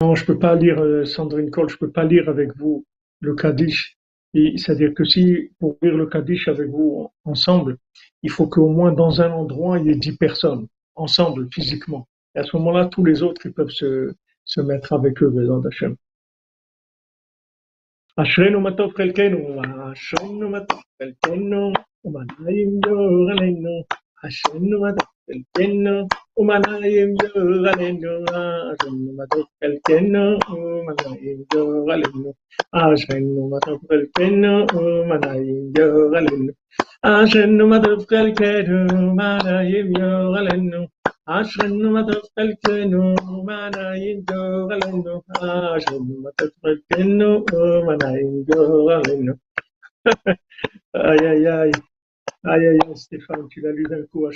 Non, 0.00 0.14
je 0.14 0.24
peux 0.24 0.38
pas 0.38 0.54
lire, 0.54 0.80
euh, 0.80 1.04
Sandrine 1.04 1.50
Cole, 1.50 1.68
je 1.68 1.76
peux 1.76 1.90
pas 1.90 2.04
lire 2.04 2.28
avec 2.28 2.56
vous 2.56 2.86
le 3.19 3.35
Kaddish. 3.35 3.97
C'est-à-dire 4.33 4.93
que 4.93 5.03
si, 5.03 5.51
pour 5.59 5.77
lire 5.81 5.95
le 5.95 6.07
Kaddish 6.07 6.47
avec 6.47 6.69
vous 6.69 7.09
ensemble, 7.23 7.77
il 8.23 8.31
faut 8.31 8.47
qu'au 8.47 8.69
moins 8.69 8.91
dans 8.91 9.21
un 9.21 9.31
endroit, 9.31 9.77
il 9.79 9.87
y 9.87 9.89
ait 9.91 9.95
dix 9.95 10.17
personnes, 10.17 10.67
ensemble, 10.95 11.47
physiquement. 11.51 12.07
Et 12.35 12.39
à 12.39 12.43
ce 12.43 12.57
moment-là, 12.57 12.87
tous 12.87 13.05
les 13.05 13.21
autres, 13.21 13.45
ils 13.45 13.53
peuvent 13.53 13.69
se, 13.69 14.13
se 14.45 14.61
mettre 14.61 14.93
avec 14.93 15.21
eux, 15.21 15.29
Bézant 15.29 15.61
Hachem. 15.61 15.95
אשרינו 18.17 18.61
מה 18.61 18.77
טוב 18.77 18.93
חלקנו, 18.97 19.61
אשרינו 19.93 20.49
מה 20.49 20.59
טוב 20.65 20.79
חלקנו, 21.01 21.73
ומה 22.05 22.51
ימדור 22.51 23.31
עלינו, 23.31 23.83
אשרינו 24.25 24.81
מה 24.81 24.91
טוב 24.97 25.07
quelqu'un, 25.28 26.06
Umanaim 26.40 27.14
Joralenu, 27.20 28.12
Ashenu 28.32 29.12
Matok 29.18 29.48
quelqu'un, 29.60 30.14
Umanaim 30.48 31.40
Joralenu, 31.52 32.32
Ashenu 32.72 33.48
Matok 33.50 33.80
quelqu'un, 33.88 34.44
Umanaim 34.72 35.72
Joralenu, 35.74 36.52
Ashenu 37.04 37.64
Matok 37.68 38.08
quelqu'un, 38.08 38.88
Umanaim 38.90 39.88
Joralenu, 39.94 40.88
Ashenu 41.28 41.88
Matok 41.94 42.24
quelqu'un, 42.36 42.92
Umanaim 42.92 44.24
Joralenu, 44.28 45.14
Ashenu 45.40 46.14
Matok 46.24 46.52
quelqu'un, 46.64 47.20
Umanaim 47.52 48.44
Joralenu. 48.48 49.34
Aïe 50.94 51.26
aïe 51.26 51.46
aïe. 51.46 51.72
Aïe 52.44 52.66
aïe 52.66 52.78
aïe 52.86 52.96
Stéphane, 52.96 53.46
tu 53.50 53.60
l'as 53.60 53.72
lu 53.72 53.84
d'un 53.84 54.02
coup 54.06 54.26
à 54.26 54.30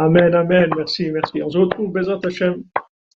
Amen, 0.00 0.32
amen, 0.32 0.70
merci, 0.76 1.10
merci. 1.10 1.42
On 1.42 1.50
se 1.50 1.58
retrouve, 1.58 1.90
Bezat 1.90 2.20
Hashem, 2.22 2.62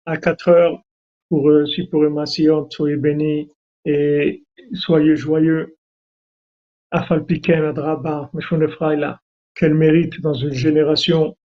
à 0.08 0.18
4 0.18 0.48
heures 0.50 0.82
pour 1.30 1.48
euh, 1.48 1.68
Sipur 1.68 2.28
Sion. 2.28 2.68
Soyez 2.72 2.96
bénis 2.96 3.52
et 3.86 4.44
soyez 4.74 5.16
joyeux. 5.16 5.78
Afalpiken, 6.90 7.66
Adraba, 7.66 8.32
Meshonefraïla. 8.34 9.22
Quel 9.54 9.76
mérite 9.76 10.22
dans 10.22 10.34
une 10.34 10.54
génération 10.54 11.38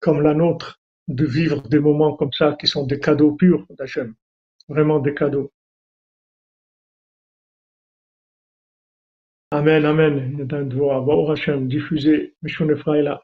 comme 0.00 0.22
la 0.22 0.34
nôtre 0.34 0.80
de 1.06 1.24
vivre 1.24 1.62
des 1.68 1.78
moments 1.78 2.16
comme 2.16 2.32
ça 2.32 2.56
qui 2.58 2.66
sont 2.66 2.84
des 2.84 2.98
cadeaux 2.98 3.30
purs 3.30 3.64
d'Hachem. 3.78 4.12
Vraiment 4.68 4.98
des 4.98 5.14
cadeaux. 5.14 5.52
Amen, 9.52 9.84
amen. 9.84 10.48
Hachem, 11.30 11.68
diffuser 11.68 12.34
là. 12.86 13.22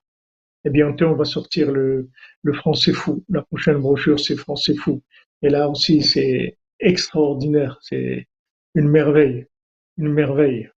Et 0.65 0.71
bientôt, 0.71 1.07
on 1.07 1.15
va 1.15 1.25
sortir 1.25 1.73
le, 1.73 2.11
le 2.43 2.53
français 2.53 2.93
fou. 2.93 3.25
La 3.29 3.43
prochaine 3.43 3.79
brochure, 3.79 4.21
c'est 4.21 4.37
français 4.37 4.75
fou. 4.75 5.03
Et 5.43 5.49
là 5.49 5.69
aussi, 5.69 6.03
c'est 6.03 6.59
extraordinaire. 6.79 7.79
C'est 7.83 8.27
une 8.75 8.89
merveille. 8.89 9.47
Une 9.97 10.13
merveille. 10.13 10.71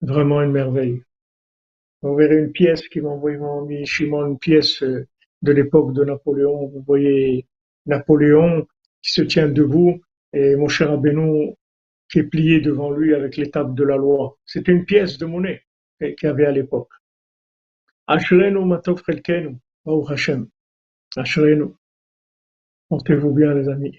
Vraiment 0.00 0.42
une 0.42 0.52
merveille. 0.52 1.02
Vous 2.02 2.14
verrez 2.14 2.38
une 2.38 2.52
pièce 2.52 2.86
qui 2.88 3.00
m'a 3.00 3.08
envoyé 3.08 3.38
mon 3.38 3.64
ami 3.64 3.84
Shimon, 3.84 4.26
une 4.26 4.38
pièce 4.38 4.82
euh, 4.84 5.06
de 5.42 5.52
l'époque 5.52 5.92
de 5.94 6.04
Napoléon. 6.04 6.68
Vous 6.68 6.82
voyez 6.86 7.46
Napoléon 7.86 8.66
qui 9.02 9.12
se 9.12 9.22
tient 9.22 9.48
debout 9.48 10.00
et 10.32 10.54
mon 10.54 10.68
cher 10.68 10.92
Abénou 10.92 11.56
qui 12.10 12.20
est 12.20 12.24
plié 12.24 12.60
devant 12.60 12.90
lui 12.90 13.14
avec 13.14 13.36
l'étape 13.36 13.74
de 13.74 13.84
la 13.84 13.96
loi. 13.96 14.38
C'était 14.46 14.72
une 14.72 14.84
pièce 14.84 15.18
de 15.18 15.26
monnaie 15.26 15.62
qu'il 16.00 16.16
y 16.22 16.26
avait 16.26 16.46
à 16.46 16.52
l'époque. 16.52 16.90
Ashrenu 18.10 18.64
matov 18.64 19.02
chelkenu, 19.04 19.60
Hashem. 19.84 20.48
Ashrenu. 21.16 21.74
Portez-vous 22.88 23.34
bien 23.34 23.52
les 23.52 23.68
amis. 23.68 23.98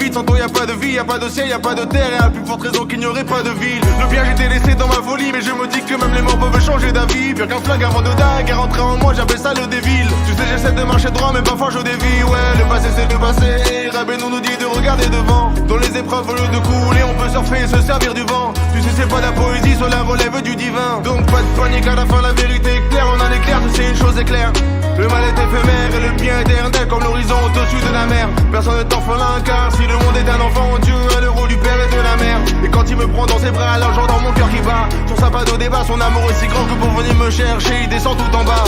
Y 0.00 0.10
a 0.10 0.22
pas 0.22 0.43
de 0.66 0.72
pas 0.72 0.72
de 0.72 0.80
vie, 0.80 0.92
y 0.92 0.98
a 0.98 1.04
pas 1.04 1.18
de 1.18 1.28
ciel, 1.28 1.48
y 1.48 1.52
a 1.52 1.58
pas 1.58 1.74
de 1.74 1.84
terre, 1.84 2.10
et 2.12 2.24
à 2.24 2.30
plus 2.30 2.44
forte 2.46 2.62
raison 2.62 2.86
qu'il 2.86 2.98
n'y 2.98 3.06
aurait 3.06 3.24
pas 3.24 3.42
de 3.42 3.50
ville. 3.50 3.80
Le 4.00 4.06
bien 4.10 4.24
j'étais 4.24 4.48
laissé 4.48 4.74
dans 4.74 4.88
ma 4.88 5.02
folie, 5.06 5.30
mais 5.32 5.42
je 5.42 5.50
me 5.50 5.66
dis 5.66 5.82
que 5.82 5.94
même 5.94 6.14
les 6.14 6.22
morts 6.22 6.38
peuvent 6.38 6.64
changer 6.64 6.90
d'avis. 6.90 7.34
Pire 7.34 7.48
qu'un 7.48 7.60
flingue 7.60 7.84
avant 7.84 8.00
de 8.00 8.08
dingue, 8.08 8.50
à 8.50 8.56
rentrer 8.56 8.80
en 8.80 8.96
moi, 8.96 9.12
j'appelle 9.14 9.38
ça 9.38 9.52
le 9.52 9.66
dévil. 9.66 10.06
Tu 10.26 10.32
sais, 10.32 10.48
j'essaie 10.50 10.72
de 10.72 10.82
marcher 10.84 11.10
droit, 11.10 11.32
mais 11.34 11.42
parfois 11.42 11.68
je 11.70 11.78
dévie, 11.80 12.22
ouais, 12.22 12.58
le 12.58 12.64
passé 12.64 12.88
c'est 12.96 13.12
le 13.12 13.18
passé. 13.18 13.90
Rabbeinu 13.92 14.24
nous 14.30 14.40
dit 14.40 14.56
de 14.56 14.64
regarder 14.64 15.06
devant. 15.08 15.52
Dans 15.68 15.76
les 15.76 15.96
épreuves, 15.98 16.28
au 16.28 16.32
lieu 16.32 16.48
de 16.48 16.58
couler, 16.58 17.02
on 17.04 17.14
peut 17.22 17.30
surfer 17.30 17.64
et 17.64 17.68
se 17.68 17.82
servir 17.82 18.14
du 18.14 18.22
vent. 18.22 18.52
Tu 18.74 18.80
sais, 18.80 18.90
c'est 18.96 19.08
pas 19.08 19.20
la 19.20 19.32
poésie, 19.32 19.76
cela 19.78 20.02
relève 20.02 20.40
du 20.42 20.56
divin. 20.56 21.00
Donc 21.04 21.26
pas 21.26 21.42
de 21.42 21.60
panique, 21.60 21.86
à 21.86 21.94
la 21.94 22.06
fin 22.06 22.22
la 22.22 22.32
vérité 22.32 22.76
est 22.76 22.88
claire, 22.88 23.06
on 23.14 23.20
a 23.20 23.28
l'éclair, 23.28 23.60
sais, 23.74 23.90
une 23.90 23.96
chose 23.96 24.18
est 24.18 24.24
claire. 24.24 24.52
Le 24.96 25.08
mal 25.08 25.24
est 25.24 25.32
éphémère 25.32 25.90
et 25.96 26.08
le 26.08 26.22
bien 26.22 26.40
éternel 26.40 26.86
comme 26.88 27.02
l'horizon 27.02 27.34
au-dessus 27.46 27.82
de 27.84 27.92
la 27.92 28.06
mer. 28.06 28.28
Personne 28.52 28.78
ne 28.78 28.82
t'en 28.84 29.00
fera 29.00 29.36
un 29.36 29.40
car 29.40 29.72
si 29.74 29.82
le 29.82 29.94
monde 29.94 30.16
est 30.16 30.30
un 30.30 30.40
enfant, 30.40 30.53
A 30.56 31.20
le 31.20 31.30
rôle 31.30 31.48
du 31.48 31.56
père 31.56 31.74
et 31.74 31.90
de 31.90 32.00
la 32.00 32.16
mère. 32.16 32.38
Et 32.64 32.68
quand 32.68 32.88
il 32.88 32.96
me 32.96 33.06
prend 33.08 33.26
dans 33.26 33.38
ses 33.38 33.50
bras, 33.50 33.72
alors 33.72 33.92
j'entends 33.92 34.20
mon 34.20 34.32
cœur 34.32 34.48
qui 34.50 34.60
bat. 34.60 34.88
Sur 35.06 35.18
sa 35.18 35.30
pas 35.30 35.44
de 35.44 35.56
débat, 35.56 35.84
son 35.84 36.00
amour 36.00 36.22
est 36.30 36.34
si 36.34 36.46
grand 36.46 36.64
que 36.64 36.74
pour 36.74 36.90
venir 36.90 37.14
me 37.14 37.30
chercher, 37.30 37.82
il 37.82 37.88
descend 37.88 38.16
tout 38.16 38.36
en 38.36 38.44
bas. 38.44 38.64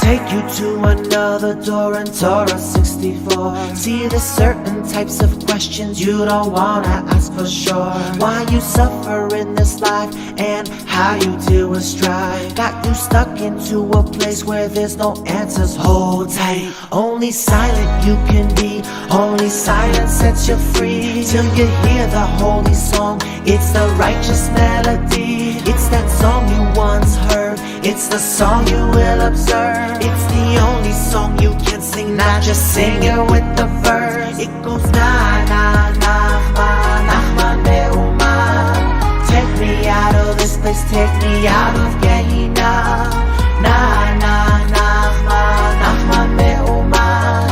Take 0.00 0.32
you 0.32 0.42
to 0.58 0.82
another 0.84 1.54
door 1.54 1.98
in 1.98 2.06
Torah 2.06 2.58
64. 2.58 3.74
See 3.74 4.06
the 4.08 4.18
certain 4.18 4.86
types 4.88 5.20
of 5.20 5.44
questions 5.46 6.00
you 6.00 6.24
don't 6.24 6.52
wanna 6.52 7.04
ask 7.14 7.32
for 7.32 7.46
sure. 7.46 7.92
Why 8.18 8.46
you 8.50 8.60
suffer 8.60 9.34
in 9.34 9.54
this 9.54 9.80
life 9.80 10.14
and 10.38 10.68
how 10.86 11.14
you 11.16 11.36
deal 11.48 11.68
with 11.70 11.84
strife. 11.84 12.54
Got 12.54 12.84
you 12.86 12.94
stuck 12.94 13.40
into 13.40 13.90
a 13.92 14.02
place 14.02 14.44
where 14.44 14.68
there's 14.68 14.96
no 14.96 15.14
answers. 15.26 15.76
Hold 15.76 16.30
tight. 16.30 16.72
Only 16.90 17.30
silent 17.30 18.06
you 18.06 18.14
can 18.30 18.54
be. 18.54 18.82
Only 19.10 19.48
silence 19.48 20.12
sets 20.12 20.48
you 20.48 20.56
free. 20.74 21.24
Till 21.24 21.48
you 21.56 21.66
hear 21.84 22.06
the 22.06 22.26
holy 22.40 22.74
song. 22.74 23.20
It's 23.44 23.70
the 23.72 23.86
righteous 23.98 24.48
melody. 24.50 25.56
It's 25.70 25.88
that 25.88 26.08
song 26.20 26.42
you 26.54 26.62
once 26.78 27.16
heard. 27.16 27.41
It's 27.84 28.06
the 28.06 28.18
song 28.18 28.64
you 28.68 28.76
will 28.76 29.22
observe. 29.22 29.98
It's 30.00 30.24
the 30.30 30.58
only 30.62 30.92
song 30.92 31.36
you 31.42 31.50
can 31.66 31.82
sing, 31.82 32.16
not 32.16 32.40
just 32.40 32.72
sing 32.72 33.02
it 33.02 33.18
with 33.28 33.42
the 33.56 33.66
verse. 33.82 34.38
It 34.38 34.54
goes 34.62 34.84
na 34.92 35.42
na 35.50 35.90
Nachman, 35.98 37.02
Nachman 37.10 37.58
Me'uman. 37.66 39.26
Take 39.26 39.50
me 39.58 39.88
out 39.88 40.14
of 40.14 40.38
this 40.38 40.56
place, 40.58 40.84
take 40.94 41.10
me 41.26 41.48
out 41.48 41.74
of 41.74 42.00
Gehenna. 42.00 42.72
Na 43.66 43.78
na 44.22 44.34
Nachman, 44.70 45.74
Nachman 45.82 46.28
Me'uman. 46.38 47.50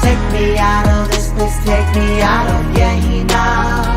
Take 0.00 0.22
me 0.30 0.58
out 0.58 0.86
of 0.86 1.10
this 1.10 1.30
place, 1.34 1.58
take 1.66 1.90
me 1.96 2.22
out 2.22 2.46
of 2.46 2.62
Gehenna. 2.72 3.91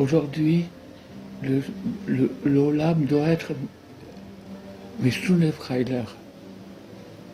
Aujourd'hui, 0.00 0.64
le, 1.42 1.62
le, 2.06 2.30
doit 3.06 3.28
être 3.28 3.52
Meshunefreiler. 5.00 6.04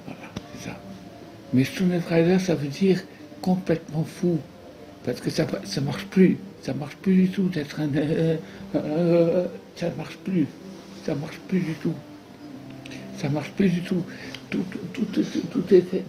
Voilà, 0.04 0.28
c'est 0.52 0.70
ça. 0.70 2.38
Ça 2.40 2.54
veut 2.56 2.66
dire 2.66 3.04
complètement 3.40 4.02
fou. 4.02 4.38
Parce 5.04 5.20
que 5.20 5.30
ça 5.30 5.46
ça 5.62 5.80
marche 5.80 6.06
plus. 6.06 6.38
Ça 6.60 6.74
marche 6.74 6.96
plus 6.96 7.14
du 7.14 7.28
tout 7.28 7.48
d'être 7.48 7.78
un. 7.78 7.88
euh, 7.94 8.36
euh, 8.74 9.46
ça 9.76 9.88
marche 9.96 10.16
plus. 10.24 10.48
Ça 11.04 11.14
marche 11.14 11.38
plus 11.46 11.60
du 11.60 11.74
tout. 11.74 11.94
Ça 13.16 13.28
marche 13.28 13.52
plus 13.52 13.68
du 13.68 13.82
tout. 13.82 14.02
Tout, 14.50 14.64
tout, 14.92 15.04
tout, 15.12 15.22
tout, 15.52 15.72
est 15.72 15.82
fait. 15.82 16.02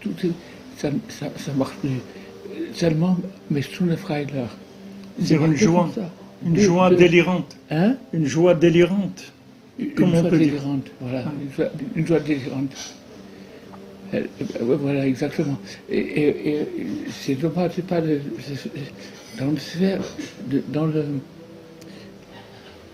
Tout 0.00 0.14
est, 0.24 0.32
ça, 0.78 0.88
ça, 1.10 1.26
ça 1.36 1.52
marche 1.52 1.76
plus. 1.82 2.00
Seulement 2.72 3.18
Meshunefreiler. 3.50 4.46
Dire 5.18 5.44
une 5.44 5.56
joie, 5.56 5.90
une 6.44 6.54
De- 6.54 6.60
joie 6.60 6.90
de- 6.90 6.96
délirante, 6.96 7.56
Hein 7.70 7.96
une 8.12 8.26
joie 8.26 8.54
délirante. 8.54 9.32
Une 9.78 9.90
on 10.04 10.06
joie 10.10 10.22
peut 10.30 10.38
dire 10.38 10.46
délirante, 10.52 10.86
voilà, 11.00 11.24
une 11.42 11.50
joie, 11.52 11.66
une 11.96 12.06
joie 12.06 12.20
délirante. 12.20 12.94
Euh, 14.12 14.22
euh, 14.60 14.76
voilà, 14.80 15.06
exactement. 15.06 15.58
Et, 15.90 15.98
et- 15.98 16.50
et 16.52 16.66
c'est 17.10 17.34
dommage, 17.34 17.72
c'est 17.76 17.86
pas 17.86 18.00
le, 18.00 18.20
c'est- 18.40 18.70
dans 19.38 19.50
le 19.50 19.56
sphère, 19.58 20.00
de- 20.48 20.62
dans 20.68 20.86
le, 20.86 21.04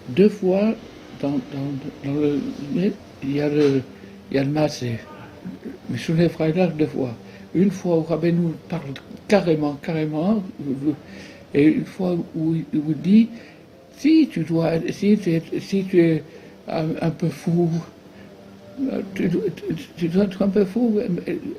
deux 0.08 0.28
fois 0.30 0.74
dans, 1.20 1.30
dans, 1.32 1.70
dans 2.04 2.14
le, 2.20 2.40
il 3.22 3.32
y 3.36 3.40
a 3.40 3.48
le, 3.48 3.82
il 4.30 4.36
y 4.36 4.38
a 4.38 4.44
le 4.44 4.50
massé. 4.50 4.98
mais 5.88 5.98
sur 5.98 6.14
les 6.14 6.28
frères 6.28 6.72
deux 6.72 6.86
fois. 6.86 7.14
Une 7.54 7.70
fois 7.70 7.96
où 7.98 8.02
Rabbi 8.02 8.32
nous 8.32 8.54
parle 8.68 8.82
carrément, 9.28 9.74
carrément, 9.82 10.42
et 11.54 11.64
une 11.64 11.84
fois 11.84 12.16
où 12.36 12.54
il 12.54 12.80
vous 12.80 12.94
dit, 12.94 13.28
si 13.98 14.28
tu 14.30 14.40
dois, 14.40 14.72
si 14.90 15.18
tu 15.18 15.30
es, 15.32 15.42
si 15.60 15.84
tu 15.84 16.00
es 16.00 16.22
un, 16.68 16.86
un 17.02 17.10
peu 17.10 17.28
fou, 17.28 17.68
tu, 19.14 19.28
dois- 19.28 19.42
tu- 19.56 19.74
tu 19.96 20.08
dois 20.08 20.24
être 20.24 20.42
un 20.42 20.48
peu 20.48 20.64
fou. 20.64 20.98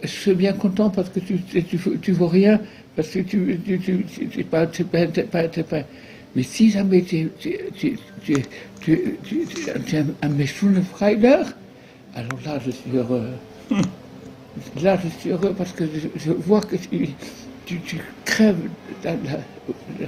Je 0.01 0.07
suis 0.07 0.33
bien 0.33 0.53
content 0.53 0.89
parce 0.89 1.09
que 1.09 1.19
tu, 1.19 1.39
tu, 1.41 1.63
tu, 1.63 1.77
tu 2.01 2.11
vaux 2.13 2.27
rien, 2.27 2.59
parce 2.95 3.09
que 3.09 3.19
tu, 3.19 3.59
tu, 3.65 3.79
tu, 3.79 4.05
tu, 4.27 4.43
pas, 4.43 4.65
pas, 4.65 5.07
pas, 5.07 5.47
pas- 5.47 5.83
Mais 6.35 6.43
si 6.43 6.71
jamais 6.71 7.01
tu, 7.01 7.29
tu, 7.39 7.51
tu, 7.77 7.97
tu, 8.23 8.35
tu, 8.81 9.03
tu, 9.23 9.45
tu- 9.45 9.45
tu 9.85 9.95
es 9.95 9.99
un, 9.99 10.05
un 10.21 10.29
méchant 10.29 10.67
Freiler, 10.93 11.43
alors 12.15 12.39
là 12.45 12.59
je 12.65 12.71
suis 12.71 12.91
heureux. 12.95 13.27
Là 14.81 14.97
je 15.03 15.09
suis 15.19 15.29
heureux 15.29 15.53
parce 15.57 15.71
que 15.71 15.85
je, 15.85 16.07
je 16.19 16.31
vois 16.31 16.61
que 16.61 16.75
tu, 16.75 17.09
tu, 17.65 17.79
tu 17.79 17.97
crèves 18.25 18.69
la- 19.03 19.11
la- 19.13 20.07